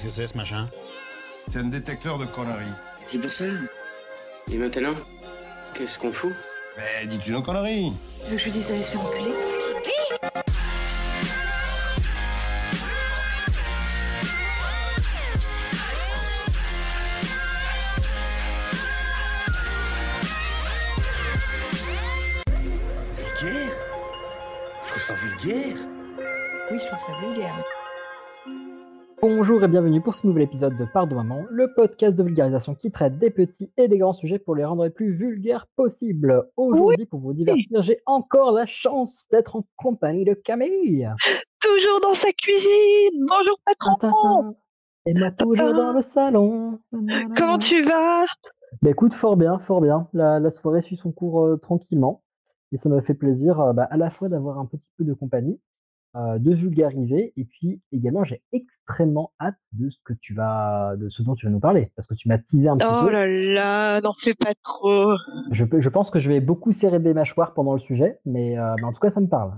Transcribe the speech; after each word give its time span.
Qu'est-ce 0.00 0.16
que 0.16 0.22
c'est 0.22 0.26
ce 0.32 0.36
machin? 0.36 0.68
C'est 1.48 1.58
un 1.58 1.64
détecteur 1.64 2.18
de 2.18 2.26
conneries. 2.26 2.70
C'est 3.04 3.18
pour 3.18 3.32
ça. 3.32 3.44
Et 4.50 4.56
maintenant, 4.56 4.94
qu'est-ce 5.74 5.98
qu'on 5.98 6.12
fout? 6.12 6.32
Mais 6.76 7.06
dis-tu 7.06 7.32
nos 7.32 7.42
conneries 7.42 7.92
Tu 8.24 8.30
veux 8.30 8.36
que 8.36 8.38
je 8.38 8.44
lui 8.44 8.52
dise 8.52 8.68
d'aller 8.68 8.82
se 8.84 8.92
faire 8.92 9.00
enculer? 9.00 9.32
Bonjour 29.38 29.62
et 29.62 29.68
bienvenue 29.68 30.00
pour 30.00 30.16
ce 30.16 30.26
nouvel 30.26 30.42
épisode 30.42 30.76
de 30.76 30.84
Pardon 30.84 31.14
Maman, 31.14 31.44
le 31.48 31.72
podcast 31.72 32.16
de 32.16 32.24
vulgarisation 32.24 32.74
qui 32.74 32.90
traite 32.90 33.20
des 33.20 33.30
petits 33.30 33.70
et 33.76 33.86
des 33.86 33.96
grands 33.96 34.12
sujets 34.12 34.40
pour 34.40 34.56
les 34.56 34.64
rendre 34.64 34.82
les 34.82 34.90
plus 34.90 35.14
vulgaires 35.14 35.68
possibles. 35.76 36.50
Aujourd'hui, 36.56 37.06
pour 37.06 37.20
vous 37.20 37.32
divertir, 37.32 37.82
j'ai 37.82 38.00
encore 38.04 38.50
la 38.50 38.66
chance 38.66 39.28
d'être 39.30 39.54
en 39.54 39.64
compagnie 39.76 40.24
de 40.24 40.34
Camille. 40.34 41.08
Toujours 41.60 42.00
dans 42.02 42.14
sa 42.14 42.32
cuisine. 42.32 43.26
Bonjour 43.28 43.60
patron. 43.64 43.96
Tintin. 44.00 44.54
Et 45.06 45.14
moi 45.14 45.30
toujours 45.30 45.72
dans 45.72 45.92
le 45.92 46.02
salon. 46.02 46.80
Comment 47.36 47.58
tu 47.58 47.80
vas? 47.82 48.24
Bah 48.82 48.90
écoute, 48.90 49.14
fort 49.14 49.36
bien, 49.36 49.60
fort 49.60 49.80
bien. 49.80 50.08
La, 50.14 50.40
la 50.40 50.50
soirée 50.50 50.82
suit 50.82 50.96
son 50.96 51.12
cours 51.12 51.44
euh, 51.44 51.56
tranquillement. 51.58 52.24
Et 52.72 52.76
ça 52.76 52.88
m'a 52.88 53.00
fait 53.02 53.14
plaisir 53.14 53.60
euh, 53.60 53.72
bah, 53.72 53.86
à 53.88 53.96
la 53.96 54.10
fois 54.10 54.28
d'avoir 54.28 54.58
un 54.58 54.66
petit 54.66 54.90
peu 54.98 55.04
de 55.04 55.14
compagnie, 55.14 55.60
euh, 56.16 56.38
de 56.38 56.54
vulgariser, 56.54 57.32
et 57.36 57.44
puis 57.44 57.80
également 57.92 58.24
j'ai 58.24 58.42
extrêmement 58.52 59.32
hâte 59.40 59.58
de 59.72 59.90
ce 59.90 59.98
que 60.04 60.12
tu 60.14 60.34
vas, 60.34 60.94
de 60.96 61.08
ce 61.08 61.22
dont 61.22 61.34
tu 61.34 61.46
vas 61.46 61.52
nous 61.52 61.60
parler, 61.60 61.92
parce 61.96 62.06
que 62.06 62.14
tu 62.14 62.28
m'as 62.28 62.38
teasé 62.38 62.68
un 62.68 62.76
petit 62.78 62.86
Oh 62.90 63.04
peu. 63.04 63.10
là 63.10 63.26
là, 63.26 64.00
n'en 64.00 64.14
fais 64.14 64.34
pas 64.34 64.54
trop. 64.62 65.12
Je, 65.50 65.64
peux- 65.64 65.80
je 65.80 65.88
pense 65.88 66.10
que 66.10 66.18
je 66.18 66.28
vais 66.30 66.40
beaucoup 66.40 66.72
serrer 66.72 66.98
des 66.98 67.12
mâchoires 67.14 67.52
pendant 67.54 67.74
le 67.74 67.78
sujet, 67.80 68.18
mais, 68.24 68.58
euh, 68.58 68.74
mais 68.78 68.84
en 68.86 68.92
tout 68.92 69.00
cas 69.00 69.10
ça 69.10 69.20
me 69.20 69.28
parle. 69.28 69.52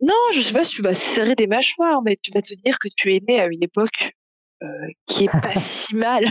Non, 0.00 0.14
je 0.34 0.40
sais 0.40 0.52
pas 0.52 0.64
si 0.64 0.72
tu 0.76 0.82
vas 0.82 0.94
serrer 0.94 1.34
des 1.36 1.46
mâchoires, 1.46 2.02
mais 2.02 2.16
tu 2.20 2.32
vas 2.34 2.42
te 2.42 2.54
dire 2.54 2.78
que 2.80 2.88
tu 2.96 3.14
es 3.14 3.20
né 3.26 3.40
à 3.40 3.46
une 3.46 3.62
époque 3.62 4.12
euh, 4.62 4.66
qui 5.06 5.24
est 5.24 5.28
pas 5.30 5.54
si 5.56 5.94
mal 5.94 6.24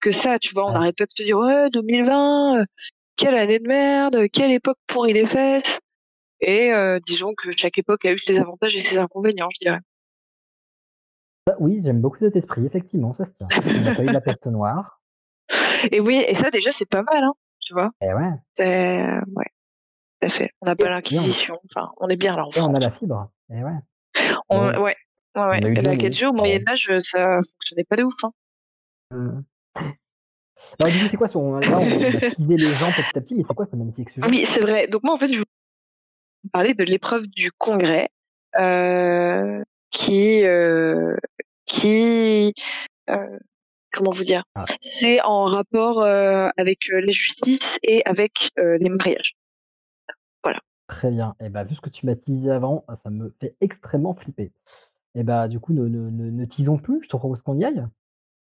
que 0.00 0.12
ça. 0.12 0.38
Tu 0.38 0.54
vois, 0.54 0.64
on 0.64 0.68
Ouais. 0.68 0.74
n'arrête 0.74 0.96
pas 0.96 1.06
de 1.06 1.10
se 1.10 1.22
dire 1.22 1.36
ouais 1.38 1.68
2020, 1.70 2.60
euh, 2.60 2.64
quelle 3.16 3.36
année 3.36 3.58
de 3.58 3.66
merde, 3.66 4.16
quelle 4.32 4.52
époque 4.52 4.78
pourrie 4.86 5.12
des 5.14 5.26
fesses. 5.26 5.80
Et 6.44 6.72
euh, 6.72 6.98
disons 7.06 7.34
que 7.34 7.52
chaque 7.56 7.78
époque 7.78 8.04
a 8.04 8.12
eu 8.12 8.18
ses 8.26 8.38
avantages 8.40 8.74
et 8.76 8.82
ses 8.84 8.98
inconvénients, 8.98 9.48
je 9.54 9.64
dirais. 9.64 9.78
Ah, 11.48 11.54
oui, 11.58 11.80
j'aime 11.82 12.00
beaucoup 12.00 12.18
cet 12.18 12.36
esprit, 12.36 12.66
effectivement, 12.66 13.12
ça 13.12 13.24
se 13.24 13.32
tient. 13.32 13.46
On 13.64 13.80
n'a 13.82 13.94
pas 13.94 14.02
eu 14.02 14.06
la 14.06 14.20
peste 14.20 14.46
noire. 14.48 15.00
Et 15.92 16.00
oui, 16.00 16.24
et 16.26 16.34
ça 16.34 16.50
déjà 16.50 16.70
c'est 16.70 16.88
pas 16.88 17.02
mal, 17.02 17.24
hein, 17.24 17.32
tu 17.60 17.74
vois. 17.74 17.90
Et 18.00 18.12
ouais, 18.14 18.30
C'est 18.54 19.08
ouais, 19.34 19.50
tout 20.20 20.26
à 20.26 20.28
fait. 20.28 20.50
On 20.60 20.66
n'a 20.66 20.76
pas 20.76 20.88
l'inquisition. 20.88 21.58
Enfin, 21.74 21.90
on 21.98 22.08
est 22.08 22.16
bien 22.16 22.36
là 22.36 22.44
et 22.54 22.60
on 22.60 22.72
a 22.74 22.78
la 22.78 22.92
fibre. 22.92 23.28
Et 23.50 23.62
ouais. 23.62 23.72
On- 24.48 24.68
Ouais. 24.68 24.78
ouais, 24.78 24.96
ouais, 25.34 25.42
ouais. 25.42 25.60
La 25.60 25.96
Dieu, 25.96 26.08
4G 26.08 26.26
au 26.26 26.32
Moyen 26.32 26.60
Âge, 26.68 26.88
ça 27.02 27.40
fonctionnait 27.42 27.84
pas 27.84 27.96
de 27.96 28.04
ouf. 28.04 28.14
Hein. 28.22 28.32
Hum. 29.10 29.44
Bah, 30.78 30.90
du 30.90 31.00
coup, 31.00 31.08
c'est 31.08 31.16
quoi 31.16 31.28
son... 31.28 31.58
Là, 31.58 31.78
on 31.78 31.82
a 31.82 32.56
les 32.56 32.68
gens 32.68 32.92
petit 32.92 33.18
à 33.18 33.20
petit, 33.20 33.34
mais 33.34 33.42
c'est 33.46 33.54
quoi 33.54 33.66
ce 33.66 33.74
magnifique 33.76 34.10
sujet? 34.10 34.26
Oui, 34.26 34.44
c'est 34.46 34.60
vrai. 34.60 34.86
Donc 34.86 35.02
moi, 35.02 35.14
en 35.14 35.18
fait, 35.18 35.26
je 35.32 35.42
parler 36.52 36.74
de 36.74 36.84
l'épreuve 36.84 37.26
du 37.26 37.52
Congrès, 37.52 38.08
euh, 38.58 39.62
qui, 39.90 40.44
euh, 40.44 41.16
qui, 41.66 42.52
euh, 43.10 43.38
comment 43.92 44.10
vous 44.12 44.24
dire, 44.24 44.42
Ah. 44.54 44.64
c'est 44.80 45.20
en 45.22 45.44
rapport 45.44 46.00
euh, 46.02 46.48
avec 46.56 46.78
la 46.90 47.12
justice 47.12 47.78
et 47.82 48.02
avec 48.06 48.50
euh, 48.58 48.78
les 48.80 48.88
mariages. 48.88 49.34
Très 50.88 51.10
bien. 51.10 51.34
Et 51.40 51.48
bah, 51.48 51.64
vu 51.64 51.74
ce 51.74 51.80
que 51.80 51.88
tu 51.88 52.04
m'as 52.04 52.16
teasé 52.16 52.50
avant, 52.50 52.84
ça 53.02 53.08
me 53.08 53.32
fait 53.40 53.54
extrêmement 53.62 54.14
flipper. 54.14 54.52
Et 55.14 55.22
bah, 55.22 55.48
du 55.48 55.58
coup, 55.58 55.72
ne, 55.72 55.88
ne, 55.88 56.10
ne, 56.10 56.30
ne 56.30 56.44
teasons 56.44 56.76
plus, 56.76 57.00
je 57.04 57.08
te 57.08 57.16
propose 57.16 57.40
qu'on 57.40 57.58
y 57.58 57.64
aille. 57.64 57.86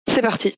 C'est 0.09 0.21
parti. 0.21 0.55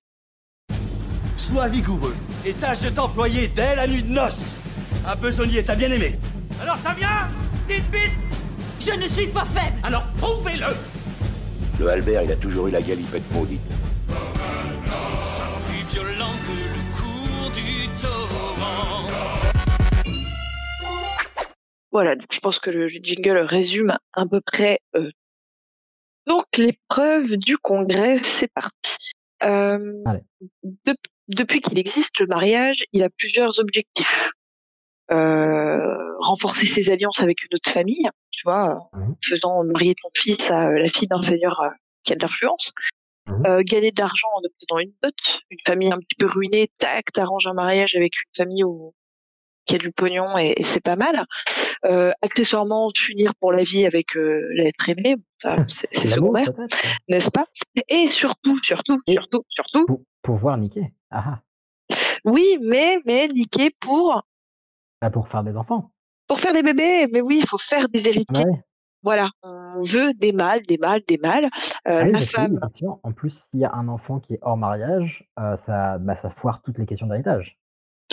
Sois 1.38 1.68
vigoureux 1.68 2.16
et 2.48 2.54
tâche 2.54 2.80
de 2.80 2.90
t'employer 2.90 3.48
dès 3.48 3.76
la 3.76 3.86
nuit 3.86 4.02
de 4.02 4.10
noces. 4.10 4.60
Un 5.06 5.16
besognier, 5.18 5.64
t'as 5.64 5.76
bien 5.76 5.92
aimé. 5.92 6.16
Alors 6.62 6.78
ça 6.78 6.94
vient 6.94 7.28
Dites 7.68 7.84
vite 7.92 8.12
Je 8.80 8.92
ne 9.00 9.08
suis 9.08 9.28
pas 9.28 9.46
faible 9.46 9.78
Alors 9.84 10.06
prouvez-le 10.18 10.68
Le 11.80 11.88
Albert, 11.90 12.24
il 12.24 12.32
a 12.32 12.36
toujours 12.36 12.68
eu 12.68 12.72
la 12.72 12.82
galipette 12.82 13.30
maudite. 13.32 13.62
Plus 15.68 15.84
violent 15.94 16.34
que 16.46 16.54
le 16.58 16.72
cours 16.98 17.52
du 17.52 17.88
torrent. 18.02 19.08
Voilà, 21.92 22.16
donc 22.16 22.28
je 22.32 22.40
pense 22.40 22.60
que 22.60 22.70
le 22.72 22.88
jingle 22.90 23.38
résume 23.40 23.96
à 24.14 24.26
peu 24.26 24.42
près. 24.42 24.80
euh, 24.96 25.10
Donc 26.28 26.46
l'épreuve 26.58 27.36
du 27.38 27.58
Congrès, 27.58 28.20
c'est 28.24 28.52
parti. 28.54 28.96
Euh, 29.44 29.94
depuis 31.28 31.62
qu'il 31.62 31.78
existe, 31.78 32.20
le 32.20 32.28
mariage, 32.28 32.84
il 32.94 33.04
a 33.04 33.10
plusieurs 33.10 33.60
objectifs. 33.60 34.32
Euh, 35.12 35.43
renforcer 36.34 36.66
ses 36.66 36.90
alliances 36.92 37.22
avec 37.22 37.44
une 37.44 37.56
autre 37.56 37.70
famille, 37.70 38.08
tu 38.32 38.42
vois, 38.46 38.90
en 38.94 38.98
Mhm. 39.00 39.16
faisant 39.24 39.64
marier 39.64 39.96
ton 40.02 40.10
fils 40.16 40.50
à 40.52 40.68
euh, 40.70 40.80
la 40.80 40.90
fille 40.90 41.08
d'un 41.08 41.22
seigneur 41.22 41.60
euh, 41.62 41.70
qui 42.04 42.14
a 42.14 42.16
de 42.16 42.22
l'influence. 42.22 42.72
Euh, 43.48 43.62
gagner 43.64 43.92
de 43.92 44.02
l'argent 44.02 44.28
en 44.36 44.40
obtenant 44.40 44.80
une 44.80 44.94
dot, 45.02 45.16
une 45.50 45.58
famille 45.66 45.92
un 45.92 45.98
petit 46.00 46.16
peu 46.20 46.26
ruinée, 46.26 46.70
tac, 46.78 47.12
t'arranges 47.14 47.48
un 47.48 47.54
mariage 47.54 47.96
avec 47.96 48.12
une 48.20 48.32
famille 48.36 48.64
où, 48.66 48.94
qui 49.66 49.76
a 49.76 49.78
du 49.78 49.92
pognon 49.94 50.38
et, 50.38 50.54
et 50.58 50.64
c'est 50.64 50.82
pas 50.84 50.98
mal. 50.98 51.26
Euh, 51.86 52.12
accessoirement, 52.22 52.90
s'unir 52.94 53.34
pour 53.36 53.54
la 53.54 53.64
vie 53.64 53.86
avec 53.86 54.18
euh, 54.18 54.50
l'être 54.56 54.90
aimé, 54.90 55.16
ça, 55.38 55.56
c'est 55.70 55.96
secondaire, 55.96 56.50
n'est-ce 57.08 57.30
pas? 57.30 57.46
Et 57.88 58.08
surtout, 58.08 58.60
surtout, 58.62 59.02
Et- 59.08 59.14
surtout, 59.14 59.44
surtout, 59.50 59.86
pour, 59.86 60.02
pour 60.22 60.36
voir 60.36 60.58
niquer. 60.58 60.92
Ah, 61.10 61.24
ah. 61.26 61.96
oui, 62.26 62.58
mais 62.62 63.00
mais 63.06 63.30
niquer 63.30 63.70
pour 63.80 64.22
Bah, 65.02 65.10
pour 65.10 65.30
faire 65.30 65.44
des 65.44 65.56
enfants. 65.56 65.92
Pour 66.34 66.40
faire 66.40 66.54
des 66.54 66.64
bébés. 66.64 67.06
Mais 67.12 67.22
oui, 67.22 67.38
il 67.44 67.48
faut 67.48 67.60
faire 67.60 67.88
des 67.90 68.08
héritiers. 68.08 68.46
Ouais. 68.46 68.64
Voilà, 69.04 69.30
on 69.44 69.84
veut 69.84 70.14
des 70.16 70.32
mâles, 70.32 70.64
des 70.64 70.80
mâles, 70.80 71.04
des 71.08 71.20
mâles. 71.20 71.46
Euh, 71.88 72.02
Ah 72.02 72.04
oui, 72.06 72.12
la 72.14 72.22
femme, 72.22 72.60
en 73.04 73.12
plus, 73.12 73.46
s'il 73.52 73.60
y 73.60 73.66
a 73.66 73.72
un 73.72 73.88
enfant 73.88 74.20
qui 74.20 74.34
est 74.34 74.40
hors 74.42 74.58
mariage, 74.58 75.30
euh, 75.40 75.56
ça, 75.58 76.00
bah, 76.00 76.16
ça 76.16 76.32
foire 76.32 76.64
toutes 76.64 76.80
les 76.80 76.88
questions 76.88 77.06
d'héritage. 77.06 77.60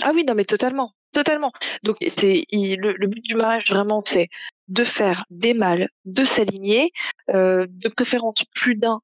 Ah 0.03 0.11
oui, 0.15 0.25
non, 0.29 0.35
mais 0.35 0.45
totalement, 0.45 0.93
totalement. 1.13 1.53
Donc 1.83 1.97
c'est 2.09 2.45
le, 2.53 2.93
le 2.93 3.07
but 3.07 3.25
du 3.25 3.37
mariage 3.37 3.71
vraiment, 3.71 4.03
c'est 4.05 4.29
de 4.69 4.85
faire 4.85 5.25
des 5.31 5.55
mâles, 5.55 5.89
de 6.05 6.25
s'aligner, 6.25 6.91
euh, 7.31 7.67
de 7.71 7.89
préférence 7.89 8.45
plus 8.55 8.75
d'un, 8.75 9.01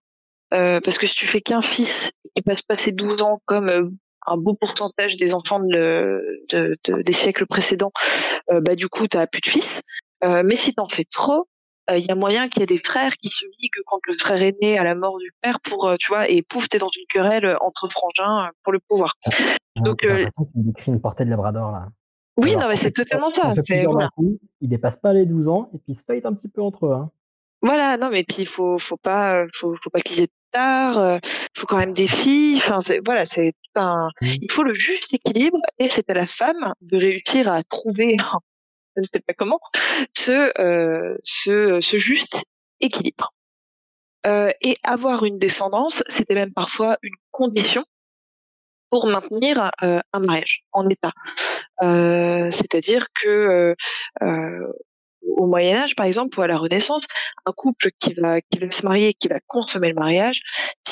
parce 0.50 0.98
que 0.98 1.06
si 1.06 1.14
tu 1.14 1.26
fais 1.26 1.40
qu'un 1.40 1.62
fils, 1.62 2.12
il 2.34 2.42
passe 2.42 2.60
passer 2.60 2.92
12 2.92 3.22
ans 3.22 3.40
comme 3.46 3.96
un 4.26 4.36
beau 4.36 4.54
pourcentage 4.54 5.16
des 5.16 5.34
enfants 5.34 5.60
de, 5.60 5.66
le- 5.68 6.40
de- 6.50 6.76
de- 6.84 7.02
des 7.02 7.12
siècles 7.12 7.46
précédents, 7.46 7.92
euh, 8.50 8.60
bah 8.60 8.74
du 8.74 8.88
coup 8.88 9.06
t'as 9.08 9.26
plus 9.26 9.40
de 9.40 9.46
fils. 9.46 9.82
Euh, 10.24 10.42
mais 10.44 10.56
si 10.56 10.74
t'en 10.74 10.88
fais 10.88 11.04
trop, 11.04 11.46
euh, 11.90 11.98
il 11.98 12.04
y 12.06 12.10
a 12.10 12.14
moyen 12.14 12.48
qu'il 12.48 12.60
y 12.60 12.62
ait 12.64 12.66
des 12.66 12.80
frères 12.84 13.12
qui 13.16 13.28
se 13.30 13.44
liguent 13.60 13.82
quand 13.86 14.00
le 14.08 14.14
frère 14.18 14.42
est 14.42 14.56
né 14.62 14.78
à 14.78 14.84
la 14.84 14.94
mort 14.94 15.18
du 15.18 15.30
père 15.42 15.60
pour, 15.60 15.86
euh, 15.86 15.96
tu 16.00 16.08
vois, 16.08 16.28
et 16.28 16.42
pouf, 16.42 16.68
t'es 16.68 16.78
dans 16.78 16.88
une 16.96 17.04
querelle 17.08 17.56
entre 17.60 17.88
frangins 17.90 18.46
euh, 18.46 18.50
pour 18.64 18.72
le 18.72 18.80
pouvoir. 18.88 19.14
J'ai 19.76 19.82
Donc, 19.82 20.02
euh, 20.04 20.26
tu 20.36 20.44
décris 20.54 20.90
une 20.90 21.00
portée 21.00 21.24
de 21.24 21.30
Labrador, 21.30 21.70
là. 21.70 21.86
Oui, 22.38 22.50
Alors, 22.50 22.62
non, 22.62 22.68
mais 22.68 22.74
en 22.74 22.76
c'est 22.76 22.92
totalement 22.92 23.32
ça. 23.32 23.54
C'est 23.64 23.84
voilà. 23.84 24.08
coup, 24.16 24.38
ils 24.60 24.68
dépassent 24.68 24.96
pas 25.00 25.12
les 25.12 25.26
12 25.26 25.48
ans, 25.48 25.70
et 25.74 25.78
puis 25.78 25.92
ils 25.92 25.94
se 25.94 26.02
fight 26.02 26.26
un 26.26 26.34
petit 26.34 26.48
peu 26.48 26.60
entre 26.60 26.86
eux. 26.86 26.92
Hein. 26.92 27.10
Voilà, 27.62 27.96
non, 27.96 28.10
mais 28.10 28.24
puis 28.24 28.38
il 28.40 28.46
faut, 28.46 28.78
faut 28.78 28.96
pas, 28.98 29.42
euh, 29.44 29.46
faut, 29.54 29.74
faut 29.82 29.90
pas 29.90 30.00
qu'ils 30.00 30.20
aient 30.22 30.28
tard. 30.52 30.98
euh, 30.98 31.18
Il 31.22 31.60
faut 31.60 31.66
quand 31.66 31.76
même 31.78 31.92
des 31.94 32.08
filles. 32.08 32.56
Enfin, 32.58 32.78
voilà, 33.04 33.26
c'est 33.26 33.52
un. 33.76 34.08
Mhm. 34.22 34.28
Il 34.42 34.52
faut 34.52 34.62
le 34.62 34.74
juste 34.74 35.12
équilibre, 35.14 35.58
et 35.78 35.88
c'est 35.88 36.08
à 36.10 36.14
la 36.14 36.26
femme 36.26 36.72
de 36.80 36.96
réussir 36.96 37.50
à 37.50 37.62
trouver, 37.64 38.16
je 38.96 39.02
ne 39.02 39.06
sais 39.12 39.20
pas 39.20 39.34
comment, 39.34 39.60
ce, 40.16 40.52
euh, 40.60 41.16
ce, 41.24 41.80
ce 41.80 41.98
juste 41.98 42.44
équilibre. 42.80 43.32
Euh, 44.26 44.50
et 44.60 44.76
avoir 44.82 45.24
une 45.24 45.38
descendance, 45.38 46.02
c'était 46.08 46.34
même 46.34 46.52
parfois 46.52 46.98
une 47.02 47.14
condition 47.30 47.84
pour 48.90 49.06
maintenir 49.06 49.70
euh, 49.82 50.00
un 50.12 50.20
mariage 50.20 50.64
en 50.72 50.88
état. 50.88 51.12
Euh, 51.82 52.50
C'est-à-dire 52.50 53.06
que 53.14 53.74
euh, 54.22 54.72
au 55.36 55.46
Moyen 55.46 55.82
Âge, 55.82 55.94
par 55.94 56.06
exemple, 56.06 56.38
ou 56.38 56.42
à 56.42 56.46
la 56.46 56.56
Renaissance, 56.56 57.04
un 57.44 57.52
couple 57.52 57.90
qui 57.98 58.14
va, 58.14 58.40
qui 58.40 58.58
va 58.58 58.70
se 58.70 58.84
marier, 58.84 59.14
qui 59.14 59.28
va 59.28 59.40
consommer 59.46 59.88
le 59.88 59.94
mariage, 59.94 60.42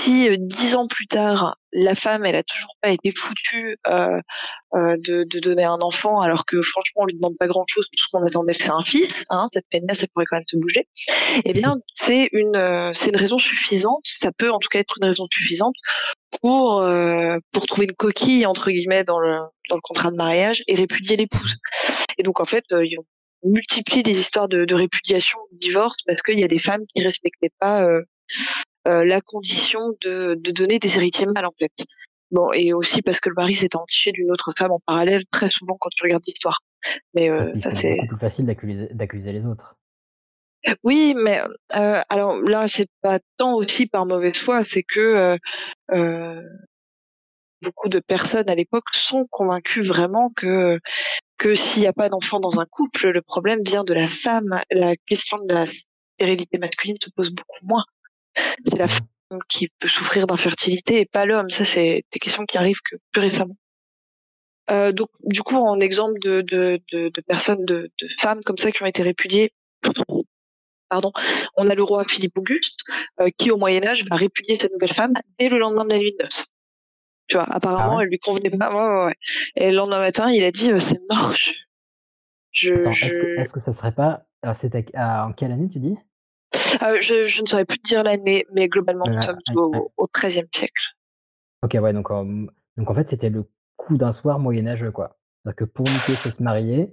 si 0.04 0.28
euh, 0.28 0.36
dix 0.38 0.74
ans 0.74 0.86
plus 0.86 1.06
tard, 1.06 1.56
la 1.72 1.94
femme, 1.94 2.24
elle 2.26 2.36
a 2.36 2.42
toujours 2.42 2.76
pas 2.82 2.90
été 2.90 3.12
foutue 3.16 3.78
euh, 3.86 4.20
euh, 4.74 4.96
de, 4.98 5.24
de, 5.24 5.40
donner 5.40 5.64
un 5.64 5.78
enfant, 5.80 6.20
alors 6.20 6.44
que 6.44 6.60
franchement, 6.62 7.02
on 7.02 7.06
lui 7.06 7.14
demande 7.14 7.36
pas 7.38 7.46
grand-chose, 7.46 7.86
tout 7.86 8.04
ce 8.04 8.08
qu'on 8.12 8.24
attendait, 8.24 8.54
c'est 8.58 8.70
un 8.70 8.82
fils, 8.82 9.24
hein, 9.30 9.48
cette 9.52 9.66
peine 9.70 9.82
ça 9.92 10.06
pourrait 10.12 10.26
quand 10.28 10.36
même 10.36 10.44
se 10.46 10.56
bouger. 10.56 10.88
Eh 11.44 11.52
bien, 11.52 11.76
c'est 11.94 12.28
une, 12.32 12.56
une 12.56 13.16
raison 13.16 13.38
suffisante. 13.38 14.02
Ça 14.04 14.30
peut 14.32 14.50
en 14.50 14.58
tout 14.58 14.68
cas 14.68 14.80
être 14.80 14.94
une 15.00 15.08
raison 15.08 15.26
suffisante 15.30 15.74
pour 16.42 16.84
pour 17.52 17.66
trouver 17.66 17.86
une 17.86 17.94
coquille 17.94 18.46
entre 18.46 18.70
guillemets 18.70 19.04
dans 19.04 19.18
le 19.18 19.38
dans 19.70 19.76
le 19.76 19.82
contrat 19.82 20.10
de 20.10 20.16
mariage 20.16 20.62
et 20.66 20.74
répudier 20.74 21.16
l'épouse. 21.16 21.56
Et 22.18 22.22
donc 22.22 22.40
en 22.40 22.44
fait, 22.44 22.64
multiplie 23.44 24.02
les 24.02 24.18
histoires 24.18 24.48
de, 24.48 24.64
de 24.64 24.74
répudiation, 24.74 25.38
de 25.52 25.58
divorce 25.58 25.96
parce 26.06 26.22
qu'il 26.22 26.38
y 26.38 26.44
a 26.44 26.48
des 26.48 26.58
femmes 26.58 26.84
qui 26.94 27.02
respectaient 27.02 27.52
pas 27.58 27.82
euh, 27.82 28.02
euh, 28.88 29.04
la 29.04 29.20
condition 29.20 29.80
de, 30.02 30.34
de 30.34 30.50
donner 30.50 30.78
des 30.78 30.96
héritiers 30.96 31.26
mâles 31.26 31.46
en 31.46 31.54
fait. 31.58 31.86
Bon, 32.30 32.52
et 32.52 32.72
aussi 32.72 33.00
parce 33.02 33.20
que 33.20 33.28
le 33.28 33.34
mari 33.36 33.54
s'est 33.54 33.76
entiché 33.76 34.10
d'une 34.12 34.30
autre 34.30 34.52
femme 34.56 34.72
en 34.72 34.80
parallèle 34.86 35.24
très 35.30 35.50
souvent 35.50 35.76
quand 35.78 35.90
tu 35.94 36.02
regardes 36.02 36.24
l'histoire. 36.26 36.60
Mais 37.14 37.30
euh, 37.30 37.52
Et 37.54 37.60
ça 37.60 37.70
c'est 37.70 37.98
plus 38.08 38.18
facile 38.18 38.46
d'accuser 38.46 38.88
d'accuser 38.92 39.32
les 39.32 39.44
autres. 39.46 39.76
oui, 40.82 41.14
mais 41.16 41.42
euh, 41.76 42.02
alors 42.08 42.40
là 42.40 42.66
c'est 42.66 42.88
pas 43.02 43.18
tant 43.36 43.54
aussi 43.54 43.86
par 43.86 44.06
mauvaise 44.06 44.36
foi, 44.36 44.64
c'est 44.64 44.82
que 44.82 45.00
euh, 45.00 45.36
euh, 45.92 46.42
beaucoup 47.62 47.88
de 47.88 48.00
personnes 48.00 48.48
à 48.48 48.54
l'époque 48.54 48.84
sont 48.92 49.26
convaincues 49.30 49.82
vraiment 49.82 50.30
que 50.36 50.78
que 51.38 51.54
s'il 51.54 51.82
n'y 51.82 51.88
a 51.88 51.92
pas 51.92 52.08
d'enfant 52.08 52.40
dans 52.40 52.60
un 52.60 52.66
couple, 52.66 53.08
le 53.08 53.22
problème 53.22 53.60
vient 53.64 53.84
de 53.84 53.94
la 53.94 54.06
femme. 54.06 54.60
La 54.70 54.96
question 54.96 55.38
de 55.38 55.52
la 55.52 55.66
stérilité 55.66 56.58
masculine 56.58 56.96
se 57.02 57.10
pose 57.10 57.30
beaucoup 57.32 57.64
moins. 57.64 57.84
C'est 58.64 58.78
la 58.78 58.88
femme 58.88 59.06
qui 59.48 59.68
peut 59.78 59.88
souffrir 59.88 60.26
d'infertilité 60.26 61.00
et 61.00 61.06
pas 61.06 61.26
l'homme. 61.26 61.50
Ça, 61.50 61.64
c'est 61.64 62.04
des 62.12 62.18
questions 62.18 62.44
qui 62.44 62.58
arrivent 62.58 62.80
que 62.88 62.96
plus 63.12 63.22
récemment. 63.22 63.56
Euh, 64.70 64.92
donc, 64.92 65.10
du 65.24 65.42
coup, 65.42 65.56
en 65.56 65.78
exemple 65.80 66.18
de, 66.20 66.40
de, 66.40 66.80
de, 66.92 67.10
de 67.10 67.20
personnes, 67.20 67.64
de, 67.64 67.90
femmes 68.18 68.42
comme 68.44 68.56
ça 68.56 68.72
qui 68.72 68.82
ont 68.82 68.86
été 68.86 69.02
répudiées, 69.02 69.52
pardon, 70.88 71.12
on 71.56 71.68
a 71.68 71.74
le 71.74 71.82
roi 71.82 72.04
Philippe 72.08 72.38
Auguste 72.38 72.80
euh, 73.20 73.28
qui, 73.36 73.50
au 73.50 73.58
Moyen 73.58 73.84
Âge, 73.84 74.04
va 74.08 74.16
répudier 74.16 74.58
cette 74.58 74.72
nouvelle 74.72 74.94
femme 74.94 75.12
dès 75.38 75.48
le 75.48 75.58
lendemain 75.58 75.84
de 75.84 75.90
la 75.90 75.98
nuit 75.98 76.14
de 76.18 76.22
noces. 76.22 76.46
Tu 77.26 77.36
vois, 77.36 77.44
apparemment, 77.50 77.92
Ah 77.92 77.96
ouais? 77.96 78.02
elle 78.04 78.10
lui 78.10 78.18
convenait 78.18 78.50
pas. 78.50 79.06
Ouais. 79.06 79.14
Et 79.56 79.70
le 79.70 79.76
lendemain 79.76 80.00
matin, 80.00 80.30
il 80.30 80.44
a 80.44 80.50
dit 80.50 80.70
euh, 80.70 80.78
c'est 80.78 81.00
mort. 81.10 81.34
Je, 82.52 82.74
Attends, 82.74 82.92
je... 82.92 83.06
est-ce 83.06 83.18
que, 83.18 83.40
est-ce 83.40 83.52
que 83.52 83.60
ça 83.60 83.72
serait 83.72 83.92
pas. 83.92 84.24
Alors, 84.42 84.56
c'était 84.56 84.86
à- 84.94 85.26
en 85.26 85.32
quelle 85.32 85.52
année 85.52 85.68
tu 85.68 85.78
dis? 85.78 85.96
Euh, 86.82 86.98
je, 87.00 87.26
je 87.26 87.42
ne 87.42 87.46
saurais 87.46 87.64
plus 87.64 87.78
te 87.78 87.88
dire 87.88 88.02
l'année, 88.04 88.46
mais 88.52 88.68
globalement, 88.68 89.06
nous 89.06 89.22
sommes 89.22 89.38
au 89.96 90.08
XIIIe 90.14 90.46
siècle. 90.54 90.82
Ok, 91.62 91.76
ouais, 91.80 91.92
donc, 91.92 92.10
en, 92.10 92.24
donc 92.76 92.90
en 92.90 92.94
fait, 92.94 93.08
c'était 93.08 93.30
le 93.30 93.44
coup 93.76 93.96
d'un 93.96 94.12
soir 94.12 94.38
moyenâgeux, 94.38 94.90
quoi. 94.92 95.18
C'est-à-dire 95.42 95.56
que 95.56 95.64
pour 95.64 95.84
Mickey 95.88 96.14
se 96.30 96.42
marier, 96.42 96.90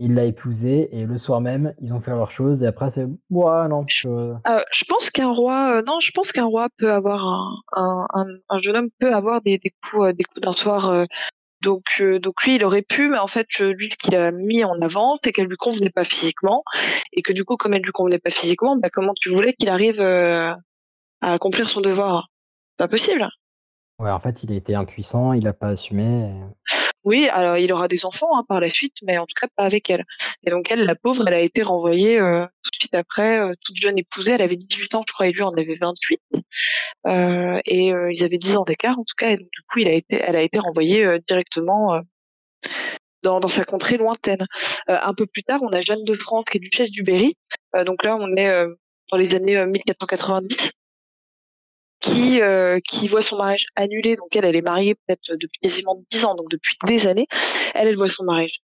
il 0.00 0.14
l'a 0.14 0.24
épousée 0.24 0.88
et 0.98 1.04
le 1.04 1.16
soir 1.18 1.40
même, 1.40 1.74
ils 1.80 1.92
ont 1.92 2.00
fait 2.00 2.10
leurs 2.10 2.30
choses 2.32 2.62
et 2.62 2.66
après, 2.66 2.90
c'est. 2.90 3.04
Ouais, 3.30 3.68
non. 3.68 3.84
je- 3.88 4.08
Euh, 4.08 4.62
je 4.72 4.84
pense 4.88 5.10
qu'un 5.10 5.30
roi, 5.30 5.76
euh, 5.76 5.82
non, 5.86 6.00
je 6.00 6.10
pense 6.12 6.32
qu'un 6.32 6.46
roi 6.46 6.68
peut 6.78 6.90
avoir 6.92 7.24
un, 7.24 7.54
un, 7.76 8.06
un, 8.14 8.24
un 8.48 8.58
jeune 8.58 8.76
homme 8.76 8.88
peut 8.98 9.14
avoir 9.14 9.40
des, 9.42 9.58
des 9.58 9.72
coups, 9.82 10.06
euh, 10.06 10.12
des 10.12 10.24
coups 10.24 10.40
d'un 10.40 10.52
soir. 10.52 10.88
euh, 10.90 11.04
donc, 11.62 11.84
euh, 12.00 12.18
donc 12.18 12.42
lui, 12.44 12.54
il 12.56 12.64
aurait 12.64 12.80
pu, 12.80 13.10
mais 13.10 13.18
en 13.18 13.26
fait, 13.26 13.46
euh, 13.60 13.74
lui, 13.74 13.90
ce 13.90 13.96
qu'il 13.98 14.16
a 14.16 14.32
mis 14.32 14.64
en 14.64 14.80
avant, 14.80 15.18
c'est 15.22 15.30
qu'elle 15.30 15.46
lui 15.46 15.58
convenait 15.58 15.90
pas 15.90 16.04
physiquement, 16.04 16.64
et 17.12 17.20
que 17.20 17.34
du 17.34 17.44
coup, 17.44 17.56
comme 17.58 17.74
elle 17.74 17.82
lui 17.82 17.92
convenait 17.92 18.18
pas 18.18 18.30
physiquement, 18.30 18.76
bah, 18.76 18.88
comment 18.90 19.12
tu 19.20 19.28
voulais 19.28 19.52
qu'il 19.52 19.68
arrive 19.68 20.00
euh, 20.00 20.50
à 21.20 21.32
accomplir 21.34 21.68
son 21.68 21.82
devoir? 21.82 22.28
Pas 22.78 22.88
possible. 22.88 23.28
Ouais, 23.98 24.10
en 24.10 24.20
fait, 24.20 24.42
il 24.42 24.52
était 24.52 24.74
impuissant, 24.74 25.34
il 25.34 25.46
a 25.46 25.52
pas 25.52 25.68
assumé. 25.68 26.30
et- 26.30 26.74
Oui, 27.04 27.28
alors 27.28 27.56
il 27.56 27.72
aura 27.72 27.88
des 27.88 28.04
enfants 28.04 28.36
hein, 28.36 28.44
par 28.48 28.60
la 28.60 28.70
suite, 28.70 28.96
mais 29.02 29.18
en 29.18 29.26
tout 29.26 29.34
cas 29.40 29.48
pas 29.56 29.64
avec 29.64 29.88
elle. 29.90 30.04
Et 30.44 30.50
donc 30.50 30.70
elle, 30.70 30.84
la 30.84 30.94
pauvre, 30.94 31.26
elle 31.26 31.34
a 31.34 31.40
été 31.40 31.62
renvoyée 31.62 32.20
euh, 32.20 32.44
tout 32.62 32.70
de 32.70 32.76
suite 32.80 32.94
après, 32.94 33.40
euh, 33.40 33.54
toute 33.64 33.76
jeune 33.76 33.98
épousée. 33.98 34.32
Elle 34.32 34.42
avait 34.42 34.56
18 34.56 34.94
ans, 34.94 35.04
je 35.06 35.12
crois, 35.12 35.26
et 35.26 35.32
lui 35.32 35.42
en 35.42 35.52
avait 35.52 35.78
28. 35.80 36.20
Euh, 37.06 37.60
et 37.64 37.92
euh, 37.92 38.12
ils 38.12 38.22
avaient 38.24 38.38
10 38.38 38.56
ans 38.56 38.64
d'écart 38.64 38.98
en 38.98 39.04
tout 39.04 39.14
cas. 39.16 39.30
Et 39.30 39.36
donc 39.38 39.48
du 39.50 39.62
coup, 39.70 39.78
il 39.78 39.88
a 39.88 39.92
été, 39.92 40.16
elle 40.16 40.36
a 40.36 40.42
été 40.42 40.58
renvoyée 40.58 41.04
euh, 41.04 41.18
directement 41.26 42.00
dans, 43.22 43.48
sa 43.48 43.64
contrée 43.64 43.96
lointaine. 43.96 44.46
Un 44.86 45.14
peu 45.14 45.26
plus 45.26 45.42
tard, 45.42 45.60
on 45.62 45.72
a 45.72 45.80
Jeanne 45.80 46.04
de 46.04 46.14
France 46.14 46.44
qui 46.50 46.58
est 46.58 46.60
duchesse 46.60 46.90
du 46.90 47.02
Berry. 47.02 47.36
Donc 47.86 48.02
là, 48.04 48.16
on 48.16 48.36
est 48.36 48.66
dans 49.10 49.16
les 49.16 49.34
années 49.34 49.56
euh, 49.56 49.66
1490 49.66 50.72
qui 52.00 52.40
euh, 52.40 52.80
qui 52.80 53.08
voit 53.08 53.22
son 53.22 53.36
mariage 53.36 53.66
annulé. 53.76 54.16
Donc 54.16 54.34
elle, 54.34 54.44
elle 54.44 54.56
est 54.56 54.62
mariée 54.62 54.94
peut-être 54.94 55.32
depuis 55.32 55.58
quasiment 55.62 56.02
10 56.10 56.24
ans, 56.24 56.34
donc 56.34 56.50
depuis 56.50 56.76
des 56.86 57.06
années. 57.06 57.26
Elle, 57.74 57.88
elle 57.88 57.96
voit 57.96 58.08
son 58.08 58.24
mariage 58.24 58.60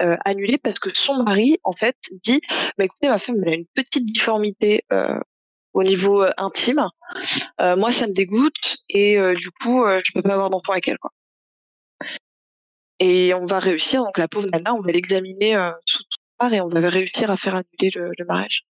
euh, 0.00 0.16
annulé 0.24 0.58
parce 0.58 0.78
que 0.78 0.90
son 0.94 1.22
mari, 1.22 1.58
en 1.64 1.72
fait, 1.72 1.96
dit 2.24 2.40
bah, 2.76 2.84
écoutez, 2.84 3.08
ma 3.08 3.18
femme, 3.18 3.36
elle 3.44 3.52
a 3.52 3.56
une 3.56 3.66
petite 3.74 4.06
difformité 4.06 4.84
euh, 4.92 5.18
au 5.72 5.82
niveau 5.82 6.22
euh, 6.22 6.32
intime. 6.38 6.88
Euh, 7.60 7.76
moi, 7.76 7.92
ça 7.92 8.06
me 8.06 8.12
dégoûte 8.12 8.76
et 8.88 9.18
euh, 9.18 9.34
du 9.34 9.50
coup, 9.50 9.84
euh, 9.84 10.00
je 10.04 10.12
peux 10.12 10.22
pas 10.22 10.34
avoir 10.34 10.50
d'enfant 10.50 10.72
avec 10.72 10.88
elle. 10.88 10.98
Quoi. 10.98 11.10
Et 13.00 13.34
on 13.34 13.44
va 13.46 13.58
réussir, 13.58 14.02
donc 14.04 14.18
la 14.18 14.28
pauvre 14.28 14.48
nana, 14.48 14.74
on 14.74 14.80
va 14.80 14.92
l'examiner 14.92 15.56
euh, 15.56 15.72
sous 15.84 16.02
tout 16.02 16.18
part 16.38 16.52
et 16.52 16.60
on 16.60 16.68
va 16.68 16.88
réussir 16.88 17.30
à 17.30 17.36
faire 17.36 17.54
annuler 17.54 17.90
le, 17.94 18.10
le 18.16 18.24
mariage. 18.24 18.64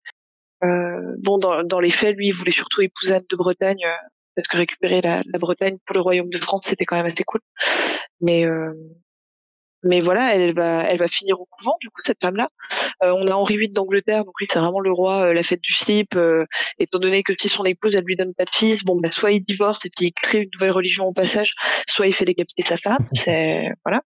Euh, 0.64 1.16
bon, 1.20 1.38
dans, 1.38 1.64
dans 1.64 1.80
les 1.80 1.92
faits, 1.92 2.16
lui, 2.16 2.28
il 2.28 2.34
voulait 2.34 2.52
surtout 2.52 2.82
épouser 2.82 3.14
Anne 3.16 3.24
de 3.30 3.36
Bretagne 3.36 3.84
euh, 3.86 4.08
parce 4.36 4.48
que 4.48 4.58
récupérer 4.58 5.02
la, 5.02 5.22
la 5.26 5.40
Bretagne 5.40 5.78
pour 5.86 5.94
le 5.94 6.02
royaume 6.02 6.30
de 6.30 6.40
France, 6.40 6.66
c'était 6.66 6.86
quand 6.86 6.96
même 6.96 7.06
assez 7.06 7.24
cool. 7.24 7.42
Mais 8.22 8.46
euh, 8.46 8.74
mais 9.84 10.02
voilà, 10.02 10.34
elle 10.36 10.54
va 10.54 10.84
elle 10.84 10.98
va 11.00 11.08
finir 11.08 11.40
au 11.40 11.46
couvent 11.46 11.76
du 11.82 11.90
coup 11.90 12.02
cette 12.04 12.20
femme-là. 12.22 12.50
Euh, 13.04 13.12
on 13.12 13.28
a 13.28 13.34
Henri 13.34 13.58
VIII 13.58 13.70
d'Angleterre, 13.70 14.26
donc 14.26 14.34
lui 14.40 14.48
c'est 14.52 14.60
vraiment 14.60 14.80
le 14.80 14.92
roi, 14.92 15.28
euh, 15.28 15.34
la 15.34 15.44
fête 15.44 15.62
du 15.62 15.74
slip. 15.74 16.16
euh, 16.16 16.46
étant 16.80 17.00
donné 17.00 17.24
que 17.24 17.34
si 17.40 17.50
son 17.50 17.64
épouse 17.66 17.96
elle 17.96 18.04
lui 18.06 18.16
donne 18.16 18.34
pas 18.34 18.46
de 18.46 18.50
fils, 18.50 18.84
bon 18.84 19.00
bah 19.00 19.12
soit 19.12 19.32
il 19.32 19.42
divorce 19.44 19.86
et 19.86 19.90
puis 19.96 20.08
il 20.08 20.14
crée 20.14 20.40
une 20.40 20.50
nouvelle 20.54 20.72
religion 20.72 21.06
au 21.08 21.14
passage, 21.14 21.54
soit 21.88 22.08
il 22.08 22.14
fait 22.14 22.26
décapiter 22.26 22.64
sa 22.64 22.78
femme. 22.78 23.06
C'est 23.14 23.70
voilà. 23.86 24.02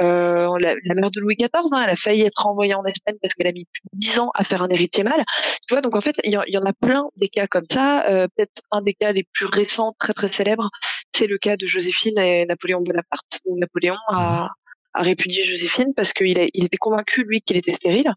La, 0.00 0.74
la 0.84 0.94
mère 0.94 1.10
de 1.10 1.20
Louis 1.20 1.36
XIV, 1.36 1.48
hein, 1.72 1.82
elle 1.84 1.90
a 1.90 1.96
failli 1.96 2.22
être 2.22 2.42
renvoyée 2.42 2.74
en 2.74 2.84
Espagne 2.84 3.16
parce 3.20 3.34
qu'elle 3.34 3.46
a 3.48 3.52
mis 3.52 3.64
plus 3.64 3.80
de 3.92 3.98
10 3.98 4.18
ans 4.20 4.30
à 4.34 4.44
faire 4.44 4.62
un 4.62 4.68
héritier 4.68 5.02
mâle. 5.02 5.24
Tu 5.66 5.74
vois, 5.74 5.80
donc 5.80 5.96
en 5.96 6.00
fait, 6.00 6.16
il 6.24 6.30
y, 6.30 6.52
y 6.52 6.58
en 6.58 6.64
a 6.64 6.72
plein 6.72 7.04
des 7.16 7.28
cas 7.28 7.46
comme 7.46 7.64
ça. 7.70 8.04
Peut-être 8.06 8.62
un 8.70 8.82
des 8.82 8.94
cas 8.94 9.12
les 9.12 9.24
plus 9.32 9.46
récents, 9.46 9.94
très 9.98 10.12
très 10.12 10.30
célèbres, 10.30 10.70
c'est 11.14 11.26
le 11.26 11.38
cas 11.38 11.56
de 11.56 11.66
Joséphine 11.66 12.18
et 12.18 12.46
Napoléon 12.46 12.80
Bonaparte, 12.80 13.40
où 13.46 13.58
Napoléon 13.58 13.96
a, 14.08 14.50
a 14.98 15.02
répudié 15.02 15.44
Joséphine 15.44 15.94
parce 15.94 16.12
qu'il 16.12 16.36
il 16.52 16.64
était 16.64 16.76
convaincu, 16.76 17.22
lui, 17.22 17.40
qu'il 17.40 17.56
était 17.56 17.72
stérile. 17.72 18.12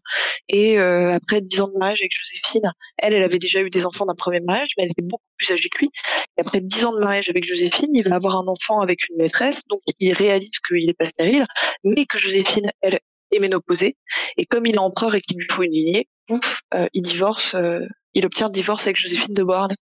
Et 0.48 0.78
euh, 0.78 1.12
après 1.12 1.40
10 1.40 1.60
ans 1.60 1.68
de 1.68 1.78
mariage 1.78 2.00
avec 2.00 2.10
Joséphine, 2.12 2.72
elle, 2.98 3.14
elle 3.14 3.22
avait 3.22 3.38
déjà 3.38 3.60
eu 3.60 3.70
des 3.70 3.86
enfants 3.86 4.04
d'un 4.04 4.16
premier 4.16 4.40
mariage, 4.40 4.70
mais 4.76 4.84
elle 4.84 4.90
était 4.90 5.02
beaucoup 5.02 5.22
plus 5.38 5.52
âgée 5.52 5.68
que 5.68 5.78
lui. 5.78 5.90
Et 6.36 6.40
après 6.40 6.60
10 6.60 6.84
ans 6.84 6.92
de 6.92 6.98
mariage 6.98 7.28
avec 7.28 7.46
Joséphine, 7.48 7.90
il 7.94 8.08
va 8.08 8.16
avoir 8.16 8.36
un 8.36 8.48
enfant 8.48 8.80
avec 8.80 9.08
une 9.08 9.16
maîtresse, 9.16 9.62
donc 9.68 9.80
il 10.00 10.12
réalise 10.12 10.58
qu'il 10.66 10.84
n'est 10.84 10.94
pas 10.94 11.04
stérile, 11.04 11.46
mais 11.84 12.04
que 12.04 12.18
Joséphine, 12.18 12.70
elle, 12.80 12.98
est 13.30 13.38
ménopausée. 13.38 13.96
Et 14.36 14.44
comme 14.44 14.66
il 14.66 14.74
est 14.74 14.78
empereur 14.78 15.14
et 15.14 15.22
qu'il 15.22 15.38
lui 15.38 15.46
faut 15.50 15.62
une 15.62 15.72
lignée, 15.72 16.08
pouf, 16.26 16.60
euh, 16.74 16.86
il 16.92 17.02
divorce, 17.02 17.54
euh, 17.54 17.86
il 18.12 18.26
obtient 18.26 18.48
le 18.48 18.52
divorce 18.52 18.82
avec 18.82 18.96
Joséphine 18.96 19.32
de 19.32 19.42
Beauharnais. 19.42 19.76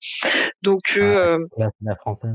Donc, 0.63 0.97
euh, 0.97 1.47
Ah, 1.57 1.61
là, 1.61 1.71
c'est 1.79 1.87
la 1.87 1.95
française. 1.95 2.35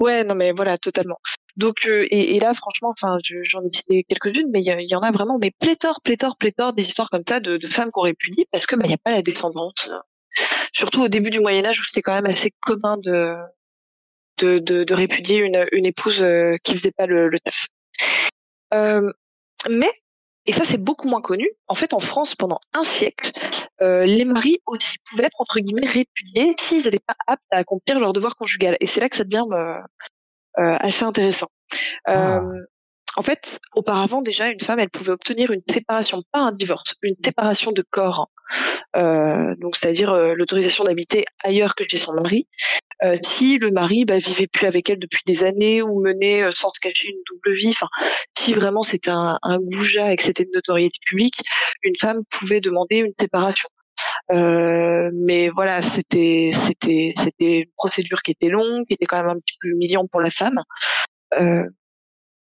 Ouais, 0.00 0.24
non 0.24 0.34
mais 0.34 0.52
voilà, 0.52 0.78
totalement. 0.78 1.18
Donc 1.56 1.86
euh, 1.86 2.06
et, 2.10 2.36
et 2.36 2.38
là, 2.40 2.54
franchement, 2.54 2.90
enfin, 2.96 3.18
je- 3.24 3.42
j'en 3.42 3.62
ai 3.62 3.70
cité 3.72 4.04
quelques-unes, 4.04 4.48
mais 4.52 4.60
il 4.62 4.66
y, 4.90 4.94
en 4.96 5.00
a 5.00 5.10
vraiment, 5.10 5.38
mais 5.38 5.50
pléthore, 5.58 6.00
pléthore, 6.02 6.36
pléthore 6.38 6.72
des 6.72 6.82
histoires 6.84 7.10
comme 7.10 7.22
ça 7.28 7.40
de, 7.40 7.56
de 7.58 7.66
femmes 7.68 7.90
qu'on 7.90 8.02
répudie 8.02 8.46
parce 8.52 8.66
que 8.66 8.76
bah 8.76 8.82
il 8.86 8.90
y 8.90 8.94
a 8.94 8.98
pas 8.98 9.12
la 9.12 9.22
descendance. 9.22 9.88
euh. 9.88 9.98
Surtout 10.74 11.02
au 11.04 11.08
début 11.08 11.30
du 11.30 11.40
Moyen 11.40 11.64
Âge 11.66 11.80
où 11.80 11.84
c'était 11.86 12.02
quand 12.02 12.14
même 12.14 12.26
assez 12.26 12.52
commun 12.62 12.96
de 12.98 13.36
de, 14.38 14.58
de, 14.58 14.84
de 14.84 14.94
répudier 14.94 15.38
une, 15.38 15.66
une 15.72 15.86
épouse 15.86 16.22
euh, 16.22 16.56
qui 16.64 16.74
faisait 16.74 16.92
pas 16.92 17.06
le, 17.06 17.28
le 17.28 17.38
taf. 17.40 17.66
Euh, 18.72 19.12
mais 19.70 19.90
et 20.46 20.52
ça 20.52 20.64
c'est 20.64 20.82
beaucoup 20.82 21.08
moins 21.08 21.22
connu. 21.22 21.48
En 21.68 21.74
fait, 21.74 21.94
en 21.94 22.00
France, 22.00 22.34
pendant 22.34 22.60
un 22.72 22.84
siècle, 22.84 23.32
euh, 23.82 24.04
les 24.04 24.24
maris 24.24 24.58
aussi 24.66 24.98
pouvaient 25.08 25.24
être 25.24 25.40
entre 25.40 25.60
guillemets 25.60 25.86
répudiés 25.86 26.54
s'ils 26.58 26.84
n'étaient 26.84 26.98
pas 26.98 27.16
aptes 27.26 27.42
à 27.50 27.58
accomplir 27.58 27.98
leur 27.98 28.12
devoir 28.12 28.36
conjugal. 28.36 28.76
Et 28.80 28.86
c'est 28.86 29.00
là 29.00 29.08
que 29.08 29.16
ça 29.16 29.24
devient 29.24 29.44
euh, 29.52 29.78
euh, 30.58 30.76
assez 30.80 31.04
intéressant. 31.04 31.48
Ah. 32.06 32.40
En 33.16 33.22
fait, 33.22 33.60
auparavant 33.74 34.22
déjà, 34.22 34.48
une 34.48 34.60
femme, 34.60 34.80
elle 34.80 34.90
pouvait 34.90 35.12
obtenir 35.12 35.50
une 35.50 35.62
séparation, 35.68 36.22
pas 36.32 36.40
un 36.40 36.52
divorce, 36.52 36.94
une 37.02 37.16
séparation 37.24 37.72
de 37.72 37.82
corps. 37.82 38.30
Euh, 38.96 39.54
donc, 39.56 39.76
c'est-à-dire 39.76 40.12
euh, 40.12 40.34
l'autorisation 40.34 40.84
d'habiter 40.84 41.24
ailleurs 41.42 41.74
que 41.74 41.84
chez 41.88 41.98
son 41.98 42.12
mari, 42.12 42.46
euh, 43.02 43.16
si 43.22 43.58
le 43.58 43.70
mari 43.70 44.04
bah, 44.04 44.18
vivait 44.18 44.46
plus 44.46 44.66
avec 44.66 44.88
elle 44.90 44.98
depuis 44.98 45.22
des 45.26 45.44
années 45.44 45.82
ou 45.82 46.00
menait 46.00 46.42
euh, 46.42 46.50
sans 46.54 46.70
se 46.74 46.80
cacher 46.80 47.08
une 47.08 47.20
double 47.30 47.56
vie. 47.56 47.70
Enfin, 47.70 47.88
si 48.38 48.52
vraiment 48.52 48.82
c'était 48.82 49.10
un, 49.10 49.38
un 49.42 49.58
goujat 49.58 50.12
et 50.12 50.16
que 50.16 50.22
c'était 50.22 50.44
de 50.44 50.50
notoriété 50.54 50.98
publique, 51.06 51.42
une 51.82 51.96
femme 52.00 52.22
pouvait 52.30 52.60
demander 52.60 52.96
une 52.96 53.12
séparation. 53.18 53.68
Euh, 54.32 55.10
mais 55.12 55.48
voilà, 55.50 55.82
c'était 55.82 56.50
c'était 56.52 57.12
c'était 57.16 57.58
une 57.58 57.70
procédure 57.76 58.22
qui 58.22 58.30
était 58.30 58.48
longue, 58.48 58.86
qui 58.86 58.94
était 58.94 59.06
quand 59.06 59.18
même 59.18 59.36
un 59.36 59.40
petit 59.40 59.56
peu 59.60 59.68
humiliante 59.68 60.10
pour 60.10 60.20
la 60.20 60.30
femme. 60.30 60.62
Euh, 61.40 61.64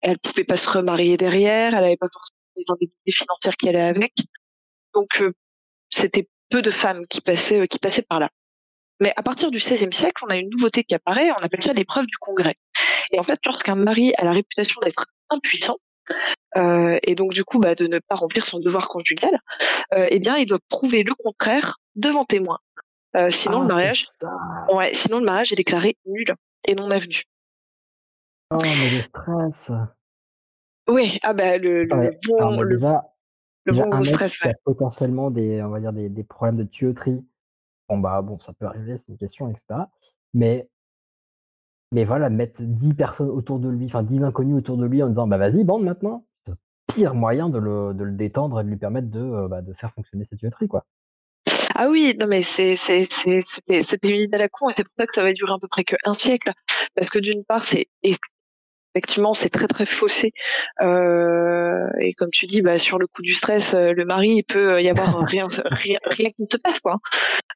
elle 0.02 0.20
pouvait 0.20 0.44
pas 0.44 0.58
se 0.58 0.70
remarier 0.70 1.18
derrière, 1.18 1.74
elle 1.76 1.84
avait 1.84 1.98
pas 1.98 2.08
forcément 2.12 2.40
les 2.56 2.64
indemnités 2.68 3.12
financières 3.12 3.58
qui 3.58 3.70
allaient 3.70 3.82
avec. 3.82 4.14
Donc 4.94 5.22
euh, 5.22 5.34
c'était 5.90 6.28
peu 6.50 6.62
de 6.62 6.72
femmes 6.72 7.06
qui 7.08 7.22
passaient 7.22 7.62
euh, 7.62 7.66
qui 7.66 7.80
passaient 7.80 8.06
par 8.08 8.20
là. 8.20 8.30
Mais 9.00 9.14
à 9.16 9.24
partir 9.24 9.50
du 9.50 9.58
XVIe 9.58 9.94
siècle, 9.94 10.24
on 10.26 10.30
a 10.30 10.36
une 10.36 10.50
nouveauté 10.50 10.84
qui 10.84 10.94
apparaît, 10.94 11.32
on 11.32 11.44
appelle 11.44 11.64
ça 11.64 11.74
l'épreuve 11.74 12.06
du 12.06 12.18
congrès. 12.18 12.56
Et 13.12 13.20
en 13.20 13.24
fait, 13.24 13.40
lorsqu'un 13.46 13.76
mari 13.76 14.14
a 14.18 14.26
la 14.26 14.34
réputation 14.34 14.82
d'être 14.84 15.06
impuissant, 15.30 15.78
euh, 16.58 16.98
et 17.04 17.16
donc 17.16 17.34
du 17.34 17.44
coup 17.44 17.60
bah, 17.60 17.76
de 17.76 17.88
ne 17.88 18.00
pas 18.00 18.16
remplir 18.16 18.46
son 18.46 18.60
devoir 18.60 18.88
conjugal, 18.88 19.40
euh, 19.94 20.08
eh 20.10 20.20
bien 20.20 20.38
il 20.38 20.48
doit 20.48 20.60
prouver 20.68 21.04
le 21.04 21.14
contraire 21.14 21.78
devant 21.96 22.24
témoin. 22.24 22.60
Euh, 23.16 23.30
sinon 23.30 23.60
Ah, 23.60 23.64
le 23.64 23.68
c'est 23.68 23.74
mariage, 23.74 24.08
ouais, 24.74 24.94
sinon 24.94 25.20
le 25.20 25.26
mariage 25.26 25.52
est 25.52 25.56
déclaré 25.56 25.96
nul 26.06 26.36
et 26.68 26.76
non 26.76 26.92
avenu. 26.92 27.24
Oh, 28.52 28.58
mais 28.64 28.98
le 28.98 29.04
stress. 29.04 29.72
Oui, 30.88 31.20
ah 31.22 31.34
bah 31.34 31.58
le, 31.58 31.84
le 31.84 31.96
Ouais. 31.96 32.20
Alors, 32.40 32.54
bon, 32.54 32.62
le, 32.62 32.76
déjà, 32.76 33.14
le 33.66 33.74
déjà, 33.74 33.84
bon 33.84 33.88
un 33.88 33.90
gros 33.92 34.06
mec 34.06 34.08
stress, 34.08 34.38
qui 34.38 34.48
ouais. 34.48 34.54
a 34.54 34.58
potentiellement 34.66 35.30
des, 35.30 35.62
on 35.62 35.70
va 35.70 35.80
dire, 35.80 35.94
des, 35.94 36.10
des 36.10 36.24
problèmes 36.24 36.58
de 36.58 36.64
tuyauterie, 36.64 37.24
bon, 37.90 38.00
bah, 38.00 38.22
bon, 38.24 38.40
ça 38.40 38.54
peut 38.54 38.66
arriver, 38.66 38.98
c'est 38.98 39.10
une 39.10 39.18
question, 39.18 39.50
etc. 39.50 39.82
Mais, 40.34 40.68
mais 41.92 42.06
voilà, 42.06 42.30
mettre 42.30 42.62
10 42.64 42.96
personnes 42.96 43.30
autour 43.30 43.60
de 43.60 43.70
lui, 43.70 43.86
enfin 43.86 44.04
10 44.04 44.24
inconnus 44.24 44.58
autour 44.58 44.78
de 44.78 44.86
lui 44.86 45.04
en 45.04 45.10
disant, 45.10 45.28
bah, 45.28 45.38
vas-y, 45.38 45.64
bande 45.64 45.84
maintenant, 45.84 46.26
le 46.48 46.56
pire 46.88 47.14
moyen 47.14 47.50
de 47.50 47.60
le, 47.60 47.94
de 47.94 48.04
le 48.04 48.14
détendre 48.14 48.60
et 48.62 48.64
de 48.64 48.70
lui 48.70 48.78
permettre 48.78 49.10
de, 49.10 49.20
euh, 49.20 49.48
bah, 49.48 49.62
de 49.62 49.74
faire 49.74 49.94
fonctionner 49.94 50.26
sa 50.26 50.36
tuyauterie, 50.36 50.68
quoi. 50.68 50.86
Ah 51.76 51.88
oui, 51.90 52.16
non 52.20 52.28
mais 52.28 52.44
c'est 52.44 52.76
c'était 52.76 54.10
une 54.10 54.20
idée 54.20 54.36
à 54.36 54.40
la 54.40 54.50
con 54.50 54.70
et 54.70 54.74
c'est 54.76 54.84
pour 54.84 54.94
ça 54.98 55.06
que 55.06 55.16
ça 55.16 55.24
va 55.24 55.32
durer 55.32 55.54
à 55.54 55.58
peu 55.60 55.68
près 55.70 55.86
qu'un 55.86 56.14
siècle 56.14 56.52
parce 56.94 57.10
que 57.10 57.20
d'une 57.20 57.46
part 57.46 57.64
c'est 57.64 57.88
effectivement 59.00 59.34
c'est 59.34 59.50
très 59.50 59.68
très 59.68 59.86
faussé. 59.86 60.34
Euh, 60.82 61.88
et 62.00 62.14
comme 62.14 62.30
tu 62.32 62.46
dis 62.48 62.62
bah 62.62 62.78
sur 62.78 63.00
le 63.00 63.08
coup 63.08 63.22
du 63.22 63.34
stress 63.34 63.74
euh, 63.74 63.94
le 63.94 64.06
mari 64.06 64.30
il 64.30 64.44
peut 64.44 64.82
y 64.82 64.90
avoir 64.90 65.20
rien 65.26 65.48
rien 65.72 66.00
rien 66.06 66.30
qui 66.30 66.42
ne 66.42 66.48
se 66.52 66.58
passe 66.58 66.80
quoi 66.80 66.98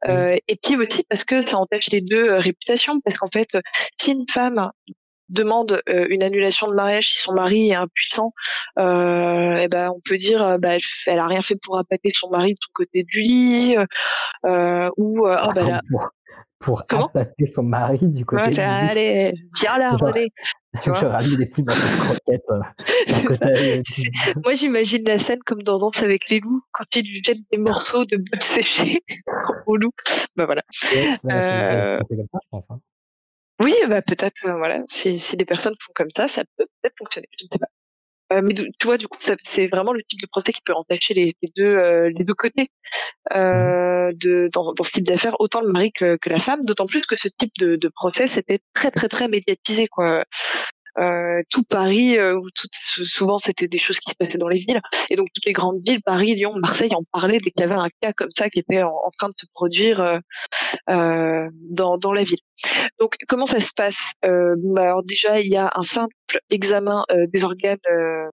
euh, 0.07 0.35
et 0.47 0.55
puis 0.61 0.75
aussi 0.77 1.03
parce 1.09 1.23
que 1.23 1.45
ça 1.45 1.57
entache 1.57 1.89
les 1.91 2.01
deux 2.01 2.29
euh, 2.29 2.39
réputations 2.39 2.99
parce 3.01 3.17
qu'en 3.17 3.27
fait 3.27 3.49
si 3.99 4.11
une 4.11 4.25
femme 4.31 4.71
demande 5.29 5.81
euh, 5.89 6.05
une 6.09 6.23
annulation 6.23 6.67
de 6.67 6.73
mariage 6.73 7.09
si 7.09 7.21
son 7.21 7.33
mari 7.33 7.71
est 7.71 7.75
impuissant 7.75 8.31
euh, 8.79 9.57
et 9.57 9.67
ben 9.67 9.89
on 9.89 9.99
peut 10.03 10.17
dire 10.17 10.41
euh, 10.43 10.57
bah 10.57 10.75
elle, 11.07 11.19
a 11.19 11.27
rien 11.27 11.41
fait 11.41 11.57
pour 11.61 11.77
appâter 11.77 12.11
son 12.13 12.29
mari 12.29 12.53
de 12.53 12.59
son 12.61 12.71
côté 12.73 13.03
du 13.03 13.21
lit 13.21 13.75
euh, 13.77 13.85
euh, 14.45 14.89
ou 14.97 15.27
euh, 15.27 15.35
ah 15.37 15.51
bah 15.53 15.63
là 15.65 15.81
pour, 15.89 16.09
pour 16.59 17.05
appâter 17.05 17.47
son 17.47 17.63
mari 17.63 17.99
du 18.01 18.25
côté 18.25 18.43
ouais, 18.43 18.53
c'est- 18.53 18.61
lui, 18.61 18.89
allez 18.89 19.33
viens 19.59 19.77
là 19.77 19.97
René 19.97 20.31
tu 20.81 20.89
vois. 20.89 21.21
je 21.21 21.35
des 21.37 21.45
petits 21.45 21.63
de 21.63 21.71
croquettes 21.71 22.49
euh, 22.49 22.61
côté. 23.27 23.83
Tu 23.83 23.93
sais, 23.93 24.11
moi 24.43 24.53
j'imagine 24.53 25.03
la 25.05 25.19
scène 25.19 25.39
comme 25.45 25.61
dans 25.61 25.77
Danse 25.77 26.01
avec 26.01 26.29
les 26.29 26.39
loups 26.39 26.63
quand 26.71 26.85
il 26.95 27.05
lui 27.05 27.21
jette 27.23 27.37
des 27.51 27.57
morceaux 27.57 28.05
de 28.05 28.17
bœuf 28.17 28.41
séché 28.41 28.99
au 29.67 29.75
loup 29.77 29.91
bah 30.35 30.45
voilà 30.45 30.63
Ouais, 30.93 31.17
Euh, 31.31 31.99
comme 31.99 32.17
ça, 32.31 32.39
je 32.43 32.47
pense. 32.49 32.71
hein. 32.71 32.79
Oui, 33.61 33.73
bah 33.87 34.01
peut-être, 34.01 34.45
euh, 34.45 34.57
voilà, 34.57 34.81
si, 34.87 35.19
si 35.19 35.37
des 35.37 35.45
personnes 35.45 35.75
font 35.79 35.91
comme 35.95 36.09
ça, 36.17 36.27
ça 36.27 36.43
peut 36.57 36.65
peut-être 36.81 36.95
fonctionner, 36.97 37.27
je 37.39 37.45
ne 37.45 37.49
sais 37.51 37.59
pas. 37.59 37.67
Euh, 38.33 38.41
mais 38.43 38.53
tu 38.53 38.67
vois, 38.85 38.97
du 38.97 39.07
coup, 39.07 39.17
c'est 39.43 39.67
vraiment 39.67 39.93
le 39.93 40.01
type 40.03 40.21
de 40.21 40.27
procès 40.27 40.53
qui 40.53 40.61
peut 40.65 40.73
entacher 40.73 41.13
les, 41.13 41.33
les 41.41 41.51
deux, 41.55 41.65
euh, 41.65 42.09
les 42.15 42.23
deux 42.23 42.33
côtés 42.33 42.69
euh, 43.35 44.11
de, 44.15 44.49
dans, 44.53 44.73
dans 44.73 44.83
ce 44.83 44.91
type 44.91 45.05
d'affaires, 45.05 45.35
autant 45.39 45.61
le 45.61 45.71
mari 45.71 45.91
que, 45.91 46.17
que 46.17 46.29
la 46.29 46.39
femme, 46.39 46.65
d'autant 46.65 46.87
plus 46.87 47.05
que 47.05 47.15
ce 47.17 47.27
type 47.27 47.53
de, 47.59 47.75
de 47.75 47.87
procès, 47.89 48.27
c'était 48.27 48.59
très, 48.73 48.91
très, 48.91 49.09
très 49.09 49.27
médiatisé, 49.27 49.87
quoi. 49.87 50.25
Euh, 50.99 51.41
tout 51.49 51.63
Paris, 51.63 52.17
euh, 52.17 52.37
où 52.37 52.49
tout, 52.51 52.67
souvent 52.71 53.37
c'était 53.37 53.67
des 53.67 53.79
choses 53.79 53.99
qui 53.99 54.11
se 54.11 54.15
passaient 54.15 54.37
dans 54.37 54.47
les 54.47 54.59
villes, 54.59 54.81
et 55.09 55.15
donc 55.15 55.27
toutes 55.33 55.45
les 55.45 55.53
grandes 55.53 55.81
villes, 55.85 56.01
Paris, 56.03 56.35
Lyon, 56.35 56.53
Marseille, 56.55 56.93
en 56.93 57.01
parlaient 57.11 57.39
dès 57.39 57.49
qu'il 57.49 57.61
y 57.61 57.63
avait 57.63 57.79
un 57.79 57.89
cas 58.01 58.13
comme 58.13 58.29
ça 58.37 58.49
qui 58.49 58.59
était 58.59 58.83
en, 58.83 58.91
en 58.91 59.09
train 59.17 59.29
de 59.29 59.33
se 59.35 59.47
produire 59.53 59.99
euh, 59.99 60.19
euh, 60.89 61.49
dans, 61.53 61.97
dans 61.97 62.13
la 62.13 62.23
ville. 62.23 62.37
Donc, 62.99 63.15
comment 63.27 63.45
ça 63.45 63.59
se 63.59 63.71
passe? 63.75 64.13
Euh, 64.25 64.55
bah, 64.57 64.83
alors 64.83 65.03
déjà, 65.03 65.39
il 65.39 65.47
y 65.47 65.57
a 65.57 65.71
un 65.75 65.83
simple 65.83 66.13
examen 66.49 67.03
euh, 67.11 67.25
des 67.27 67.43
organes 67.43 67.77
euh, 67.89 68.29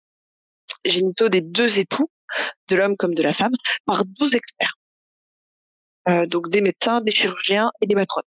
génitaux 0.85 1.29
des 1.29 1.41
deux 1.41 1.79
époux, 1.79 2.11
de 2.69 2.77
l'homme 2.77 2.97
comme 2.97 3.15
de 3.15 3.23
la 3.23 3.33
femme, 3.33 3.55
par 3.87 4.05
12 4.05 4.35
experts. 4.35 4.75
Euh, 6.09 6.27
donc 6.27 6.49
des 6.51 6.61
médecins, 6.61 7.01
des 7.01 7.13
chirurgiens 7.13 7.71
et 7.81 7.87
des 7.87 7.95
matrones. 7.95 8.25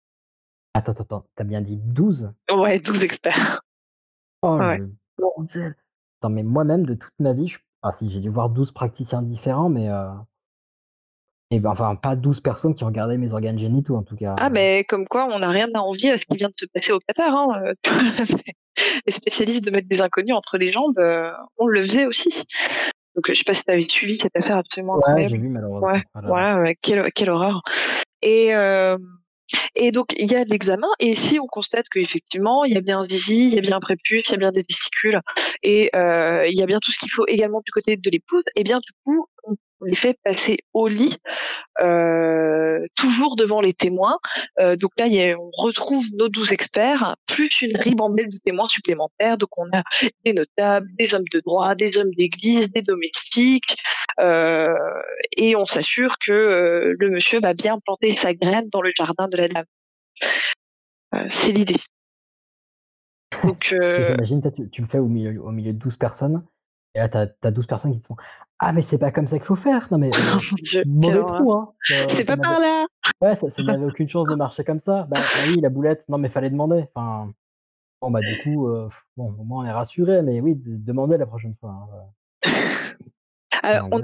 Attends, 0.75 0.93
attends, 0.93 1.05
attends, 1.05 1.27
t'as 1.35 1.45
bien 1.45 1.61
dit 1.61 1.77
12 1.77 2.33
Ouais, 2.51 2.79
12 2.79 3.03
experts. 3.03 3.61
Oh 4.43 4.57
Ouais. 4.59 4.79
le 4.79 4.91
bordel 5.19 5.77
Attends, 6.21 6.31
mais 6.31 6.43
moi-même, 6.43 6.85
de 6.87 6.95
toute 6.95 7.13
ma 7.19 7.33
vie, 7.33 7.49
je... 7.49 7.59
ah 7.83 7.93
si, 7.99 8.11
j'ai 8.11 8.21
dû 8.21 8.29
voir 8.29 8.51
12 8.51 8.73
praticiens 8.73 9.23
différents, 9.23 9.69
mais... 9.69 9.89
Euh... 9.89 10.09
Et 11.53 11.59
ben, 11.59 11.71
enfin, 11.71 11.97
pas 11.97 12.15
12 12.15 12.41
personnes 12.41 12.75
qui 12.75 12.85
regardaient 12.85 13.19
mes 13.19 13.33
organes 13.33 13.59
génitaux, 13.59 13.97
en 13.97 14.03
tout 14.05 14.15
cas. 14.17 14.37
Ah, 14.39 14.51
mais 14.51 14.85
comme 14.85 15.09
quoi, 15.09 15.27
on 15.33 15.41
n'a 15.41 15.49
rien 15.49 15.69
à 15.75 15.81
envier 15.81 16.13
à 16.13 16.17
ce 16.19 16.25
qui 16.25 16.37
vient 16.37 16.49
de 16.49 16.55
se 16.57 16.67
passer 16.73 16.93
au 16.93 17.01
Qatar. 17.01 17.35
Hein. 17.35 17.63
euh, 17.65 17.75
c'est- 18.25 18.55
les 19.05 19.13
spécialistes 19.13 19.65
de 19.65 19.71
mettre 19.71 19.89
des 19.89 20.01
inconnus 20.01 20.35
entre 20.35 20.57
les 20.57 20.71
jambes, 20.71 20.99
euh, 20.99 21.33
on 21.59 21.67
le 21.67 21.83
faisait 21.87 22.07
aussi. 22.07 22.29
Donc, 23.17 23.29
euh, 23.29 23.35
je 23.35 23.39
sais 23.39 23.45
pas 23.45 23.53
si 23.53 23.65
tu 23.65 23.71
avais 23.73 23.83
suivi 23.83 24.17
cette 24.21 24.37
affaire 24.37 24.57
absolument 24.59 24.95
Ouais, 24.95 25.01
incroyable. 25.09 25.31
j'ai 25.31 25.39
vu, 25.39 25.49
malheureusement. 25.49 25.89
Ouais, 25.89 26.03
Oh 26.15 26.19
là 26.19 26.21
là. 26.23 26.29
Voilà, 26.29 26.61
ouais, 26.63 26.77
quelle, 26.81 27.13
quelle 27.13 27.31
horreur. 27.31 27.63
Et, 28.23 28.55
euh, 28.55 28.97
et 29.75 29.93
donc, 29.93 30.09
il 30.17 30.31
y 30.31 30.35
a 30.35 30.45
l'examen, 30.45 30.89
et 30.99 31.11
ici, 31.11 31.39
on 31.41 31.47
constate 31.47 31.89
qu'effectivement, 31.89 32.65
il 32.65 32.75
y 32.75 32.77
a 32.77 32.81
bien 32.81 33.01
un 33.01 33.05
zizi, 33.05 33.49
il 33.49 33.55
y 33.55 33.59
a 33.59 33.61
bien 33.61 33.77
un 33.77 33.81
prépuce, 33.81 34.29
il 34.29 34.33
y 34.33 34.35
a 34.35 34.39
bien 34.39 34.53
des 34.53 34.65
testicules, 34.65 35.21
et 35.63 35.91
euh, 35.95 36.47
il 36.47 36.59
y 36.59 36.63
a 36.63 36.67
bien 36.67 36.79
tout 36.81 36.93
ce 36.93 36.99
qu'il 36.99 37.11
faut 37.11 37.27
également 37.27 37.61
du 37.65 37.71
côté 37.73 37.97
de 37.97 38.11
l'épouse, 38.11 38.45
et 38.57 38.63
bien 38.63 38.79
du 38.79 38.93
coup, 39.05 39.27
on 39.45 39.57
les 39.85 39.97
fait 39.97 40.19
passer 40.25 40.59
au 40.73 40.89
lit, 40.89 41.17
euh, 41.81 42.87
toujours 42.97 43.37
devant 43.37 43.61
les 43.61 43.73
témoins. 43.73 44.19
Euh, 44.59 44.77
donc 44.77 44.93
là, 44.99 45.07
on 45.39 45.51
retrouve 45.63 46.05
nos 46.17 46.29
douze 46.29 46.53
experts, 46.53 47.17
plus 47.27 47.63
une 47.63 47.77
ribambelle 47.77 48.29
de 48.29 48.39
témoins 48.45 48.69
supplémentaires. 48.69 49.39
Donc 49.39 49.57
on 49.57 49.67
a 49.73 49.83
des 50.25 50.33
notables, 50.33 50.89
des 50.99 51.15
hommes 51.15 51.29
de 51.33 51.41
droit, 51.41 51.75
des 51.75 51.97
hommes 51.97 52.13
d'église, 52.15 52.73
des 52.73 52.83
domestiques, 52.83 53.77
euh, 54.21 54.75
et 55.37 55.57
on 55.57 55.65
s'assure 55.65 56.19
que 56.19 56.95
le 56.99 57.11
monsieur 57.11 57.41
va 57.41 57.55
bien 57.55 57.79
planter 57.79 58.17
sa 58.17 58.35
graine 58.35 58.69
dans 58.71 58.83
le 58.83 58.93
jardin 58.97 59.29
de 59.29 59.37
la 59.37 59.49
dame. 59.49 59.65
C'est 61.31 61.53
l'idée. 61.53 61.77
Donc, 63.43 63.75
J'imagine, 63.75 64.43
tu, 64.55 64.69
tu 64.71 64.83
le 64.83 64.89
fais 64.89 64.99
au 64.99 65.07
milieu, 65.07 65.41
au 65.43 65.51
milieu 65.51 65.73
de 65.73 65.79
12 65.79 65.97
personnes, 65.97 66.45
et 66.95 66.99
là, 66.99 67.09
t'as 67.09 67.27
as 67.43 67.51
12 67.51 67.67
personnes 67.67 67.93
qui 67.93 68.01
te 68.01 68.07
font 68.07 68.17
Ah, 68.59 68.73
mais 68.73 68.83
c'est 68.83 68.99
pas 68.99 69.11
comme 69.13 69.27
ça 69.27 69.39
qu'il 69.39 69.47
faut 69.47 69.57
faire 69.57 69.89
Non, 69.91 69.99
mais 69.99 70.09
euh, 70.09 70.21
oh 70.21 70.41
mon 70.51 70.57
Dieu, 70.63 70.83
quelle 70.83 70.89
mauvais 70.93 71.19
horreur. 71.21 71.37
trou, 71.37 71.53
hein 71.55 71.73
Euh, 71.93 72.07
c'est 72.09 72.25
pas 72.25 72.37
par 72.37 72.59
là. 72.61 72.87
Ouais, 73.23 73.35
ça, 73.37 73.51
ça 73.51 73.63
n'avait 73.63 73.85
aucune 73.87 74.09
chance 74.09 74.27
de 74.29 74.35
marcher 74.35 74.65
comme 74.65 74.81
ça. 74.81 75.05
Bah, 75.11 75.19
ah 75.23 75.41
oui, 75.49 75.61
la 75.61 75.69
boulette, 75.69 76.05
non, 76.09 76.19
mais 76.19 76.29
fallait 76.29 76.51
demander. 76.51 76.87
Enfin, 76.95 77.33
bon, 78.01 78.11
bah, 78.11 78.21
du 78.23 78.43
coup, 78.43 78.69
euh, 78.69 78.89
bon, 79.17 79.35
au 79.39 79.45
moins 79.45 79.65
on 79.65 79.67
est 79.69 79.73
rassuré, 79.73 80.23
mais 80.23 80.41
oui, 80.41 80.55
de- 80.57 80.77
demandez 80.77 81.17
la 81.17 81.27
prochaine 81.27 81.55
fois. 81.61 81.71
hein. 82.45 82.51
Alors, 83.63 83.89
on. 83.93 84.03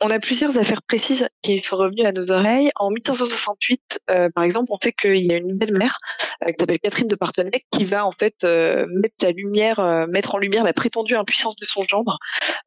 On 0.00 0.10
a 0.10 0.18
plusieurs 0.18 0.58
affaires 0.58 0.82
précises 0.82 1.28
qui 1.42 1.62
sont 1.62 1.76
revenues 1.76 2.04
à 2.04 2.12
nos 2.12 2.30
oreilles. 2.30 2.70
En 2.76 2.90
1568, 2.90 4.00
euh, 4.10 4.28
par 4.30 4.44
exemple, 4.44 4.70
on 4.70 4.78
sait 4.80 4.92
qu'il 4.92 5.24
y 5.24 5.32
a 5.32 5.36
une 5.36 5.56
belle-mère 5.56 5.98
euh, 6.42 6.48
qui 6.48 6.56
s'appelle 6.60 6.78
Catherine 6.80 7.08
de 7.08 7.14
Parthenay 7.14 7.64
qui 7.70 7.84
va 7.84 8.04
en 8.06 8.12
fait 8.12 8.44
euh, 8.44 8.86
mettre 8.90 9.16
la 9.22 9.30
lumière, 9.30 9.80
euh, 9.80 10.06
mettre 10.06 10.34
en 10.34 10.38
lumière 10.38 10.64
la 10.64 10.74
prétendue 10.74 11.16
impuissance 11.16 11.56
de 11.56 11.64
son 11.64 11.82
gendre, 11.82 12.18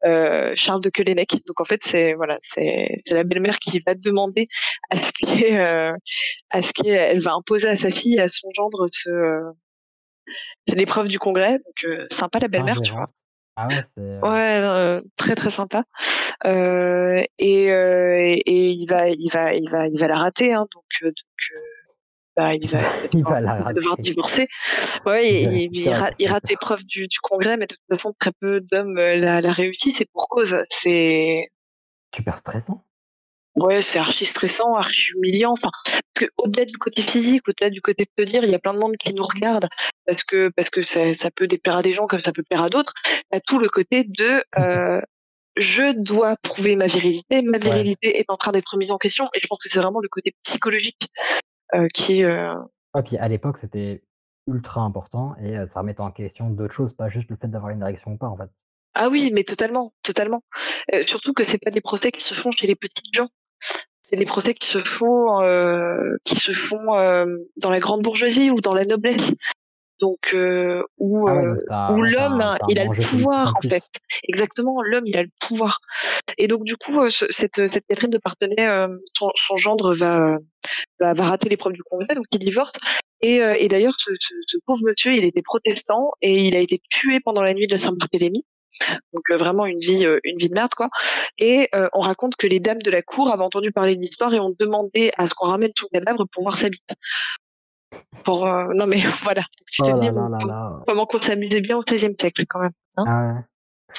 euh, 0.05 0.53
Charles 0.55 0.81
de 0.81 0.89
Quelenec. 0.89 1.45
Donc 1.45 1.61
en 1.61 1.65
fait, 1.65 1.83
c'est 1.83 2.13
voilà, 2.13 2.37
c'est 2.41 3.01
la 3.11 3.23
belle-mère 3.23 3.59
qui 3.59 3.79
va 3.85 3.93
demander 3.93 4.47
à 4.89 4.97
ce 4.97 5.11
qu'elle 5.11 5.61
euh, 5.61 5.93
à 6.49 6.61
ce 6.61 6.73
qu'elle 6.73 7.19
va 7.19 7.33
imposer 7.33 7.67
à 7.67 7.77
sa 7.77 7.91
fille 7.91 8.15
et 8.15 8.21
à 8.21 8.29
son 8.29 8.49
gendre 8.55 8.87
ce 8.91 9.09
euh, 9.09 9.51
c'est 10.67 10.75
l'épreuve 10.75 11.07
du 11.07 11.19
congrès. 11.19 11.53
Donc 11.53 11.83
euh, 11.85 12.07
sympa 12.09 12.39
la 12.39 12.47
belle-mère, 12.47 12.79
tu 12.81 12.91
vois. 12.91 13.05
Ah 13.61 13.67
ouais, 13.67 13.83
c'est. 13.93 13.99
euh, 14.01 14.21
Ouais, 14.21 14.59
euh, 14.63 15.01
très 15.17 15.35
très 15.35 15.49
sympa. 15.49 15.83
Euh, 16.45 17.21
et, 17.39 17.69
euh, 17.71 18.17
et 18.17 18.41
et 18.45 18.69
il 18.69 18.85
va 18.85 19.09
il 19.09 19.29
va 19.33 19.53
il 19.53 19.69
va 19.69 19.87
il 19.87 19.99
va 19.99 20.07
la 20.07 20.17
rater 20.17 20.53
hein, 20.53 20.65
donc 20.73 20.83
donc 21.01 21.13
bah, 22.37 22.53
il 22.55 22.69
va, 22.69 22.79
Il 23.11 23.23
va 23.25 23.41
la 23.41 23.55
va 23.63 23.73
devoir 23.73 23.91
rater. 23.97 24.01
divorcer. 24.03 24.47
Ouais, 25.05 25.27
et- 25.29 25.67
il, 25.69 25.89
rate, 25.93 26.13
il 26.19 26.27
rate 26.31 26.47
l'épreuve 26.49 26.85
du, 26.85 27.07
du 27.07 27.19
congrès, 27.19 27.57
mais 27.57 27.65
de 27.67 27.75
toute 27.75 27.83
façon, 27.97 28.13
très 28.17 28.31
peu 28.39 28.61
d'hommes 28.61 28.95
la, 28.95 29.41
la 29.41 29.51
réussissent, 29.51 29.99
et 29.99 30.07
pour 30.13 30.29
cause. 30.29 30.55
C'est, 30.69 31.49
Super 32.15 32.37
stressant. 32.37 32.85
ouais, 33.57 33.81
c'est 33.81 33.99
archi 33.99 34.25
stressant, 34.25 34.73
archi 34.75 35.11
humiliant. 35.15 35.51
Enfin, 35.51 35.71
que 36.19 36.31
au-delà 36.37 36.65
du 36.65 36.77
côté 36.77 37.01
physique, 37.01 37.47
au-delà 37.47 37.69
du 37.69 37.81
côté 37.81 38.05
de 38.05 38.23
te 38.23 38.29
dire, 38.29 38.43
il 38.43 38.49
y 38.49 38.55
a 38.55 38.59
plein 38.59 38.73
de 38.73 38.79
monde 38.79 38.97
qui 38.97 39.13
nous 39.13 39.23
regarde 39.23 39.67
parce 40.05 40.23
que 40.23 40.49
parce 40.55 40.69
que 40.69 40.85
ça, 40.87 41.15
ça 41.15 41.31
peut 41.31 41.47
déplaire 41.47 41.77
à 41.77 41.81
des 41.81 41.93
gens 41.93 42.07
comme 42.07 42.23
ça 42.23 42.31
peut 42.31 42.43
plaire 42.43 42.63
à 42.63 42.69
d'autres. 42.69 42.93
T'as 43.31 43.39
tout 43.39 43.59
le 43.59 43.69
côté 43.69 44.03
de 44.03 44.43
euh, 44.57 45.01
je 45.57 45.93
dois 45.93 46.35
prouver 46.41 46.75
ma 46.75 46.87
virilité, 46.87 47.41
ma 47.41 47.57
virilité 47.57 48.19
est 48.19 48.29
en 48.29 48.37
train 48.37 48.51
d'être 48.51 48.77
mise 48.77 48.91
en 48.91 48.97
question, 48.97 49.29
et 49.33 49.39
je 49.41 49.47
pense 49.47 49.59
que 49.59 49.69
c'est 49.69 49.79
vraiment 49.79 49.99
le 49.99 50.09
côté 50.09 50.35
psychologique 50.43 51.09
euh, 51.75 51.87
qui 51.93 52.23
euh, 52.23 52.53
Ah, 52.93 53.03
puis 53.03 53.17
à 53.17 53.27
l'époque, 53.27 53.57
c'était 53.57 54.03
ultra 54.47 54.81
important 54.81 55.35
et 55.41 55.57
euh, 55.57 55.67
ça 55.67 55.81
remettait 55.81 56.01
en 56.01 56.11
question 56.11 56.49
d'autres 56.49 56.73
choses, 56.73 56.93
pas 56.93 57.09
juste 57.09 57.29
le 57.29 57.35
fait 57.35 57.47
d'avoir 57.47 57.71
une 57.71 57.81
érection 57.81 58.11
ou 58.11 58.17
pas, 58.17 58.27
en 58.27 58.37
fait. 58.37 58.49
Ah 58.95 59.09
oui, 59.09 59.31
mais 59.33 59.43
totalement, 59.43 59.93
totalement. 60.01 60.43
Euh, 60.93 61.03
surtout 61.05 61.33
que 61.33 61.43
c'est 61.43 61.59
pas 61.59 61.71
des 61.71 61.81
procès 61.81 62.11
qui 62.11 62.21
se 62.21 62.33
font 62.33 62.51
chez 62.51 62.67
les 62.67 62.75
petites 62.75 63.13
gens. 63.13 63.29
C'est 64.11 64.17
des 64.17 64.25
procès 64.25 64.55
qui 64.55 64.67
se 64.67 64.79
font, 64.79 65.39
euh, 65.43 66.15
qui 66.23 66.35
se 66.35 66.51
font 66.51 66.95
euh, 66.97 67.25
dans 67.57 67.69
la 67.69 67.79
grande 67.79 68.01
bourgeoisie 68.01 68.49
ou 68.49 68.59
dans 68.59 68.73
la 68.73 68.85
noblesse. 68.85 69.33
Donc 69.99 70.33
euh, 70.33 70.81
où, 70.97 71.27
Ah 71.27 71.35
ouais, 71.35 71.45
euh, 71.45 71.49
donc 71.89 71.97
où 71.97 72.01
l'homme, 72.01 72.39
il 72.69 72.79
a 72.79 72.85
le 72.85 72.89
pouvoir 73.09 73.53
en 73.57 73.61
fait. 73.69 73.83
Exactement, 74.27 74.81
l'homme, 74.81 75.05
il 75.05 75.15
a 75.17 75.23
le 75.23 75.29
pouvoir. 75.41 75.79
Et 76.37 76.47
donc 76.47 76.63
du 76.63 76.75
coup, 76.77 76.99
euh, 77.01 77.09
ce- 77.09 77.25
cette, 77.29 77.71
cette 77.71 77.85
Catherine 77.87 78.09
de 78.09 78.17
Parthenay, 78.17 78.55
euh, 78.67 78.87
son, 79.15 79.29
son 79.35 79.57
gendre 79.57 79.93
va, 79.93 80.37
va, 80.99 81.13
va 81.13 81.23
rater 81.25 81.49
l'épreuve 81.49 81.73
du 81.73 81.83
congrès, 81.83 82.15
donc 82.15 82.25
il 82.31 82.39
divorce. 82.39 82.71
Et, 83.21 83.41
euh, 83.41 83.53
et 83.59 83.67
d'ailleurs, 83.67 83.95
ce, 83.99 84.11
ce, 84.19 84.33
ce 84.47 84.57
pauvre 84.65 84.79
monsieur, 84.85 85.13
il 85.13 85.25
était 85.25 85.41
protestant 85.43 86.11
et 86.21 86.47
il 86.47 86.55
a 86.55 86.59
été 86.61 86.79
tué 86.89 87.19
pendant 87.19 87.41
la 87.43 87.53
nuit 87.53 87.67
de 87.67 87.73
la 87.73 87.79
Saint-Barthélemy. 87.79 88.45
Donc 89.13 89.23
euh, 89.31 89.37
vraiment 89.37 89.65
une 89.65 89.79
vie, 89.79 90.05
euh, 90.05 90.19
une 90.23 90.37
vie 90.37 90.49
de 90.49 90.53
merde 90.53 90.73
quoi. 90.75 90.89
Et 91.37 91.69
euh, 91.75 91.87
on 91.93 92.01
raconte 92.01 92.35
que 92.35 92.47
les 92.47 92.59
dames 92.59 92.81
de 92.81 92.91
la 92.91 93.01
cour 93.01 93.31
avaient 93.31 93.43
entendu 93.43 93.71
parler 93.71 93.95
de 93.95 94.01
l'histoire 94.01 94.33
et 94.33 94.39
ont 94.39 94.55
demandé 94.57 95.11
à 95.17 95.25
ce 95.25 95.33
qu'on 95.33 95.47
ramène 95.47 95.71
son 95.77 95.87
cadavre 95.91 96.25
pour 96.31 96.43
voir 96.43 96.57
sa 96.57 96.69
bite. 96.69 96.95
Pour 98.23 98.45
non 98.45 98.85
mais 98.87 99.01
voilà, 99.23 99.43
tu 99.67 99.81
Oh 99.81 99.85
te 99.85 100.47
là 100.47 100.79
comment 100.87 101.05
qu'on 101.05 101.21
s'amusait 101.21 101.61
bien 101.61 101.77
au 101.77 101.81
XVIe 101.81 102.15
siècle 102.19 102.45
quand 102.47 102.59
même. 102.59 102.71
Hein 102.97 103.03
Ah 103.07 103.27
ouais. 103.27 103.41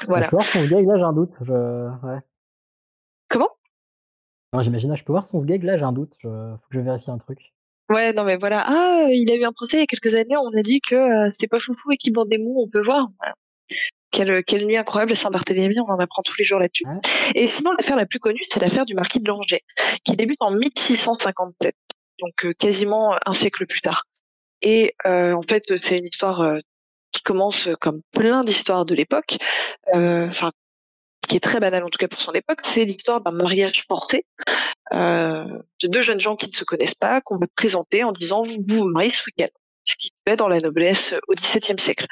voilà. 0.07 0.27
Je 0.27 0.31
peux 0.31 0.37
voir 0.37 0.47
son 0.47 0.65
gag, 0.67 0.87
là 0.87 0.97
j'ai 0.97 1.05
un 1.05 1.13
doute. 1.13 1.33
Je... 1.41 2.07
Ouais. 2.07 2.21
Comment? 3.29 3.51
Non, 4.53 4.63
j'imagine, 4.63 4.97
je 4.97 5.05
peux 5.05 5.13
voir 5.13 5.27
son 5.27 5.43
gag, 5.43 5.63
là 5.65 5.77
j'ai 5.77 5.85
un 5.85 5.93
doute. 5.93 6.15
Je... 6.21 6.29
Faut 6.29 6.69
que 6.71 6.75
je 6.75 6.81
vérifie 6.81 7.11
un 7.11 7.19
truc. 7.19 7.53
Ouais, 7.89 8.13
non 8.13 8.23
mais 8.23 8.37
voilà. 8.37 8.65
Ah, 8.67 9.07
il 9.11 9.31
a 9.33 9.35
eu 9.35 9.45
un 9.45 9.53
procès 9.53 9.79
il 9.79 9.81
y 9.81 9.83
a 9.83 9.87
quelques 9.87 10.15
années. 10.15 10.37
On 10.37 10.57
a 10.57 10.63
dit 10.63 10.81
que 10.81 11.29
c'était 11.33 11.49
pas 11.49 11.59
foufou 11.59 11.91
et 11.91 11.97
qu'il 11.97 12.13
bandait 12.13 12.39
mou. 12.39 12.63
On 12.63 12.69
peut 12.69 12.83
voir. 12.83 13.09
Voilà. 13.19 13.35
Quelle, 14.11 14.43
quelle 14.45 14.67
nuit 14.67 14.77
incroyable 14.77 15.15
Saint-Barthélemy. 15.15 15.81
On 15.81 15.91
en 15.91 15.99
apprend 15.99 16.23
tous 16.23 16.35
les 16.39 16.45
jours 16.45 16.59
là-dessus. 16.59 16.85
Et 17.35 17.49
sinon, 17.49 17.73
l'affaire 17.79 17.97
la 17.97 18.07
plus 18.07 18.19
connue, 18.19 18.43
c'est 18.51 18.61
l'affaire 18.61 18.85
du 18.85 18.95
marquis 18.95 19.21
de 19.21 19.29
Langeais, 19.29 19.63
qui 20.05 20.17
débute 20.17 20.39
en 20.41 20.51
1657, 20.51 21.75
donc 22.21 22.45
euh, 22.45 22.53
quasiment 22.53 23.17
un 23.25 23.33
siècle 23.33 23.67
plus 23.67 23.81
tard. 23.81 24.05
Et 24.63 24.95
euh, 25.07 25.33
en 25.33 25.43
fait, 25.43 25.65
c'est 25.81 25.99
une 25.99 26.07
histoire 26.07 26.41
euh, 26.41 26.59
qui 27.13 27.23
commence 27.23 27.69
comme 27.81 28.03
plein 28.13 28.45
d'histoires 28.45 28.85
de 28.85 28.95
l'époque, 28.95 29.39
euh, 29.95 30.29
enfin 30.29 30.53
qui 31.29 31.37
est 31.37 31.41
très 31.41 31.61
banale 31.61 31.85
en 31.85 31.89
tout 31.91 31.99
cas 31.99 32.09
pour 32.09 32.21
son 32.21 32.33
époque. 32.33 32.61
C'est 32.63 32.85
l'histoire 32.85 33.21
d'un 33.21 33.33
mariage 33.33 33.85
forcé 33.87 34.25
euh, 34.93 35.45
de 35.83 35.89
deux 35.89 36.03
jeunes 36.03 36.21
gens 36.21 36.37
qui 36.37 36.47
ne 36.47 36.53
se 36.53 36.65
connaissent 36.65 36.95
pas, 36.95 37.21
qu'on 37.21 37.39
va 37.39 37.47
présenter 37.57 38.05
en 38.05 38.13
disant 38.13 38.43
vous 38.43 38.57
vous 38.67 38.79
vous 38.79 38.85
mariez 38.87 39.13
ce 39.13 39.23
week-end, 39.27 39.53
ce 39.85 39.95
qui 39.97 40.09
se 40.09 40.13
fait 40.27 40.37
dans 40.37 40.49
la 40.49 40.59
noblesse 40.59 41.15
au 41.29 41.35
XVIIe 41.35 41.79
siècle. 41.79 42.07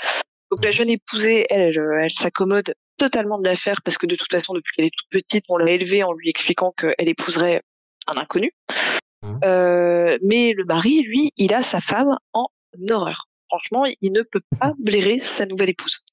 Donc 0.51 0.65
la 0.65 0.71
jeune 0.71 0.91
épousée, 0.91 1.47
elle, 1.51 1.61
elle, 1.61 1.79
euh, 1.79 1.99
elle 2.01 2.17
s'accommode 2.17 2.75
totalement 2.97 3.39
de 3.39 3.45
l'affaire 3.45 3.81
parce 3.83 3.99
que 3.99 4.07
de 4.07 4.17
toute 4.17 4.31
façon, 4.31 4.55
depuis 4.55 4.73
qu'elle 4.75 4.87
est 4.87 4.95
toute 4.97 5.11
petite, 5.11 5.45
on 5.49 5.57
l'a 5.57 5.73
élevée 5.73 6.03
en 6.03 6.13
lui 6.13 6.29
expliquant 6.29 6.73
qu'elle 6.77 7.09
épouserait 7.09 7.63
un 8.07 8.17
inconnu. 8.17 8.53
Mhm. 9.23 9.41
Euh, 9.45 10.19
mais 10.23 10.53
le 10.53 10.65
mari, 10.65 11.03
lui, 11.03 11.33
il 11.37 11.55
a 11.55 11.63
sa 11.63 11.81
femme 11.81 12.17
en 12.33 12.49
horreur. 12.91 13.29
Franchement, 13.49 13.85
il 14.01 14.13
ne 14.13 14.23
peut 14.23 14.43
pas 14.61 14.75
blairer 14.79 15.19
sa 15.21 15.47
nouvelle 15.47 15.71
épouse. 15.71 16.05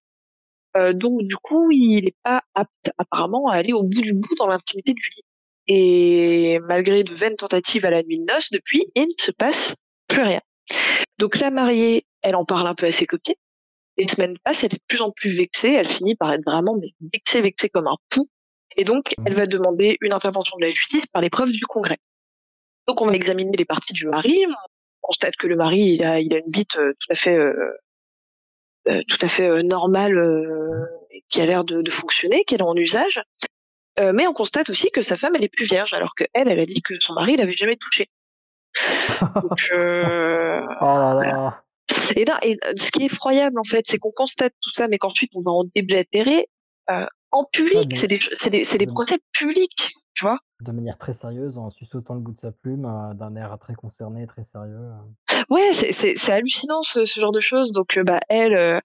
Euh, 0.77 0.93
donc 0.93 1.21
du 1.23 1.35
coup, 1.37 1.69
il 1.71 2.05
n'est 2.05 2.15
pas 2.23 2.41
apte 2.53 2.91
apparemment 2.97 3.47
à 3.47 3.55
aller 3.55 3.73
au 3.73 3.83
bout 3.83 4.01
du 4.01 4.13
bout 4.13 4.35
dans 4.37 4.47
l'intimité 4.47 4.93
du 4.93 5.09
lit. 5.15 5.23
Et 5.67 6.59
malgré 6.67 7.03
de 7.03 7.13
vaines 7.13 7.35
tentatives 7.35 7.85
à 7.85 7.89
la 7.89 8.03
nuit 8.03 8.19
de 8.19 8.25
noces, 8.25 8.51
depuis, 8.51 8.85
il 8.95 9.03
ne 9.03 9.23
se 9.23 9.31
passe 9.31 9.73
plus 10.07 10.21
rien. 10.21 10.41
Donc 11.17 11.39
la 11.39 11.49
mariée, 11.49 12.05
elle 12.21 12.35
en 12.35 12.45
parle 12.45 12.67
un 12.67 12.75
peu 12.75 12.85
à 12.85 12.91
ses 12.91 13.05
copines. 13.05 13.35
Les 13.97 14.07
semaines 14.07 14.37
passent, 14.43 14.63
elle 14.63 14.73
est 14.73 14.77
de 14.77 14.83
plus 14.87 15.01
en 15.01 15.11
plus 15.11 15.37
vexée, 15.37 15.73
elle 15.73 15.89
finit 15.89 16.15
par 16.15 16.33
être 16.33 16.43
vraiment 16.45 16.75
mais, 16.75 16.93
vexée, 17.13 17.41
vexée 17.41 17.69
comme 17.69 17.87
un 17.87 17.97
pou. 18.09 18.29
Et 18.77 18.83
donc, 18.83 19.13
elle 19.25 19.35
va 19.35 19.47
demander 19.47 19.97
une 20.01 20.13
intervention 20.13 20.57
de 20.57 20.65
la 20.65 20.71
justice 20.71 21.07
par 21.07 21.21
l'épreuve 21.21 21.51
du 21.51 21.65
Congrès. 21.65 21.97
Donc 22.87 23.01
on 23.01 23.07
va 23.07 23.13
examiner 23.13 23.55
les 23.57 23.65
parties 23.65 23.93
du 23.93 24.05
mari, 24.07 24.45
on 24.47 24.53
constate 25.01 25.35
que 25.37 25.47
le 25.47 25.55
mari, 25.55 25.79
il 25.79 26.03
a, 26.03 26.19
il 26.19 26.33
a 26.33 26.37
une 26.37 26.51
bite 26.51 26.75
euh, 26.77 26.93
tout 26.99 27.11
à 27.11 27.15
fait, 27.15 27.37
euh, 27.37 27.73
euh, 28.87 29.01
tout 29.07 29.17
à 29.21 29.27
fait 29.27 29.47
euh, 29.47 29.63
normale, 29.63 30.17
euh, 30.17 30.85
qui 31.29 31.41
a 31.41 31.45
l'air 31.45 31.63
de, 31.63 31.81
de 31.81 31.91
fonctionner, 31.91 32.43
qu'elle 32.43 32.59
est 32.59 32.63
en 32.63 32.75
usage. 32.75 33.21
Euh, 33.99 34.11
mais 34.13 34.27
on 34.27 34.33
constate 34.33 34.69
aussi 34.69 34.91
que 34.91 35.01
sa 35.01 35.15
femme, 35.15 35.35
elle 35.35 35.43
est 35.43 35.49
plus 35.49 35.65
vierge, 35.65 35.93
alors 35.93 36.15
que 36.15 36.25
elle, 36.33 36.49
elle 36.49 36.59
a 36.59 36.65
dit 36.65 36.81
que 36.81 36.99
son 36.99 37.13
mari 37.13 37.37
l'avait 37.37 37.53
jamais 37.55 37.77
touchée. 37.77 38.09
Donc, 39.41 39.69
euh, 39.71 40.61
Oh 40.81 40.85
là 40.85 41.13
là. 41.13 41.64
Et, 42.15 42.25
non, 42.25 42.33
et, 42.41 42.57
euh, 42.65 42.73
ce 42.75 42.91
qui 42.91 43.01
est 43.03 43.05
effroyable 43.05 43.59
en 43.59 43.63
fait, 43.63 43.85
c'est 43.87 43.97
qu'on 43.97 44.11
constate 44.11 44.53
tout 44.61 44.71
ça, 44.73 44.87
mais 44.87 44.97
qu'ensuite 44.97 45.31
on 45.35 45.41
va 45.41 45.51
en 45.51 45.63
déblatérer 45.75 46.47
euh, 46.89 47.05
en 47.31 47.43
public. 47.45 47.87
Mais- 47.89 47.95
C'est 47.95 48.07
des, 48.07 48.19
c'est 48.37 48.49
des, 48.49 48.63
c'est 48.63 48.77
des 48.77 48.85
procès 48.87 49.17
publics, 49.33 49.91
tu 50.13 50.23
vois. 50.25 50.37
De 50.61 50.71
manière 50.71 50.97
très 50.97 51.13
sérieuse, 51.13 51.57
en 51.57 51.69
suçotant 51.71 52.13
le 52.13 52.21
bout 52.21 52.31
de 52.31 52.39
sa 52.39 52.51
plume, 52.51 52.85
euh, 52.85 53.13
d'un 53.13 53.35
air 53.35 53.57
très 53.59 53.73
concerné, 53.73 54.25
très 54.27 54.45
sérieux. 54.53 54.91
Ouais, 55.49 55.73
c'est- 55.73 55.91
c'est 55.91 56.15
c'est 56.15 56.31
hallucinant 56.31 56.81
ce, 56.81 57.03
ce 57.03 57.19
genre 57.19 57.33
de 57.33 57.41
choses. 57.41 57.71
Donc, 57.73 57.97
euh, 57.97 58.03
bah, 58.03 58.19
elle, 58.29 58.55
euh, 58.55 58.79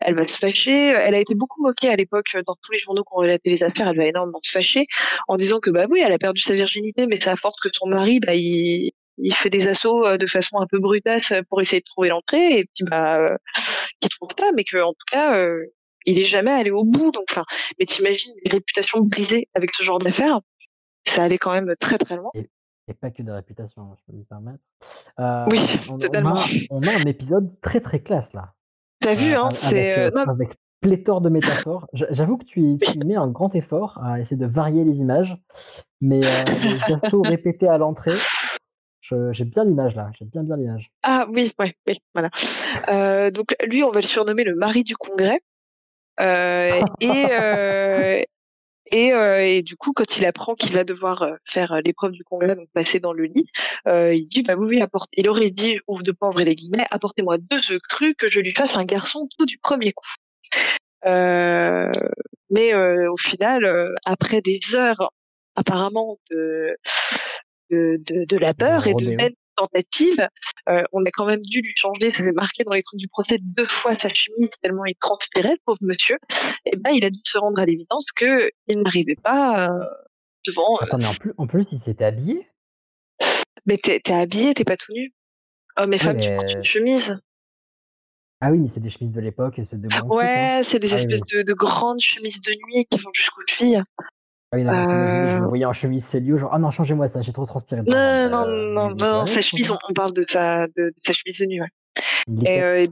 elle 0.00 0.14
va 0.14 0.24
se 0.26 0.36
fâcher. 0.38 0.90
Elle 0.90 1.14
a 1.14 1.18
été 1.18 1.34
beaucoup 1.34 1.60
moquée 1.62 1.88
à 1.88 1.96
l'époque 1.96 2.26
dans 2.46 2.54
tous 2.62 2.70
les 2.72 2.78
journaux 2.78 3.02
qui 3.02 3.08
ont 3.12 3.16
relaté 3.20 3.50
les 3.50 3.62
affaires. 3.64 3.88
Elle 3.88 3.96
va 3.96 4.04
énormément 4.06 4.38
se 4.42 4.52
fâcher 4.52 4.86
en 5.26 5.36
disant 5.36 5.58
que 5.58 5.70
bah 5.70 5.86
oui, 5.90 6.00
elle 6.04 6.12
a 6.12 6.18
perdu 6.18 6.40
sa 6.42 6.54
virginité, 6.54 7.06
mais 7.08 7.18
c'est 7.20 7.30
à 7.30 7.36
force 7.36 7.58
que 7.60 7.68
son 7.72 7.86
mari, 7.88 8.20
bah, 8.20 8.34
il, 8.34 8.92
il 9.18 9.34
fait 9.34 9.50
des 9.50 9.68
assauts 9.68 10.06
euh, 10.06 10.16
de 10.16 10.26
façon 10.26 10.58
un 10.58 10.66
peu 10.66 10.78
brutasse 10.78 11.32
pour 11.48 11.60
essayer 11.60 11.80
de 11.80 11.84
trouver 11.86 12.08
l'entrée, 12.10 12.58
et 12.60 12.64
puis 12.74 12.84
bah, 12.90 13.18
euh, 13.18 13.36
qu'il 14.00 14.10
trouve 14.10 14.34
pas, 14.36 14.50
mais 14.54 14.64
que 14.64 14.78
en 14.82 14.92
tout 14.92 15.06
cas, 15.10 15.36
euh, 15.36 15.64
il 16.04 16.18
est 16.20 16.24
jamais 16.24 16.52
allé 16.52 16.70
au 16.70 16.84
bout. 16.84 17.10
Donc, 17.12 17.24
enfin, 17.30 17.44
mais 17.78 17.86
t'imagines 17.86 18.32
les 18.44 18.50
réputations 18.50 19.00
brisées 19.00 19.48
avec 19.54 19.74
ce 19.74 19.82
genre 19.82 19.98
d'affaires, 19.98 20.40
ça 21.06 21.22
allait 21.24 21.38
quand 21.38 21.52
même 21.52 21.74
très 21.80 21.98
très 21.98 22.16
loin. 22.16 22.30
Et 22.88 22.94
pas 22.94 23.10
que 23.10 23.22
de 23.22 23.32
réputation, 23.32 23.82
hein, 23.82 23.96
je 23.98 24.12
peux 24.12 24.16
me 24.18 24.22
permettre. 24.24 24.60
Euh, 25.18 25.44
Oui, 25.50 25.60
on, 25.90 25.94
on 25.94 25.98
totalement. 25.98 26.36
a, 26.36 26.44
on 26.70 26.80
a 26.82 26.92
un 26.92 27.04
épisode 27.06 27.60
très 27.60 27.80
très 27.80 28.00
classe 28.00 28.32
là. 28.32 28.52
T'as 29.00 29.14
vu, 29.14 29.32
Euh, 29.34 29.40
hein, 29.40 29.44
avec, 29.46 29.56
c'est 29.56 29.98
euh, 29.98 30.10
euh, 30.14 30.24
avec 30.30 30.50
pléthore 30.80 31.20
de 31.20 31.28
métaphores. 31.28 31.88
J'avoue 31.92 32.36
que 32.36 32.44
tu, 32.44 32.76
tu 32.80 32.98
mets 32.98 33.16
un 33.16 33.26
grand 33.26 33.52
effort 33.56 33.98
à 34.04 34.20
essayer 34.20 34.36
de 34.36 34.46
varier 34.46 34.84
les 34.84 34.98
images, 34.98 35.36
mais 36.00 36.20
euh, 36.24 36.44
les 36.62 36.94
assauts 36.94 37.22
répétés 37.22 37.66
à 37.66 37.76
l'entrée, 37.76 38.14
j'ai 39.32 39.44
bien 39.44 39.64
l'image 39.64 39.94
là, 39.94 40.10
j'ai 40.18 40.24
bien 40.24 40.42
bien 40.42 40.56
l'image. 40.56 40.90
Ah 41.02 41.26
oui, 41.30 41.52
ouais, 41.58 41.74
oui, 41.86 42.00
voilà. 42.14 42.30
Euh, 42.88 43.30
donc 43.30 43.54
lui, 43.64 43.82
on 43.82 43.90
va 43.90 44.00
le 44.00 44.06
surnommer 44.06 44.44
le 44.44 44.54
mari 44.54 44.84
du 44.84 44.96
Congrès. 44.96 45.40
Euh, 46.20 46.82
et, 47.00 47.26
euh, 47.30 48.22
et, 48.90 49.08
et 49.08 49.62
du 49.62 49.76
coup, 49.76 49.92
quand 49.92 50.16
il 50.16 50.24
apprend 50.26 50.54
qu'il 50.54 50.72
va 50.72 50.84
devoir 50.84 51.30
faire 51.44 51.80
l'épreuve 51.84 52.12
du 52.12 52.24
Congrès, 52.24 52.56
donc 52.56 52.68
passer 52.72 53.00
dans 53.00 53.12
le 53.12 53.24
lit, 53.24 53.46
il 53.86 54.26
dit 54.28 54.42
bah 54.42 54.54
oui. 54.56 54.80
Il 55.12 55.28
aurait 55.28 55.50
dit, 55.50 55.78
ouvre 55.86 56.02
de 56.02 56.12
pas 56.12 56.28
ouvrir 56.28 56.46
les 56.46 56.54
guillemets, 56.54 56.86
apportez-moi 56.90 57.38
deux 57.38 57.72
œufs 57.72 57.80
crus 57.88 58.14
que 58.18 58.30
je 58.30 58.40
lui 58.40 58.54
fasse 58.54 58.76
un 58.76 58.84
garçon 58.84 59.28
tout 59.38 59.46
du 59.46 59.58
premier 59.58 59.92
coup. 59.92 60.08
Mais 61.04 62.74
au 62.74 63.16
final, 63.16 63.94
après 64.04 64.40
des 64.40 64.58
heures 64.74 65.12
apparemment 65.56 66.18
de 66.30 66.76
de, 67.70 68.00
de, 68.00 68.24
de 68.24 68.36
labeur 68.36 68.86
et 68.86 68.94
de 68.94 69.16
vaines 69.16 69.34
tentatives, 69.56 70.28
euh, 70.68 70.82
on 70.92 71.04
a 71.04 71.10
quand 71.10 71.24
même 71.24 71.40
dû 71.40 71.60
lui 71.62 71.72
changer, 71.76 72.10
ça 72.10 72.22
s'est 72.22 72.32
marqué 72.32 72.64
dans 72.64 72.72
les 72.74 72.82
trucs 72.82 73.00
du 73.00 73.08
procès, 73.08 73.38
deux 73.40 73.64
fois 73.64 73.94
sa 73.98 74.08
chemise 74.10 74.50
tellement 74.60 74.84
il 74.84 74.94
transpirait, 74.96 75.52
le 75.52 75.58
pauvre 75.64 75.78
monsieur. 75.80 76.18
Et 76.66 76.76
ben, 76.76 76.90
il 76.90 77.04
a 77.04 77.10
dû 77.10 77.20
se 77.24 77.38
rendre 77.38 77.60
à 77.60 77.64
l'évidence 77.64 78.12
que 78.12 78.50
il 78.66 78.82
n'arrivait 78.82 79.16
pas 79.22 79.70
euh, 79.70 79.84
devant. 80.46 80.74
euh, 80.74 80.84
Attends, 80.84 80.98
mais 80.98 81.06
en 81.06 81.14
plus, 81.14 81.32
en 81.38 81.46
plus 81.46 81.66
il 81.72 81.80
s'était 81.80 82.04
habillé 82.04 82.46
mais 83.64 83.78
t'es 83.78 83.98
t'es 84.00 84.12
habillé, 84.12 84.54
t'es 84.54 84.64
pas 84.64 84.76
tout 84.76 84.92
nu. 84.92 85.12
Homme 85.76 85.92
et 85.92 85.98
femme, 85.98 86.18
tu 86.18 86.28
portes 86.34 86.52
une 86.52 86.64
chemise. 86.64 87.18
Ah 88.40 88.50
oui, 88.50 88.58
mais 88.58 88.68
c'est 88.68 88.80
des 88.80 88.90
chemises 88.90 89.12
de 89.12 89.20
l'époque, 89.20 89.58
espèce 89.58 89.80
de 89.80 89.88
hein. 89.92 90.02
Ouais, 90.06 90.60
c'est 90.62 90.78
des 90.78 90.92
Ah 90.92 90.96
oui, 90.96 91.02
espèces 91.02 91.22
de, 91.32 91.42
de 91.42 91.52
grandes 91.54 92.00
chemises 92.00 92.42
de 92.42 92.52
nuit 92.52 92.86
qui 92.90 92.98
vont 92.98 93.10
jusqu'aux 93.12 93.40
chevilles. 93.48 93.82
Ah 94.52 94.56
oui, 94.56 94.62
non, 94.62 94.70
parce 94.72 94.88
que 94.88 94.94
moi, 94.94 95.06
je, 95.06 95.24
me- 95.26 95.30
je 95.30 95.42
Euh, 95.42 95.48
voyais 95.48 95.64
en 95.64 95.72
chemise 95.72 96.04
Célio, 96.04 96.38
genre, 96.38 96.50
ah 96.52 96.58
non, 96.58 96.70
changez-moi 96.70 97.08
ça, 97.08 97.20
j'ai 97.20 97.32
trop 97.32 97.46
transpiré. 97.46 97.80
Non, 97.82 97.86
Bah, 97.90 98.28
non, 98.28 98.46
non, 98.46 98.46
non, 98.46 98.72
non, 98.72 98.94
nettoyait, 98.94 99.26
sa 99.26 99.42
chemise, 99.42 99.70
on, 99.70 99.74
pense. 99.74 99.90
on 99.90 99.92
parle 99.92 100.12
de 100.12 100.24
sa, 100.28 100.66
de, 100.68 100.72
de 100.76 100.94
sa 101.04 101.12
chemise 101.12 101.40
de 101.40 101.46
nuit, 101.46 101.60
ouais. 101.60 101.68
Il 102.28 102.48
Et, 102.48 102.62
euh, 102.62 102.86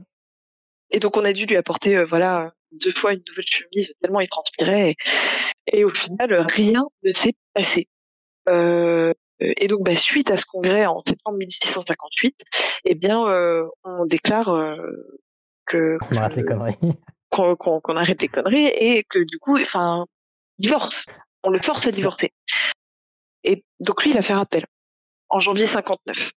et 0.91 0.99
donc, 0.99 1.15
on 1.17 1.23
a 1.25 1.31
dû 1.33 1.45
lui 1.45 1.55
apporter, 1.55 1.95
euh, 1.97 2.05
voilà, 2.05 2.53
deux 2.73 2.91
fois 2.91 3.13
une 3.13 3.23
nouvelle 3.27 3.45
chemise, 3.47 3.93
tellement 4.01 4.19
il 4.19 4.27
transpirait. 4.27 4.95
Et, 5.71 5.79
et 5.79 5.83
au 5.85 5.89
final, 5.89 6.45
rien 6.53 6.85
ne 7.03 7.13
s'est 7.13 7.33
passé. 7.53 7.87
Euh, 8.49 9.13
et 9.39 9.67
donc, 9.67 9.83
bah, 9.83 9.95
suite 9.95 10.31
à 10.31 10.37
ce 10.37 10.45
congrès 10.45 10.85
en 10.85 11.01
septembre 11.07 11.37
1658, 11.37 12.43
eh 12.85 12.95
bien, 12.95 13.25
euh, 13.27 13.65
on 13.83 14.05
déclare 14.05 14.49
euh, 14.49 14.75
que, 15.65 15.97
On 16.11 16.17
arrête 16.17 16.35
les 16.35 16.43
conneries. 16.45 16.77
qu'on 17.29 17.55
qu'on- 17.55 17.79
qu'on 17.81 17.95
arrête 17.97 18.21
les 18.21 18.27
conneries 18.27 18.67
et 18.67 19.03
que 19.03 19.19
du 19.19 19.39
coup, 19.39 19.57
enfin, 19.59 20.05
divorce. 20.59 21.05
On 21.45 21.49
le 21.51 21.61
force 21.61 21.85
à 21.87 21.91
divorcer. 21.91 22.31
Et 23.43 23.63
donc 23.79 24.03
lui, 24.03 24.09
il 24.11 24.15
va 24.15 24.21
faire 24.21 24.39
appel. 24.39 24.65
En 25.29 25.39
janvier 25.39 25.67
59. 25.67 26.31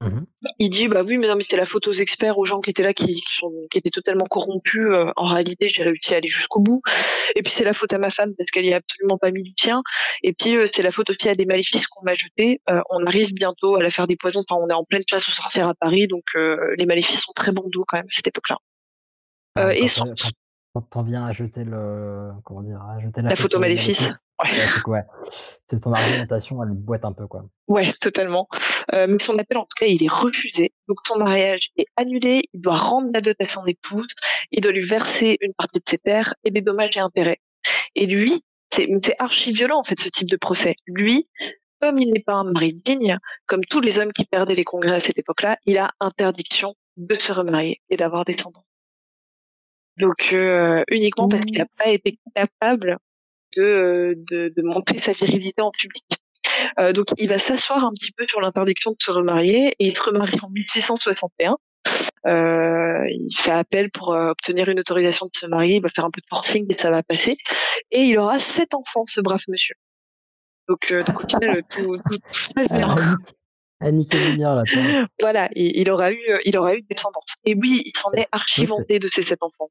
Mhm. 0.00 0.26
Il 0.60 0.70
dit 0.70 0.86
bah 0.86 1.02
oui 1.02 1.18
mais 1.18 1.26
non 1.26 1.34
mais 1.34 1.44
c'est 1.50 1.56
la 1.56 1.64
faute 1.66 1.88
aux 1.88 1.92
experts 1.92 2.38
aux 2.38 2.44
gens 2.44 2.60
qui 2.60 2.70
étaient 2.70 2.84
là 2.84 2.94
qui, 2.94 3.06
qui 3.06 3.34
sont 3.34 3.50
qui 3.68 3.78
étaient 3.78 3.90
totalement 3.90 4.26
corrompus 4.26 4.86
euh, 4.92 5.10
en 5.16 5.26
réalité 5.26 5.68
j'ai 5.68 5.82
réussi 5.82 6.14
à 6.14 6.18
aller 6.18 6.28
jusqu'au 6.28 6.60
bout. 6.60 6.82
Et 7.34 7.42
puis 7.42 7.52
c'est 7.52 7.64
la 7.64 7.72
faute 7.72 7.92
à 7.92 7.98
ma 7.98 8.10
femme 8.10 8.32
parce 8.38 8.52
qu'elle 8.52 8.64
y 8.64 8.72
a 8.72 8.76
absolument 8.76 9.18
pas 9.18 9.32
mis 9.32 9.42
du 9.42 9.54
tien. 9.54 9.82
Et 10.22 10.32
puis 10.34 10.54
euh, 10.56 10.68
c'est 10.72 10.82
la 10.84 10.92
faute 10.92 11.10
aussi 11.10 11.28
à 11.28 11.34
des 11.34 11.46
maléfices 11.46 11.88
qu'on 11.88 12.04
m'a 12.04 12.14
jetés. 12.14 12.60
Euh, 12.70 12.80
on 12.90 13.04
arrive 13.06 13.34
bientôt 13.34 13.74
à 13.74 13.82
la 13.82 13.90
faire 13.90 14.06
des 14.06 14.14
poisons. 14.14 14.44
Enfin 14.48 14.60
on 14.62 14.68
est 14.70 14.72
en 14.74 14.84
pleine 14.84 15.02
chasse 15.10 15.28
aux 15.28 15.32
sorcières 15.32 15.66
à 15.66 15.74
Paris 15.74 16.06
donc 16.06 16.22
euh, 16.36 16.76
les 16.78 16.86
maléfices 16.86 17.22
sont 17.22 17.32
très 17.34 17.50
bons 17.50 17.68
dos 17.68 17.84
quand 17.88 17.96
même 17.96 18.06
à 18.06 18.14
cette 18.14 18.28
époque-là. 18.28 18.56
Euh, 19.58 19.70
Ah, 19.70 19.74
et 19.74 19.88
son- 19.88 20.14
quand- 20.80 20.90
t'en 20.90 21.02
viens 21.02 21.26
à 21.26 21.32
jeter 21.32 21.64
le. 21.64 22.30
Comment 22.44 22.62
dire 22.62 22.80
À 22.82 23.00
jeter 23.00 23.22
La 23.22 23.36
photo 23.36 23.58
maléfice. 23.58 24.10
ouais, 24.86 25.04
c'est 25.68 25.80
ton 25.80 25.92
argumentation, 25.92 26.62
elle 26.62 26.70
boite 26.70 27.04
un 27.04 27.12
peu, 27.12 27.26
quoi. 27.26 27.44
Ouais, 27.66 27.92
totalement. 28.00 28.48
Euh, 28.94 29.06
mais 29.08 29.18
son 29.18 29.36
appel, 29.38 29.58
en 29.58 29.62
tout 29.62 29.74
cas, 29.80 29.86
il 29.86 30.02
est 30.02 30.10
refusé. 30.10 30.72
Donc 30.86 30.98
son 31.06 31.18
mariage 31.18 31.70
est 31.76 31.86
annulé. 31.96 32.44
Il 32.52 32.60
doit 32.60 32.76
rendre 32.76 33.10
la 33.12 33.20
dot 33.20 33.36
à 33.40 33.48
son 33.48 33.66
épouse. 33.66 34.06
Il 34.52 34.60
doit 34.60 34.72
lui 34.72 34.84
verser 34.84 35.36
une 35.40 35.54
partie 35.54 35.80
de 35.80 35.84
ses 35.88 35.98
terres 35.98 36.34
et 36.44 36.50
des 36.50 36.60
dommages 36.60 36.96
et 36.96 37.00
intérêts. 37.00 37.38
Et 37.94 38.06
lui, 38.06 38.42
c'est 38.72 38.88
c'est 39.04 39.16
archi 39.18 39.52
violent 39.52 39.80
en 39.80 39.84
fait 39.84 39.98
ce 39.98 40.08
type 40.08 40.30
de 40.30 40.36
procès. 40.36 40.76
Lui, 40.86 41.28
comme 41.80 41.98
il 41.98 42.12
n'est 42.12 42.22
pas 42.22 42.34
un 42.34 42.44
mari 42.44 42.74
digne, 42.74 43.18
comme 43.46 43.64
tous 43.64 43.80
les 43.80 43.98
hommes 43.98 44.12
qui 44.12 44.24
perdaient 44.24 44.54
les 44.54 44.64
congrès 44.64 44.96
à 44.96 45.00
cette 45.00 45.18
époque-là, 45.18 45.58
il 45.66 45.78
a 45.78 45.90
interdiction 46.00 46.74
de 46.96 47.16
se 47.18 47.32
remarier 47.32 47.80
et 47.90 47.96
d'avoir 47.96 48.24
des 48.24 48.34
descendants. 48.34 48.64
Donc 49.98 50.32
euh, 50.32 50.84
uniquement 50.90 51.28
parce 51.28 51.44
qu'il 51.44 51.58
n'a 51.58 51.66
pas 51.76 51.88
été 51.88 52.18
capable 52.34 52.98
de, 53.56 53.62
euh, 53.62 54.14
de, 54.16 54.52
de 54.54 54.62
montrer 54.62 54.98
sa 54.98 55.12
virilité 55.12 55.60
en 55.62 55.70
public. 55.70 56.04
Euh, 56.78 56.92
donc 56.92 57.06
il 57.18 57.28
va 57.28 57.38
s'asseoir 57.38 57.84
un 57.84 57.92
petit 57.92 58.12
peu 58.12 58.26
sur 58.28 58.40
l'interdiction 58.40 58.92
de 58.92 58.96
se 59.00 59.10
remarier 59.10 59.74
et 59.78 59.86
il 59.86 59.96
se 59.96 60.02
remarie 60.02 60.38
en 60.42 60.50
1661. 60.50 61.56
Euh, 62.26 63.06
il 63.10 63.34
fait 63.36 63.52
appel 63.52 63.90
pour 63.90 64.12
euh, 64.12 64.30
obtenir 64.30 64.68
une 64.68 64.80
autorisation 64.80 65.26
de 65.26 65.38
se 65.38 65.46
marier, 65.46 65.76
il 65.76 65.82
va 65.82 65.88
faire 65.88 66.04
un 66.04 66.10
peu 66.10 66.20
de 66.20 66.26
forcing 66.28 66.66
et 66.68 66.76
ça 66.76 66.90
va 66.90 67.02
passer. 67.02 67.36
Et 67.90 68.02
il 68.02 68.18
aura 68.18 68.38
sept 68.38 68.74
enfants, 68.74 69.04
ce 69.06 69.20
brave 69.20 69.42
monsieur. 69.48 69.76
Donc, 70.68 70.90
euh, 70.90 71.02
donc 71.04 71.24
au 71.24 71.28
final, 71.28 71.62
tout, 71.70 71.92
tout, 72.10 72.18
tout 72.18 72.38
se 72.38 72.48
passe 72.50 72.68
bien. 72.68 72.94
Là. 72.94 74.64
Voilà, 75.20 75.48
il, 75.54 75.76
il 75.76 75.90
aura 75.90 76.10
eu, 76.10 76.20
euh, 76.28 76.38
il 76.44 76.58
aura 76.58 76.74
eu 76.74 76.82
descendance. 76.82 77.36
Et 77.44 77.54
oui, 77.54 77.82
il 77.84 77.96
s'en 77.96 78.12
est 78.12 78.26
archi 78.32 78.62
Oui, 78.62 78.66
vanté 78.66 78.98
de 78.98 79.08
ses 79.08 79.22
sept 79.22 79.42
enfants. 79.42 79.70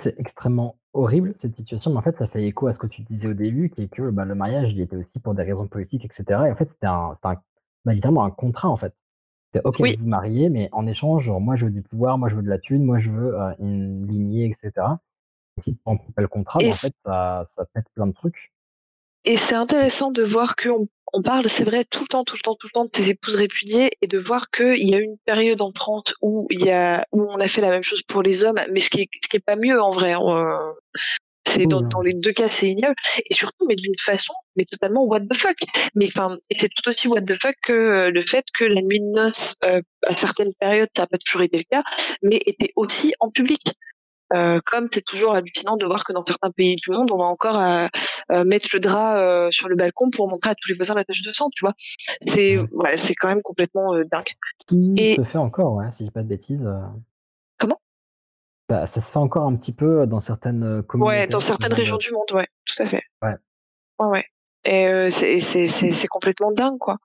C'est 0.00 0.18
extrêmement 0.18 0.76
horrible, 0.94 1.34
cette 1.38 1.54
situation, 1.54 1.90
mais 1.90 1.98
en 1.98 2.02
fait, 2.02 2.16
ça 2.18 2.26
fait 2.26 2.44
écho 2.44 2.66
à 2.66 2.74
ce 2.74 2.78
que 2.80 2.86
tu 2.86 3.02
disais 3.02 3.28
au 3.28 3.34
début, 3.34 3.70
qui 3.70 3.82
est 3.82 3.88
que 3.88 4.10
bah, 4.10 4.24
le 4.24 4.34
mariage, 4.34 4.72
il 4.72 4.80
était 4.80 4.96
aussi 4.96 5.18
pour 5.20 5.34
des 5.34 5.42
raisons 5.42 5.66
politiques, 5.66 6.04
etc. 6.04 6.24
Et 6.48 6.50
en 6.50 6.56
fait, 6.56 6.68
c'était 6.70 6.86
un, 6.86 7.14
c'était 7.14 7.28
un- 7.28 7.42
bah, 7.84 7.92
littéralement 7.92 8.24
un 8.24 8.30
contrat, 8.30 8.68
en 8.68 8.76
fait. 8.76 8.94
C'est 9.52 9.64
OK, 9.64 9.76
Oui. 9.80 9.96
vous 9.96 10.04
vous 10.04 10.08
mariez, 10.08 10.48
mais 10.48 10.70
en 10.72 10.86
échange, 10.86 11.24
genre, 11.24 11.40
moi, 11.40 11.56
je 11.56 11.66
veux 11.66 11.70
du 11.70 11.82
pouvoir, 11.82 12.16
moi, 12.16 12.28
je 12.30 12.36
veux 12.36 12.42
de 12.42 12.48
la 12.48 12.58
thune, 12.58 12.84
moi, 12.84 13.00
je 13.00 13.10
veux 13.10 13.38
euh, 13.38 13.52
une 13.58 14.06
lignée, 14.06 14.46
etc. 14.46 14.86
Et 15.58 15.62
si 15.62 15.74
tu 15.74 15.80
pas 15.84 16.22
le 16.22 16.28
contrat, 16.28 16.58
Et 16.62 16.68
bah, 16.68 16.70
en 16.70 16.76
fait, 16.76 16.94
ça, 17.04 17.46
ça 17.54 17.64
pète 17.74 17.84
plein 17.94 18.06
de 18.06 18.12
trucs. 18.12 18.51
Et 19.24 19.36
c'est 19.36 19.54
intéressant 19.54 20.10
de 20.10 20.22
voir 20.22 20.56
qu'on 20.56 20.88
on 21.12 21.22
parle, 21.22 21.48
c'est 21.48 21.64
vrai, 21.64 21.84
tout 21.84 22.00
le 22.00 22.06
temps, 22.06 22.24
tout 22.24 22.36
le 22.36 22.40
temps, 22.40 22.54
tout 22.54 22.66
le 22.66 22.72
temps 22.72 22.84
de 22.86 22.90
ses 22.94 23.10
épouses 23.10 23.34
répudiées 23.34 23.90
et 24.00 24.06
de 24.06 24.18
voir 24.18 24.50
qu'il 24.50 24.88
y 24.88 24.94
a 24.94 24.98
une 24.98 25.18
période 25.26 25.60
en 25.60 25.72
France 25.72 26.14
où, 26.22 26.46
il 26.50 26.64
y 26.64 26.70
a, 26.70 27.06
où 27.12 27.22
on 27.30 27.36
a 27.36 27.46
fait 27.46 27.60
la 27.60 27.70
même 27.70 27.82
chose 27.82 28.02
pour 28.02 28.22
les 28.22 28.44
hommes, 28.44 28.60
mais 28.70 28.80
ce 28.80 28.88
qui 28.88 29.02
est, 29.02 29.08
ce 29.22 29.28
qui 29.28 29.36
est 29.36 29.44
pas 29.44 29.56
mieux 29.56 29.80
en 29.80 29.92
vrai. 29.92 30.14
c'est 31.46 31.66
dans, 31.66 31.82
dans 31.82 32.00
les 32.00 32.14
deux 32.14 32.32
cas, 32.32 32.48
c'est 32.48 32.68
ignoble. 32.68 32.94
Et 33.28 33.34
surtout, 33.34 33.66
mais 33.68 33.76
d'une 33.76 33.98
façon, 34.00 34.32
mais 34.56 34.64
totalement 34.64 35.04
what 35.04 35.20
the 35.20 35.36
fuck. 35.36 35.58
Mais 35.94 36.06
enfin, 36.06 36.38
c'est 36.56 36.70
tout 36.74 36.88
aussi 36.88 37.08
what 37.08 37.20
the 37.20 37.40
fuck 37.40 37.56
que 37.62 38.08
le 38.08 38.24
fait 38.26 38.44
que 38.58 38.64
la 38.64 38.80
nuit 38.80 39.00
de 39.00 39.12
noces, 39.14 39.54
euh, 39.64 39.82
à 40.06 40.16
certaines 40.16 40.54
périodes, 40.58 40.88
ça 40.96 41.02
n'a 41.02 41.06
pas 41.08 41.18
toujours 41.18 41.42
été 41.42 41.58
le 41.58 41.64
cas, 41.70 41.82
mais 42.22 42.40
était 42.46 42.72
aussi 42.74 43.12
en 43.20 43.30
public. 43.30 43.60
Euh, 44.34 44.60
comme 44.64 44.88
c'est 44.92 45.04
toujours 45.04 45.34
hallucinant 45.34 45.76
de 45.76 45.84
voir 45.84 46.04
que 46.04 46.12
dans 46.12 46.24
certains 46.24 46.50
pays 46.50 46.76
du 46.76 46.90
monde, 46.90 47.10
on 47.10 47.18
va 47.18 47.24
encore 47.24 47.58
euh, 47.58 47.86
euh, 48.32 48.44
mettre 48.44 48.68
le 48.72 48.80
drap 48.80 49.16
euh, 49.18 49.50
sur 49.50 49.68
le 49.68 49.76
balcon 49.76 50.10
pour 50.10 50.28
montrer 50.28 50.50
à 50.50 50.54
tous 50.54 50.68
les 50.70 50.74
voisins 50.74 50.94
la 50.94 51.04
tache 51.04 51.22
de 51.22 51.32
sang, 51.32 51.50
tu 51.54 51.64
vois. 51.64 51.74
C'est 52.26 52.56
Mhm. 52.56 52.68
ouais, 52.72 52.96
c'est 52.96 53.14
quand 53.14 53.28
même 53.28 53.42
complètement 53.42 53.94
euh, 53.94 54.04
dingue. 54.04 54.28
Qui 54.66 54.94
Et- 54.98 55.16
se 55.16 55.24
fait 55.24 55.38
encore, 55.38 55.74
ouais, 55.74 55.90
si 55.92 55.98
je 55.98 56.04
dis 56.04 56.10
pas 56.10 56.22
de 56.22 56.28
bêtises. 56.28 56.66
Comment? 57.58 57.80
Ça, 58.70 58.86
ça 58.86 59.00
se 59.00 59.10
fait 59.10 59.18
encore 59.18 59.46
un 59.46 59.56
petit 59.56 59.72
peu 59.72 60.06
dans 60.06 60.20
certaines 60.20 60.82
communautés. 60.84 61.16
Ouais, 61.18 61.26
dans 61.26 61.40
ce 61.40 61.48
certaines 61.48 61.74
régions 61.74 61.96
du 61.98 62.10
monde, 62.12 62.30
ouais, 62.32 62.48
tout 62.64 62.82
à 62.82 62.86
fait. 62.86 63.02
Ouais. 63.22 63.34
Ouais, 63.98 64.06
ouais. 64.06 64.24
Et 64.64 64.86
euh, 64.86 65.10
c'est 65.10 66.06
complètement 66.08 66.52
dingue, 66.52 66.78
quoi. 66.78 66.98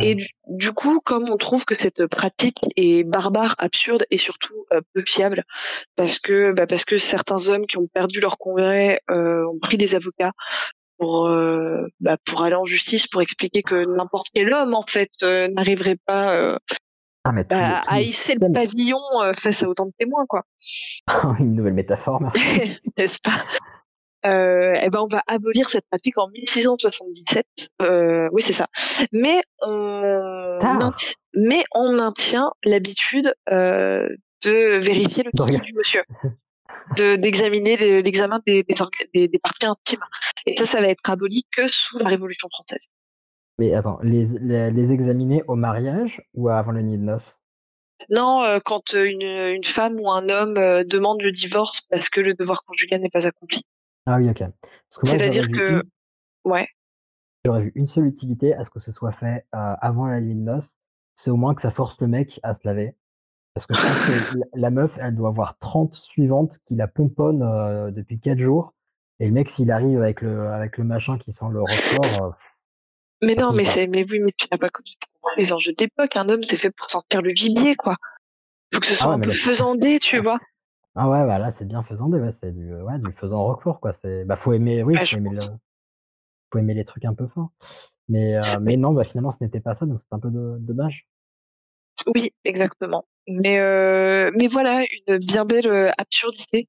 Et 0.00 0.14
du, 0.14 0.28
du 0.48 0.72
coup, 0.72 1.00
comme 1.00 1.30
on 1.30 1.38
trouve 1.38 1.64
que 1.64 1.78
cette 1.78 2.06
pratique 2.06 2.58
est 2.76 3.04
barbare, 3.04 3.54
absurde 3.58 4.04
et 4.10 4.18
surtout 4.18 4.66
euh, 4.72 4.80
peu 4.92 5.02
fiable, 5.06 5.44
parce 5.96 6.18
que 6.18 6.52
bah, 6.52 6.66
parce 6.66 6.84
que 6.84 6.98
certains 6.98 7.48
hommes 7.48 7.66
qui 7.66 7.78
ont 7.78 7.86
perdu 7.86 8.20
leur 8.20 8.36
congrès 8.36 9.00
euh, 9.10 9.46
ont 9.46 9.58
pris 9.58 9.78
des 9.78 9.94
avocats 9.94 10.32
pour 10.98 11.30
bah, 12.00 12.18
pour 12.26 12.42
aller 12.42 12.56
en 12.56 12.66
justice 12.66 13.06
pour 13.06 13.22
expliquer 13.22 13.62
que 13.62 13.86
n'importe 13.96 14.26
quel 14.34 14.52
homme 14.52 14.74
en 14.74 14.84
fait 14.86 15.10
n'arriverait 15.22 15.96
pas 16.04 16.58
Ah, 17.24 17.32
mais 17.32 17.44
bah, 17.44 17.82
à 17.86 18.02
hisser 18.02 18.34
le 18.34 18.52
pavillon 18.52 19.00
face 19.38 19.62
à 19.62 19.68
autant 19.68 19.86
de 19.86 19.92
témoins, 19.98 20.26
quoi. 20.28 20.44
Une 21.38 21.54
nouvelle 21.54 21.72
métaphore, 21.72 22.20
merci. 22.20 22.78
N'est-ce 22.98 23.20
pas? 23.20 23.46
Euh, 24.26 24.74
eh 24.82 24.90
ben 24.90 25.00
on 25.02 25.08
va 25.08 25.22
abolir 25.26 25.70
cette 25.70 25.86
pratique 25.90 26.18
en 26.18 26.28
1677. 26.28 27.44
Euh, 27.82 28.28
oui, 28.32 28.42
c'est 28.42 28.52
ça. 28.52 28.66
Mais 29.12 29.40
on, 29.62 30.58
maintient, 30.78 31.14
mais 31.34 31.64
on 31.74 31.92
maintient 31.92 32.52
l'habitude 32.64 33.34
euh, 33.50 34.08
de 34.44 34.78
vérifier 34.78 35.24
le 35.24 35.30
du 35.60 35.72
monsieur, 35.74 36.02
de 36.96 37.16
d'examiner 37.16 37.76
le- 37.76 38.00
l'examen 38.00 38.40
des, 38.46 38.62
des, 38.62 38.74
orga- 38.74 39.08
des, 39.14 39.28
des 39.28 39.38
parties 39.38 39.66
intimes. 39.66 40.00
Et 40.46 40.56
ça, 40.56 40.66
ça 40.66 40.80
va 40.80 40.88
être 40.88 41.08
aboli 41.08 41.44
que 41.56 41.68
sous 41.68 41.98
la 41.98 42.08
Révolution 42.08 42.48
française. 42.50 42.88
Mais 43.58 43.74
attends, 43.74 43.98
les, 44.02 44.26
les, 44.40 44.70
les 44.70 44.92
examiner 44.92 45.42
au 45.46 45.54
mariage 45.54 46.22
ou 46.34 46.48
avant 46.48 46.72
la 46.72 46.82
nuit 46.82 46.96
de 46.96 47.02
noces? 47.02 47.36
Non, 48.08 48.42
euh, 48.42 48.58
quand 48.64 48.94
une, 48.94 49.20
une 49.22 49.62
femme 49.64 50.00
ou 50.00 50.10
un 50.10 50.30
homme 50.30 50.56
euh, 50.56 50.82
demande 50.84 51.20
le 51.20 51.30
divorce 51.30 51.82
parce 51.90 52.08
que 52.08 52.22
le 52.22 52.32
devoir 52.32 52.64
conjugal 52.64 53.02
n'est 53.02 53.10
pas 53.10 53.26
accompli. 53.26 53.62
Ah 54.06 54.16
oui, 54.16 54.30
ok. 54.30 54.42
C'est-à-dire 54.90 55.48
que, 55.50 55.72
une- 55.72 55.82
ouais, 56.44 56.68
J'aurais 57.44 57.62
vu 57.62 57.72
une 57.74 57.86
seule 57.86 58.06
utilité 58.06 58.54
à 58.54 58.64
ce 58.64 58.70
que 58.70 58.80
ce 58.80 58.92
soit 58.92 59.12
fait 59.12 59.46
euh, 59.54 59.74
avant 59.80 60.06
la 60.06 60.20
nuit 60.20 60.34
de 60.34 60.40
noces, 60.40 60.76
c'est 61.14 61.30
au 61.30 61.36
moins 61.36 61.54
que 61.54 61.62
ça 61.62 61.70
force 61.70 62.00
le 62.00 62.06
mec 62.06 62.38
à 62.42 62.52
se 62.54 62.60
laver. 62.64 62.94
Parce 63.54 63.66
que 63.66 63.74
je 63.74 63.80
pense 63.80 64.06
que 64.06 64.38
la, 64.54 64.70
meuf, 64.70 64.96
elle 65.00 65.14
doit 65.14 65.30
avoir 65.30 65.58
30 65.58 65.94
suivantes 65.94 66.58
qui 66.66 66.74
la 66.74 66.86
pomponnent 66.86 67.42
euh, 67.42 67.90
depuis 67.90 68.20
4 68.20 68.38
jours. 68.38 68.74
Et 69.20 69.26
le 69.26 69.32
mec, 69.32 69.50
s'il 69.50 69.70
arrive 69.70 70.02
avec 70.02 70.20
le, 70.22 70.48
avec 70.48 70.78
le 70.78 70.84
machin 70.84 71.18
qui 71.18 71.32
sent 71.32 71.46
le 71.50 71.60
euh, 71.60 72.30
Mais 73.22 73.34
non, 73.34 73.52
mais 73.52 73.64
c'est, 73.64 73.86
mais 73.86 74.04
oui, 74.10 74.20
mais 74.20 74.32
tu 74.32 74.46
n'as 74.50 74.58
pas 74.58 74.68
connu 74.70 74.90
les 75.36 75.52
enjeux 75.52 75.72
de 75.72 75.76
l'époque. 75.82 76.16
Un 76.16 76.28
homme, 76.28 76.42
c'est 76.48 76.56
fait 76.56 76.70
pour 76.70 76.88
sentir 76.90 77.22
le 77.22 77.30
gibier, 77.30 77.74
quoi. 77.74 77.96
Faut 78.72 78.80
que 78.80 78.86
ce 78.86 78.94
soit 78.94 79.08
ouais, 79.08 79.14
un 79.14 79.20
peu 79.20 79.28
là- 79.28 79.34
faisandé, 79.34 79.98
tu 80.02 80.20
vois. 80.20 80.38
Ah 80.96 81.08
ouais, 81.08 81.24
bah 81.26 81.38
là, 81.38 81.50
c'est 81.52 81.66
bien 81.66 81.82
faisandé, 81.82 82.18
ouais, 82.20 82.32
c'est 82.42 82.52
du, 82.52 82.74
ouais, 82.74 82.98
du 82.98 83.12
faisant 83.12 83.44
roquefort, 83.44 83.80
quoi. 83.80 83.92
C'est, 83.92 84.24
bah, 84.24 84.36
faut 84.36 84.52
aimer, 84.52 84.82
oui, 84.82 84.94
Ouais, 84.94 85.00
faut 85.00 85.04
je 85.06 85.16
aimer, 85.16 85.30
le, 85.30 85.36
pense. 85.36 85.50
faut 86.52 86.58
aimer 86.58 86.74
les 86.74 86.84
trucs 86.84 87.04
un 87.04 87.14
peu 87.14 87.26
forts. 87.28 87.50
Mais, 88.08 88.36
euh, 88.36 88.40
mais 88.60 88.76
non, 88.76 88.92
bah, 88.92 89.04
finalement, 89.04 89.30
ce 89.30 89.38
n'était 89.42 89.60
pas 89.60 89.74
ça, 89.74 89.86
donc 89.86 90.00
c'est 90.00 90.12
un 90.12 90.18
peu 90.20 90.30
dommage. 90.30 91.06
Oui, 92.14 92.32
exactement. 92.44 93.04
Mais, 93.28 93.60
euh, 93.60 94.30
mais 94.34 94.48
voilà, 94.48 94.84
une 95.06 95.18
bien 95.18 95.44
belle 95.44 95.68
euh, 95.68 95.90
absurdité 95.98 96.68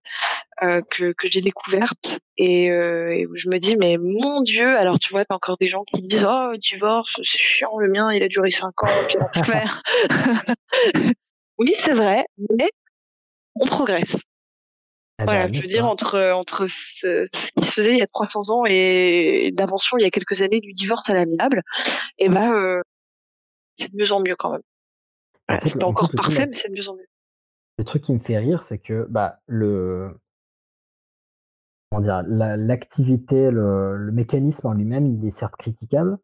euh, 0.64 0.82
que, 0.92 1.14
que 1.14 1.30
j'ai 1.30 1.42
découverte 1.42 2.20
et, 2.38 2.70
euh, 2.70 3.16
et 3.16 3.26
où 3.26 3.36
je 3.38 3.50
me 3.50 3.58
dis, 3.58 3.78
mais 3.78 3.98
mon 3.98 4.42
Dieu, 4.42 4.78
alors 4.78 5.00
tu 5.00 5.12
vois, 5.12 5.26
t'as 5.26 5.36
encore 5.36 5.58
des 5.58 5.70
gens 5.70 5.84
qui 5.86 6.02
disent, 6.04 6.28
oh, 6.30 6.54
divorce, 6.58 7.14
c'est 7.18 7.38
chiant, 7.40 7.78
le 7.80 7.90
mien, 7.90 8.12
il 8.14 8.22
a 8.24 8.28
duré 8.28 8.52
cinq 8.52 8.84
ans, 8.84 8.88
quel 9.10 9.24
enfer. 9.24 9.82
oui, 11.58 11.74
c'est 11.78 11.94
vrai, 11.94 12.26
mais 12.58 12.70
on 13.56 13.66
progresse. 13.66 14.18
Eh 15.20 15.24
Voilà, 15.26 15.48
ben, 15.48 15.54
je 15.54 15.62
veux 15.62 15.68
dire, 15.68 15.86
entre, 15.86 16.20
entre 16.32 16.68
ce, 16.68 17.28
ce 17.34 17.52
qu'il 17.52 17.66
faisait 17.66 17.94
il 17.94 18.00
y 18.00 18.02
a 18.02 18.08
300 18.08 18.50
ans 18.50 18.66
et 18.66 19.54
l'invention 19.58 19.98
il 19.98 20.04
y 20.04 20.06
a 20.06 20.10
quelques 20.10 20.42
années 20.42 20.62
du 20.62 20.74
divorce 20.74 21.10
à 21.10 21.14
l'amiable, 21.14 21.62
et 22.18 22.30
ben, 22.30 22.54
euh, 22.54 22.82
c'est 23.78 23.92
de 23.92 23.98
mieux 23.98 24.12
en 24.12 24.20
mieux 24.20 24.36
quand 24.36 24.52
même. 24.52 24.62
Voilà, 25.48 25.64
c'est 25.66 25.80
pas 25.80 25.86
en 25.86 25.90
encore 25.90 26.12
parfait, 26.16 26.48
mais 26.48 26.54
c'est 26.54 26.70
de 26.70 26.74
mieux 26.74 26.90
en 26.90 26.96
mieux. 26.96 27.08
le 27.78 27.84
truc 27.84 28.04
qui 28.04 28.14
me 28.14 28.20
fait 28.20 28.38
rire, 28.38 28.64
c'est 28.64 28.80
que, 28.80 29.06
bah, 29.10 29.40
le 29.48 30.18
comment 31.92 32.02
dire? 32.02 32.24
La 32.28 32.58
l'activité, 32.58 33.52
le 33.52 33.98
le 33.98 34.12
mécanisme 34.12 34.68
en 34.68 34.74
lui-même, 34.74 35.06
il 35.06 35.26
est 35.26 35.32
certes 35.32 35.56
critiquable 35.58 36.18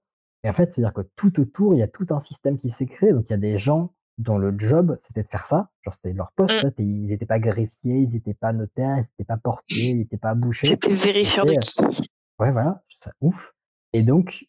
et 0.43 0.49
en 0.49 0.53
fait, 0.53 0.73
c'est-à-dire 0.73 0.93
que 0.93 1.07
tout 1.15 1.39
autour, 1.39 1.73
il 1.73 1.79
y 1.79 1.83
a 1.83 1.87
tout 1.87 2.07
un 2.11 2.19
système 2.19 2.57
qui 2.57 2.69
s'est 2.69 2.85
créé. 2.85 3.11
Donc 3.11 3.25
il 3.27 3.31
y 3.31 3.33
a 3.33 3.37
des 3.37 3.57
gens 3.57 3.93
dont 4.17 4.37
le 4.37 4.53
job, 4.57 4.97
c'était 5.03 5.23
de 5.23 5.27
faire 5.29 5.45
ça. 5.45 5.69
Genre, 5.83 5.93
c'était 5.93 6.13
leur 6.13 6.31
poste, 6.33 6.55
Mmh. 6.59 6.71
ils 6.79 7.11
étaient 7.11 7.25
pas 7.25 7.39
greffiers, 7.39 7.99
ils 7.99 8.15
étaient 8.15 8.33
pas 8.33 8.53
notaires, 8.53 8.97
ils 8.97 9.01
étaient 9.01 9.25
pas 9.25 9.37
portiers, 9.37 9.91
ils 9.91 10.01
étaient 10.01 10.17
pas 10.17 10.35
bouchers. 10.35 10.79
C'était 10.79 10.93
vérifieur 10.93 11.47
de 11.47 11.53
heu 11.53 11.55
qui? 11.55 12.11
ouais, 12.39 12.51
voilà, 12.51 12.83
ça 13.03 13.13
ouf 13.21 13.53
et 13.93 14.03
donc 14.03 14.45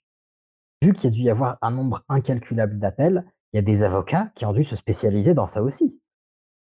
vu 0.83 0.93
qu'il 0.93 1.05
y 1.05 1.09
a 1.09 1.11
dû 1.11 1.23
y 1.23 1.31
avoir 1.31 1.59
un 1.63 1.71
nombre 1.71 2.05
incalculable 2.09 2.79
d'appels, 2.79 3.25
il 3.53 3.57
y 3.57 3.59
a 3.59 3.63
des 3.63 3.83
avocats 3.83 4.31
qui 4.35 4.45
ont 4.47 4.53
dû 4.53 4.65
se 4.65 4.77
spécialiser 4.77 5.35
dans 5.35 5.47
ça 5.47 5.63
aussi. 5.63 6.01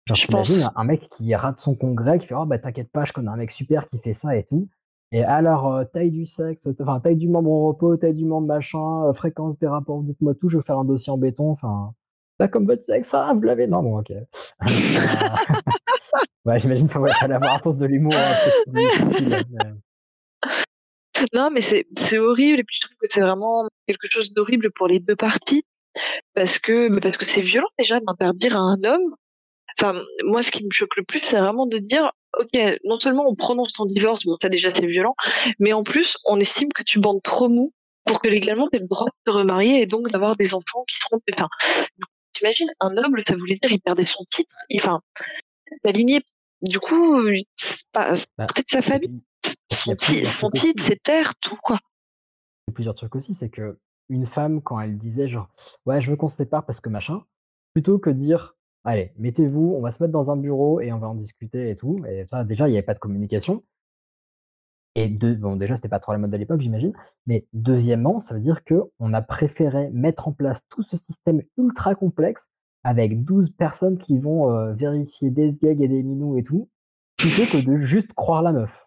Genre, 0.07 0.19
Je 0.19 0.27
pense. 0.27 0.71
un 0.75 0.83
mec 0.85 1.09
qui 1.09 1.33
rate 1.35 1.59
son 1.59 1.75
congrès, 1.75 2.19
qui 2.19 2.27
fait: 2.27 2.35
«Oh 2.35 2.45
bah, 2.45 2.59
t'inquiète 2.59 2.91
pas, 2.91 3.05
je 3.05 3.13
connais 3.13 3.29
un 3.29 3.37
mec 3.37 3.51
super 3.51 3.89
qui 3.89 3.99
fait 3.99 4.13
ça 4.13 4.35
et 4.37 4.45
tout» 4.45 4.69
et 5.11 5.23
alors, 5.23 5.73
heu, 5.75 5.85
taille 5.85 6.11
du 6.11 6.27
sexe, 6.27 6.67
enfin, 6.81 6.99
taille 6.99 7.17
du 7.17 7.27
membre 7.29 7.49
au 7.51 7.67
repos, 7.69 7.97
taille 7.97 8.13
du 8.15 8.25
membre 8.25 8.47
machin, 8.47 9.07
heu, 9.09 9.13
fréquence 9.13 9.57
des 9.59 9.67
rapports, 9.67 10.03
dites-moi 10.03 10.35
tout, 10.35 10.49
je 10.49 10.57
veux 10.57 10.63
faire 10.63 10.77
un 10.79 10.85
dossier 10.85 11.11
en 11.11 11.17
béton, 11.17 11.49
enfin, 11.51 11.93
pas 12.39 12.47
comme 12.47 12.65
votre 12.65 12.83
sexe, 12.83 13.13
ah 13.13 13.31
vous 13.35 13.41
l'avez? 13.41 13.67
Non, 13.67 13.83
bon 13.83 13.99
OK. 13.99 14.11
Ouais, 16.45 16.57
j'imagine, 16.59 16.87
ouais, 16.95 17.11
fallait 17.19 17.35
avoir 17.35 17.55
un 17.55 17.59
sens 17.59 17.77
de 17.77 17.85
l'humour, 17.85 18.13
hein, 18.15 18.33
Non, 21.33 21.51
mais 21.51 21.61
c'est 21.61 21.85
horrible 22.17 22.61
et 22.61 22.63
puis 22.63 22.77
je 22.81 22.87
trouve 22.87 22.97
que 22.99 23.07
c'est 23.09 23.21
vraiment 23.21 23.67
quelque 23.85 24.09
chose 24.09 24.33
d'horrible 24.33 24.71
pour 24.71 24.87
les 24.87 24.99
2 24.99 25.15
parties 25.15 25.63
parce 26.33 26.57
que, 26.57 26.89
bah, 26.89 27.01
parce 27.01 27.17
que 27.17 27.29
c'est 27.29 27.41
violent 27.41 27.67
déjà 27.77 27.99
d'interdire 27.99 28.55
à 28.55 28.61
un 28.61 28.83
homme 28.83 29.13
enfin, 29.81 30.01
moi 30.23 30.41
ce 30.41 30.51
qui 30.51 30.63
me 30.63 30.71
choque 30.71 30.95
le 30.97 31.03
plus, 31.03 31.21
c'est 31.21 31.39
vraiment 31.39 31.65
de 31.65 31.77
dire: 31.77 32.11
«OK, 32.39 32.59
non 32.83 32.99
seulement 32.99 33.27
on 33.27 33.35
prononce 33.35 33.73
ton 33.73 33.85
divorce», 33.85 34.25
bon 34.25 34.37
ça 34.41 34.49
déjà 34.49 34.73
c'est 34.73 34.85
violent, 34.85 35.15
mais 35.59 35.73
en 35.73 35.83
plus 35.83 36.17
on 36.25 36.39
estime 36.39 36.69
que 36.73 36.83
tu 36.83 36.99
bandes 36.99 37.21
trop 37.23 37.49
mou 37.49 37.73
pour 38.05 38.21
que 38.21 38.27
légalement 38.27 38.67
tu 38.69 38.77
aies 38.77 38.81
le 38.81 38.87
droit 38.87 39.05
de 39.05 39.31
te 39.31 39.37
remarier 39.37 39.81
et 39.81 39.85
donc 39.85 40.09
d'avoir 40.09 40.35
des 40.35 40.53
enfants 40.53 40.83
qui 40.87 40.97
seront 40.97 41.19
enfin, 41.33 41.47
tu 42.33 42.43
imagines 42.43 42.69
un 42.79 42.91
noble, 42.91 43.23
ça 43.27 43.35
voulait 43.35 43.55
dire 43.55 43.71
il 43.71 43.79
perdait 43.81 44.05
son 44.05 44.23
titre, 44.25 44.55
enfin, 44.75 45.01
sa 45.85 45.91
lignée 45.91 46.21
du 46.61 46.79
coup, 46.79 47.21
bah, 47.93 48.13
peut-être 48.37 48.67
sa 48.67 48.81
famille, 48.81 49.21
son 49.71 50.51
titre, 50.51 50.83
ses 50.83 50.97
terres, 50.97 51.33
tout 51.41 51.57
quoi. 51.63 51.79
Il 52.67 52.71
y 52.71 52.73
a 52.73 52.75
plusieurs 52.75 52.95
trucs 52.95 53.15
aussi, 53.15 53.33
c'est 53.33 53.49
qu'une 53.49 54.25
femme 54.25 54.61
quand 54.61 54.79
elle 54.79 54.97
disait 54.97 55.27
genre: 55.29 55.49
«Ouais, 55.85 56.01
je 56.01 56.11
veux 56.11 56.17
qu'on 56.17 56.29
se 56.29 56.37
sépare 56.37 56.65
parce 56.65 56.81
que 56.81 56.89
machin», 56.89 57.23
plutôt 57.73 57.99
que 57.99 58.09
dire: 58.09 58.55
«Allez, 58.83 59.13
mettez-vous, 59.17 59.75
on 59.77 59.81
va 59.81 59.91
se 59.91 60.01
mettre 60.03 60.13
dans 60.13 60.31
un 60.31 60.37
bureau 60.37 60.81
et 60.81 60.91
on 60.91 60.99
va 60.99 61.07
en 61.09 61.15
discuter 61.15 61.69
et 61.69 61.75
tout» 61.75 62.03
et 62.07 62.25
ça 62.29 62.43
déjà 62.43 62.67
il 62.67 62.73
y 62.73 62.77
avait 62.77 62.85
pas 62.85 62.93
de 62.93 62.99
communication 62.99 63.63
et 64.99 65.07
de 65.07 65.33
bon 65.33 65.55
déjà 65.55 65.75
c'était 65.75 65.87
pas 65.87 65.99
trop 65.99 66.11
la 66.11 66.17
mode 66.17 66.31
de 66.31 66.37
l'époque 66.37 66.59
j'imagine, 66.59 66.91
mais 67.25 67.45
deuxièmement, 67.53 68.19
ça 68.19 68.33
veut 68.33 68.41
dire 68.41 68.63
qu'on 68.65 69.13
a 69.13 69.21
préféré 69.21 69.89
mettre 69.93 70.27
en 70.27 70.33
place 70.33 70.59
tout 70.69 70.83
ce 70.83 70.97
système 70.97 71.41
ultra 71.57 71.95
complexe 71.95 72.47
avec 72.83 73.23
12 73.23 73.49
personnes 73.51 73.97
qui 73.97 74.17
vont, 74.17 74.51
heu, 74.51 74.73
vérifier 74.73 75.29
des 75.29 75.53
sgags 75.53 75.81
et 75.81 75.87
des 75.87 76.03
minous 76.03 76.37
et 76.37 76.43
tout, 76.43 76.69
plutôt 77.17 77.45
que 77.45 77.65
de 77.65 77.77
juste 77.79 78.13
croire 78.13 78.41
la 78.41 78.51
meuf. 78.51 78.85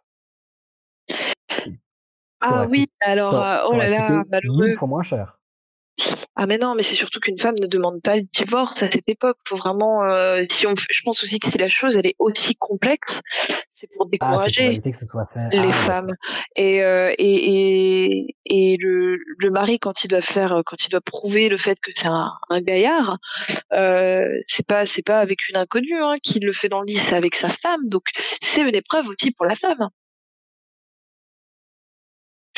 Ah 2.40 2.66
oui, 2.68 2.88
alors, 3.00 3.34
heu, 3.34 3.68
oh 3.68 3.76
là 3.76 3.88
là, 3.88 4.06
coûté 4.06 4.48
1000 4.48 4.50
malheureux. 4.50 4.76
fois 4.76 4.88
moins 4.88 5.02
cher. 5.02 5.38
Ah 6.42 6.46
mais 6.46 6.58
non, 6.58 6.74
mais 6.74 6.82
c'est 6.82 6.96
surtout 6.96 7.20
qu'une 7.20 7.38
femme 7.38 7.54
ne 7.60 7.68
demande 7.68 8.02
pas 8.02 8.16
le 8.16 8.22
divorce 8.22 8.82
à 8.82 8.90
cette 8.90 9.08
époque. 9.08 9.38
Faut 9.46 9.54
vraiment, 9.54 10.02
heu, 10.04 10.44
si 10.50 10.66
on 10.66 10.74
je 10.76 11.02
pense 11.04 11.22
aussi 11.22 11.38
que 11.38 11.48
si 11.48 11.56
la 11.56 11.68
chose 11.68 11.96
elle 11.96 12.06
est 12.08 12.16
aussi 12.18 12.56
complexe, 12.56 13.20
c'est 13.74 13.88
pour 13.96 14.06
Ah, 14.20 14.48
pour 14.54 14.72
décourager 14.72 14.82
les 15.52 15.72
ah 15.72 15.72
femmes 15.72 16.14
et 16.56 16.82
heu 16.82 17.12
et 17.18 18.26
et 18.26 18.36
et 18.46 18.76
le 18.78 19.18
le 19.38 19.50
mari 19.50 19.78
quand 19.78 20.04
il 20.04 20.08
doit 20.08 20.20
faire, 20.22 20.62
quand 20.66 20.84
il 20.86 20.90
doit 20.90 21.00
prouver 21.02 21.48
le 21.48 21.58
fait 21.58 21.78
que 21.80 21.92
c'est 21.94 22.08
un 22.08 22.32
un 22.50 22.60
gaillard, 22.60 23.18
heu, 23.74 24.42
c'est 24.48 24.66
pas 24.66 24.86
c'est 24.86 25.06
pas 25.06 25.20
avec 25.20 25.48
une 25.48 25.56
inconnue, 25.56 26.02
hein, 26.02 26.16
qu'il 26.22 26.44
le 26.46 26.52
fait 26.52 26.68
dans 26.70 26.80
le 26.80 26.86
lit, 26.86 26.96
c'est 26.98 27.16
avec 27.16 27.34
sa 27.36 27.50
femme, 27.50 27.88
donc 27.88 28.04
c'est 28.42 28.62
une 28.62 28.74
épreuve 28.76 29.08
aussi 29.08 29.32
pour 29.32 29.46
la 29.46 29.56
femme. 29.56 29.90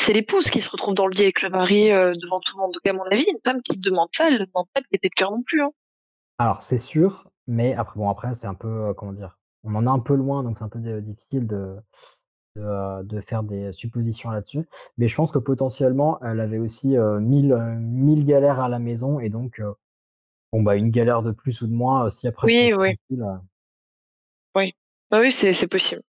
C'est 0.05 0.13
l'épouse 0.13 0.51
qui 0.51 0.61
se 0.61 0.69
retrouve 0.69 0.93
dans 0.93 1.07
le 1.07 1.15
lit 1.15 1.23
avec 1.23 1.41
le 1.41 1.49
mari, 1.49 1.89
heu, 1.91 2.13
devant 2.21 2.39
tout 2.39 2.55
le 2.55 2.61
monde. 2.61 2.73
Donc 2.73 2.85
à 2.85 2.93
mon 2.93 3.05
avis, 3.05 3.23
une 3.27 3.39
femme 3.43 3.63
qui 3.63 3.79
demande 3.79 4.09
ça, 4.11 4.27
elle 4.27 4.35
ne 4.39 4.45
demande 4.45 4.67
pas 4.71 4.81
de 4.81 4.85
gaieté 4.91 5.09
de 5.09 5.15
cœur 5.15 5.31
non 5.31 5.41
plus, 5.41 5.63
hein. 5.63 5.71
Alors 6.37 6.61
c'est 6.61 6.77
sûr, 6.77 7.27
mais 7.47 7.73
après 7.73 7.97
bon 7.97 8.07
après 8.07 8.35
c'est 8.35 8.45
un 8.45 8.53
peu, 8.53 8.67
heu, 8.89 8.93
comment 8.93 9.13
dire? 9.13 9.39
On 9.63 9.73
en 9.73 9.87
est 9.87 9.89
un 9.89 9.97
peu 9.97 10.13
loin 10.13 10.43
donc 10.43 10.59
c'est 10.59 10.63
un 10.63 10.69
peu 10.69 10.77
de 10.77 10.99
difficile 10.99 11.47
de 11.47 11.77
de, 12.57 12.61
heu, 12.61 13.03
de 13.03 13.21
faire 13.21 13.43
des 13.43 13.71
suppositions 13.73 14.31
là-dessus. 14.31 14.67
Mais 14.97 15.07
je 15.07 15.15
pense 15.15 15.31
que 15.31 15.39
potentiellement 15.39 16.19
elle 16.23 16.39
avait 16.41 16.59
aussi, 16.59 16.97
heu, 16.97 17.19
1000, 17.19 17.53
heu, 17.53 17.75
1000 17.79 18.25
galères 18.25 18.59
à 18.61 18.69
la 18.69 18.79
maison 18.79 19.19
et 19.19 19.29
donc, 19.29 19.61
bon 20.53 20.63
bah, 20.63 20.75
une 20.77 20.91
galère 20.91 21.23
de 21.23 21.31
plus 21.31 21.61
ou 21.61 21.67
de 21.67 21.73
moins, 21.73 22.09
si 22.11 22.27
après 22.27 22.47
Oui, 22.47 22.73
oui. 22.75 22.97
Oui. 24.55 24.73
Bah 25.11 25.19
oui, 25.19 25.31
c'est 25.31 25.67
possible. 25.67 26.01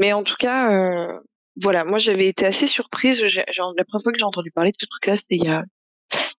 Mais 0.00 0.12
en 0.12 0.24
tout 0.24 0.36
cas, 0.38 1.20
voilà, 1.62 1.84
moi 1.84 1.98
j'avais 1.98 2.26
été 2.26 2.46
assez 2.46 2.66
surprise, 2.66 3.24
j'ai 3.26 3.44
la 3.46 3.84
première 3.84 4.02
fois 4.02 4.12
que 4.12 4.18
j'ai 4.18 4.24
entendu 4.24 4.50
parler 4.50 4.70
de 4.70 4.76
ce 4.80 4.86
truc-là, 4.86 5.16
c'était 5.16 5.36
il 5.36 5.44
y 5.44 5.48
a 5.48 5.64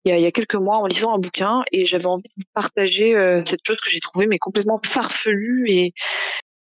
il 0.04 0.10
y 0.10 0.12
a 0.12 0.18
il 0.18 0.22
y 0.24 0.26
a 0.26 0.32
quelques 0.32 0.56
mois 0.56 0.78
en 0.78 0.88
lisant 0.88 1.16
un 1.16 1.20
bouquin 1.20 1.64
et 1.72 1.86
j'avais 1.86 2.06
envie 2.06 2.30
de 2.38 2.44
partager, 2.54 3.16
heu, 3.16 3.44
cette 3.46 3.66
chose 3.66 3.78
que 3.82 3.90
j'ai 3.90 4.00
trouvée 4.00 4.28
mais 4.28 4.38
complètement 4.38 4.80
farfelue 4.86 5.66
et 5.70 5.94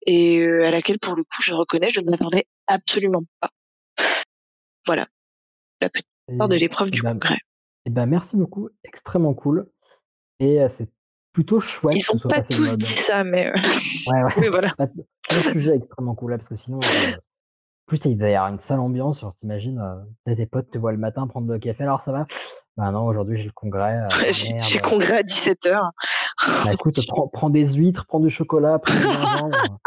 et 0.06 0.38
heu, 0.38 0.64
à 0.64 0.70
laquelle 0.70 0.98
pour 0.98 1.16
le 1.16 1.24
coup 1.24 1.42
je 1.42 1.52
reconnais, 1.52 1.90
je 1.90 2.00
ne 2.00 2.10
m'attendais 2.10 2.46
absolument 2.68 3.22
pas. 3.40 3.50
Voilà, 4.86 5.08
la 5.80 5.90
petite 5.90 6.06
histoire 6.28 6.48
de 6.48 6.54
l'épreuve 6.54 6.90
du 6.90 7.02
ben 7.02 7.12
congrès. 7.14 7.38
et 7.86 7.90
bah, 7.90 8.06
merci 8.06 8.36
beaucoup, 8.36 8.68
extrêmement 8.84 9.34
cool 9.34 9.68
et 10.38 10.60
heu, 10.60 10.68
c'est 10.68 10.88
plutôt 11.32 11.60
chouette 11.60 11.96
Ils 11.96 12.02
ce 12.02 12.12
ont 12.12 12.18
soit 12.18 12.30
pas 12.30 12.42
tous 12.42 12.78
dit 12.78 12.86
ça, 12.86 13.24
mais 13.24 13.52
Ouais, 14.06 14.22
ouais, 14.22 14.32
oui 14.38 14.48
voilà. 14.48 14.72
bah, 14.78 14.86
ton 15.28 15.52
sujet 15.52 15.72
est 15.72 15.76
extrêmement 15.78 16.14
cool 16.14 16.30
là 16.30 16.38
parce 16.38 16.48
que 16.48 16.56
sinon, 16.56 16.78
plus, 17.86 18.04
il 18.04 18.16
devait 18.16 18.32
y 18.32 18.34
avoir 18.34 18.52
une 18.52 18.58
sale 18.58 18.80
ambiance, 18.80 19.20
genre 19.20 19.34
tu 19.36 19.44
imagines, 19.46 19.80
tu 20.26 20.34
tes 20.36 20.46
potes 20.46 20.70
te 20.70 20.78
voient 20.78 20.92
le 20.92 20.98
matin 20.98 21.26
prendre 21.26 21.52
le 21.52 21.58
café: 21.58 21.84
«Alors 21.84 22.00
ça 22.00 22.12
va?» 22.12 22.26
«Bah 22.76 22.90
non, 22.90 23.06
aujourd'hui 23.06 23.38
j'ai 23.38 23.44
le 23.44 23.52
congrès, 23.52 23.96
heu, 23.96 24.02
ah 24.10 24.32
J'ai 24.32 24.54
j'ai 24.62 24.78
heu». 24.78 24.80
congrès 24.80 25.18
à 25.18 25.22
17:00. 25.22 25.92
«Bah 26.62 26.72
écoute, 26.72 27.00
prends 27.06 27.28
prends 27.28 27.50
des 27.50 27.66
huîtres, 27.74 28.06
prends 28.06 28.20
du 28.20 28.30
chocolat, 28.30 28.78
prends 28.78 28.94
du 28.94 29.06
gingembre». 29.10 29.78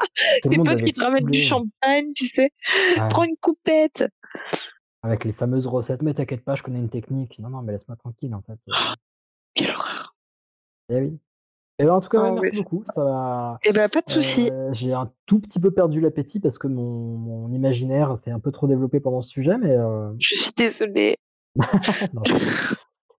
Tout 0.42 0.50
le 0.50 0.58
Tes 0.58 0.60
potes 0.60 0.84
qui 0.84 0.94
te 0.94 1.02
ramènent 1.02 1.26
du 1.30 1.42
hein. 1.42 1.64
champagne, 1.82 2.14
tu 2.16 2.28
sais? 2.28 2.52
Prends 3.10 3.24
une 3.24 3.38
coupette. 3.42 4.06
avec 5.04 5.26
les 5.26 5.34
fameuses 5.34 5.68
recettes: 5.68 6.02
«Mais 6.04 6.14
t'inquiète 6.14 6.46
pas, 6.46 6.56
je 6.56 6.64
connais 6.64 6.80
une 6.80 6.90
technique». 6.90 7.38
Non, 7.40 7.50
non, 7.50 7.62
mais 7.64 7.74
laisse-moi 7.74 7.98
tranquille 7.98 8.34
en 8.34 8.42
fait, 8.42 8.60
heu, 8.70 8.78
Quelle 9.54 9.76
horreur. 9.76 10.16
eh 10.90 11.00
oui. 11.02 11.20
Et 11.80 11.86
ben, 11.86 11.94
en 11.94 12.00
tout 12.02 12.10
cas, 12.10 12.20
ouais, 12.20 12.30
Ah 12.30 12.34
merci 12.34 12.56
beaucoup. 12.56 12.84
Ça 12.94 13.04
va, 13.04 13.60
et 13.63 13.72
bah, 13.72 13.89
pas 13.89 14.02
de 14.02 14.10
souci. 14.10 14.50
heu, 14.50 14.70
j'ai 14.74 14.94
un 14.94 15.12
tout 15.26 15.39
petit 15.39 15.60
peu 15.60 15.72
perdu 15.72 16.02
l'appétit 16.02 16.39
parce 16.39 16.58
que 16.58 16.68
mon 16.68 17.18
mon 17.18 17.52
imaginaire 17.54 18.18
s'est 18.18 18.32
un 18.32 18.39
peu 18.39 18.52
trop 18.52 18.68
développé 18.68 19.00
pendant 19.00 19.22
ce 19.22 19.30
sujet, 19.30 19.58
mais 19.58 19.76
heu, 19.78 20.20
Je 20.20 20.36
suis 20.36 20.52
désolée. 20.56 21.15
non. 22.13 22.24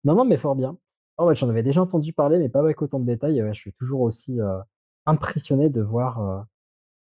Non, 0.05 0.14
non, 0.16 0.25
mais 0.25 0.38
fort 0.38 0.57
bien. 0.57 0.79
Ah 1.18 1.25
ouais, 1.27 1.35
j'en 1.37 1.49
avais 1.49 1.62
déjà 1.62 1.83
entendu 1.83 2.12
parler, 2.12 2.38
mais 2.38 2.49
pas 2.49 2.61
avec 2.61 2.81
autant 2.83 3.01
de 3.01 3.07
détails. 3.07 3.42
Ouais, 3.42 3.55
je 3.55 3.61
suis 3.61 3.73
toujours 3.75 4.03
aussi, 4.03 4.40
heu, 4.40 4.61
impressionné 5.07 5.68
de 5.70 5.83
voir, 5.83 6.23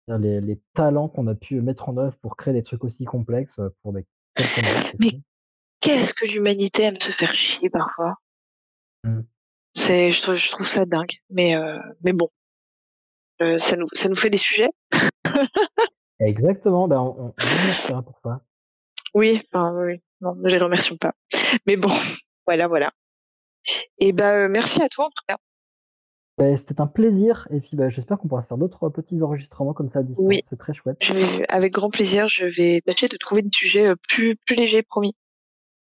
heu, 0.08 0.18
les 0.18 0.40
les 0.40 0.60
talents 0.74 1.08
qu'on 1.08 1.26
a 1.28 1.34
pu 1.34 1.60
mettre 1.62 1.88
en 1.88 1.96
œuvre 1.98 2.16
pour 2.22 2.36
créer 2.36 2.54
des 2.54 2.62
trucs 2.64 2.84
aussi 2.84 3.04
complexes, 3.04 3.60
pour 3.82 3.92
des 3.92 4.06
Mais 4.98 5.20
qu'est-ce 5.80 6.14
que 6.14 6.26
l'humanité 6.26 6.84
aime 6.84 7.00
se 7.00 7.12
faire 7.12 7.34
chier 7.34 7.70
parfois? 7.70 8.16
Mmh. 9.04 9.24
C'est 9.74 10.12
je 10.12 10.22
trouve 10.22 10.36
je 10.36 10.50
trouve 10.50 10.68
ça 10.68 10.86
dingue. 10.86 11.12
Mais 11.30 11.54
heu, 11.56 11.78
mais 12.02 12.12
bon, 12.12 12.28
heu, 13.40 13.58
ça 13.58 13.76
nous 13.76 13.88
ça 13.92 14.08
nous 14.08 14.16
fait 14.16 14.30
des 14.30 14.38
sujets. 14.38 14.70
Exactement, 16.20 16.88
ben, 16.88 16.98
on 17.00 17.26
on 17.28 17.34
remerciera 17.38 18.02
pour 18.02 18.18
ça. 18.22 18.40
Oui, 19.14 19.42
enfin 19.52 19.72
oui. 19.74 20.00
Non, 20.20 20.34
ne 20.36 20.48
les 20.48 20.58
remercions 20.58 20.96
pas. 20.96 21.12
Mais 21.66 21.76
bon, 21.76 21.90
voilà, 22.46 22.66
voilà. 22.68 22.92
Et 23.98 24.12
bah, 24.12 24.36
heu, 24.36 24.48
merci 24.48 24.82
à 24.82 24.88
toi 24.88 25.06
en 25.06 25.10
tout 25.10 25.24
cas. 25.28 25.36
Beh, 26.38 26.56
c'était 26.56 26.80
un 26.80 26.88
plaisir 26.88 27.46
et 27.50 27.60
puis, 27.60 27.76
bah, 27.76 27.88
j'espère 27.88 28.18
qu'on 28.18 28.26
pourra 28.26 28.42
se 28.42 28.48
faire 28.48 28.58
d'autres, 28.58 28.88
petits 28.88 29.22
enregistrements 29.22 29.72
comme 29.72 29.88
ça 29.88 30.00
à 30.00 30.02
Oui, 30.02 30.36
distance, 30.36 30.46
c'est 30.50 30.58
très 30.58 30.74
chouette. 30.74 30.96
je 31.00 31.12
vais 31.12 31.46
avec 31.48 31.72
grand 31.72 31.90
plaisir, 31.90 32.26
je 32.28 32.46
vais 32.46 32.80
tâcher 32.80 33.06
de 33.08 33.16
trouver 33.16 33.42
des 33.42 33.50
sujets, 33.52 33.92
plus 34.08 34.36
plus 34.44 34.56
légers, 34.56 34.82
promis. 34.82 35.14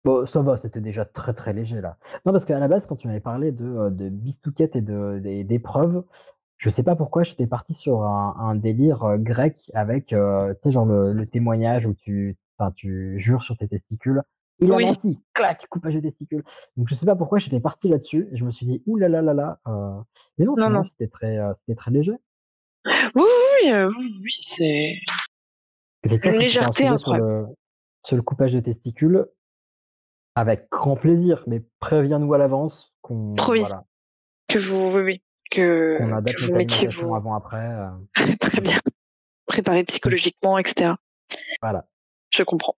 Bon, 0.07 0.25
ça 0.25 0.41
va, 0.41 0.55
c'était 0.55 0.79
déjà 0.79 1.03
très, 1.03 1.33
très 1.33 1.51
léger 1.51 1.81
là. 1.81 1.97
Non, 2.25 2.31
parce 2.31 2.45
qu'à 2.45 2.57
la 2.59 2.69
base, 2.69 2.87
quand 2.87 2.95
tu 2.95 3.07
m'avais 3.07 3.19
parlé 3.19 3.51
de, 3.51 3.65
heu, 3.65 3.91
de 3.91 4.07
bistouquettes 4.07 4.77
et 4.77 4.81
de 4.81 5.19
d'épreuves, 5.43 6.05
je 6.57 6.69
sais 6.69 6.81
pas 6.81 6.95
pourquoi 6.95 7.23
j'étais 7.23 7.45
parti 7.45 7.73
sur 7.73 8.03
un, 8.03 8.33
un 8.39 8.55
délire 8.55 9.03
euh, 9.03 9.17
grec 9.17 9.69
avec, 9.73 10.13
euh, 10.13 10.53
tu 10.53 10.59
sais, 10.63 10.71
genre 10.71 10.85
le, 10.85 11.11
le 11.11 11.25
témoignage 11.25 11.85
où 11.85 11.93
tu, 11.93 12.37
tu 12.77 13.19
jures 13.19 13.43
sur 13.43 13.57
tes 13.57 13.67
testicules. 13.67 14.21
Il 14.59 14.71
a 14.71 14.75
Oui. 14.77 14.85
menti, 14.85 15.19
clac, 15.33 15.67
coupage 15.69 15.95
de 15.95 15.99
testicules. 15.99 16.43
Donc 16.77 16.87
je 16.87 16.95
sais 16.95 17.05
pas 17.05 17.17
pourquoi 17.17 17.39
j'étais 17.39 17.59
parti 17.59 17.89
là-dessus. 17.89 18.29
Je 18.31 18.45
me 18.45 18.51
suis 18.51 18.65
dit, 18.65 18.81
ouh 18.85 18.95
là 18.95 19.09
là 19.09 19.21
là 19.21 19.33
là. 19.33 19.59
euh, 19.67 19.99
Mais 20.37 20.45
non, 20.45 20.55
Non, 20.55 20.69
non. 20.69 20.83
c'était 20.85 21.09
très, 21.09 21.37
euh, 21.37 21.51
c'était 21.59 21.75
très 21.75 21.91
léger. 21.91 22.15
Oui, 22.85 22.93
oui, 23.15 23.23
oui, 23.65 23.71
euh, 23.73 23.91
oui, 24.23 24.31
c'est. 24.39 24.93
Une 26.05 26.31
légèreté 26.31 26.87
renseigné 26.87 26.97
sur 26.97 27.17
le, 27.17 27.45
sur 28.03 28.15
le 28.15 28.21
coupage 28.21 28.53
de 28.53 28.61
testicules, 28.61 29.25
avec 30.37 30.69
grand 30.69 30.95
plaisir, 30.95 31.43
mais 31.47 31.63
préviens-nous 31.79 32.31
à 32.33 32.37
l'avance 32.37 32.93
qu'on 33.01 33.33
Promis. 33.33 33.61
voilà, 33.61 33.85
Que 34.47 34.59
vous, 34.59 34.91
oui, 34.95 35.01
oui, 35.01 35.21
que, 35.49 35.97
qu'on 35.97 36.11
adapte 36.13 36.37
que 36.37 36.95
vous 37.01 37.07
vos. 37.07 37.15
avant-après. 37.15 37.57
euh, 37.57 37.89
Très 38.39 38.61
bien. 38.61 38.77
Préparé 39.47 39.83
psychologiquement, 39.83 40.59
etc. 40.59 40.93
voilà. 41.61 41.87
Je 42.29 42.43
comprends. 42.43 42.75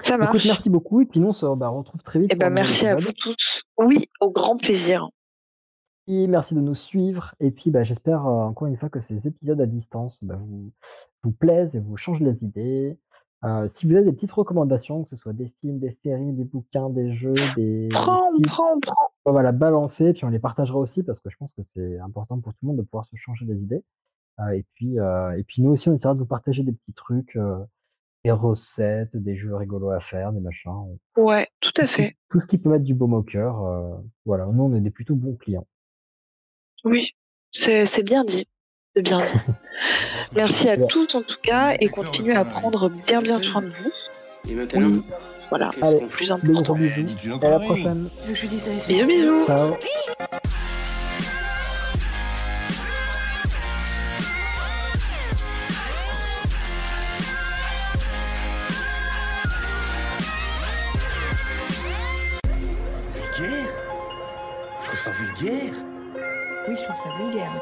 Ça 0.00 0.14
Écoute, 0.14 0.32
marche. 0.34 0.46
merci 0.46 0.70
beaucoup. 0.70 1.00
Et 1.00 1.06
puis 1.06 1.18
nous, 1.18 1.28
on 1.28 1.32
se 1.32 1.46
bah, 1.56 1.68
retrouve 1.68 2.02
très 2.02 2.20
vite 2.20 2.30
Eh 2.32 2.36
pour 2.36 2.44
un 2.44 2.48
ben, 2.48 2.54
merci 2.54 2.86
à 2.86 2.94
vous 2.94 3.12
tous. 3.12 3.62
Oui, 3.78 4.08
au 4.20 4.30
grand 4.30 4.56
plaisir. 4.56 5.10
Et 6.06 6.28
merci 6.28 6.54
de 6.54 6.60
nous 6.60 6.76
suivre. 6.76 7.34
Et 7.40 7.50
puis, 7.50 7.70
bah, 7.72 7.82
j'espère 7.82 8.24
euh, 8.24 8.44
encore 8.44 8.68
une 8.68 8.76
fois 8.76 8.88
que 8.88 9.00
ces 9.00 9.26
épisodes 9.26 9.60
à 9.60 9.66
distance 9.66 10.22
bah, 10.22 10.36
vous, 10.38 10.70
vous 11.24 11.32
plaisent 11.32 11.74
et 11.74 11.80
vous 11.80 11.96
changent 11.96 12.20
les 12.20 12.44
idées. 12.44 12.96
Euh, 13.44 13.68
si 13.68 13.86
vous 13.86 13.94
avez 13.94 14.04
des 14.04 14.12
petites 14.12 14.32
recommandations, 14.32 15.02
que 15.04 15.08
ce 15.10 15.16
soit 15.16 15.32
des 15.32 15.52
films, 15.60 15.78
des 15.78 15.90
séries, 15.90 16.32
des 16.32 16.44
bouquins, 16.44 16.88
des 16.90 17.14
jeux, 17.14 17.34
des, 17.54 17.82
des 17.82 17.88
Prends, 17.90 18.32
sites, 18.34 18.46
prends, 18.46 18.80
prends. 18.80 19.08
bah, 19.24 19.32
voilà, 19.32 19.52
balancez. 19.52 20.12
Puis 20.14 20.24
on 20.24 20.28
les 20.30 20.38
partagera 20.38 20.78
aussi 20.78 21.02
parce 21.02 21.20
que 21.20 21.28
je 21.30 21.36
pense 21.36 21.52
que 21.52 21.62
c'est 21.62 21.98
important 22.00 22.40
pour 22.40 22.52
tout 22.52 22.58
le 22.62 22.68
monde 22.68 22.76
de 22.78 22.82
pouvoir 22.82 23.04
se 23.04 23.14
changer 23.16 23.44
les 23.44 23.62
idées. 23.62 23.84
Euh, 24.40 24.50
et, 24.50 24.64
puis, 24.74 24.98
euh, 24.98 25.36
et 25.36 25.44
puis 25.44 25.62
nous 25.62 25.70
aussi, 25.70 25.88
on 25.88 25.94
essaiera 25.94 26.14
de 26.14 26.18
vous 26.18 26.26
partager 26.26 26.62
des 26.62 26.72
petits 26.72 26.92
trucs, 26.94 27.38
des 28.24 28.30
recettes, 28.32 29.14
des 29.16 29.36
jeux 29.36 29.54
rigolos 29.54 29.90
à 29.90 30.00
faire, 30.00 30.32
des 30.32 30.40
machins. 30.40 30.70
on- 30.72 30.98
Ouais, 31.22 31.46
tout 31.60 31.72
à 31.76 31.86
fait. 31.86 32.16
Tout 32.30 32.40
ce 32.40 32.46
qui 32.46 32.58
peut 32.58 32.70
mettre 32.70 32.84
du 32.84 32.94
baume 32.94 33.14
au 33.14 33.22
cœur. 33.22 34.00
voilà, 34.24 34.46
nous, 34.46 34.64
on 34.64 34.74
est 34.74 34.80
des 34.80 34.90
plutôt 34.90 35.14
bons 35.14 35.36
clients. 35.36 35.66
Oui, 36.84 37.14
c'est 37.52 38.02
bien 38.02 38.24
dit. 38.24 38.48
C'est 38.96 39.02
bien 39.02 39.20
dit. 39.20 39.32
Merci 40.34 40.68
à 40.70 40.78
tous 40.78 41.14
en 41.14 41.20
tout 41.22 41.36
cas 41.42 41.74
et 41.78 41.88
continuez 41.88 42.34
à 42.34 42.46
prendre 42.46 42.88
bien 42.88 43.20
bien 43.20 43.42
soin 43.42 43.60
de 43.60 43.66
vous. 43.68 43.92
Et 44.50 44.54
maintenant, 44.54 44.86
Oui, 44.86 45.02
Voilà, 45.50 45.70
qu'on 45.78 46.00
le 46.00 46.06
plus 46.06 46.32
important. 46.32 46.72
bisous. 46.74 47.38
à 47.42 47.50
la 47.50 47.58
prochaine. 47.60 48.08
Je 48.26 48.46
Bisous 48.88 49.06
bisous. 49.06 49.44
Ciao. 49.46 49.76
Vulgaire? 63.14 63.68
Je 64.80 64.86
trouve 64.86 64.98
ça 64.98 65.10
vulgaire. 65.10 65.72
Oui, 66.68 66.76
je 66.76 66.82
trouve 66.84 66.96
ça 66.96 67.16
vulgaire. 67.18 67.52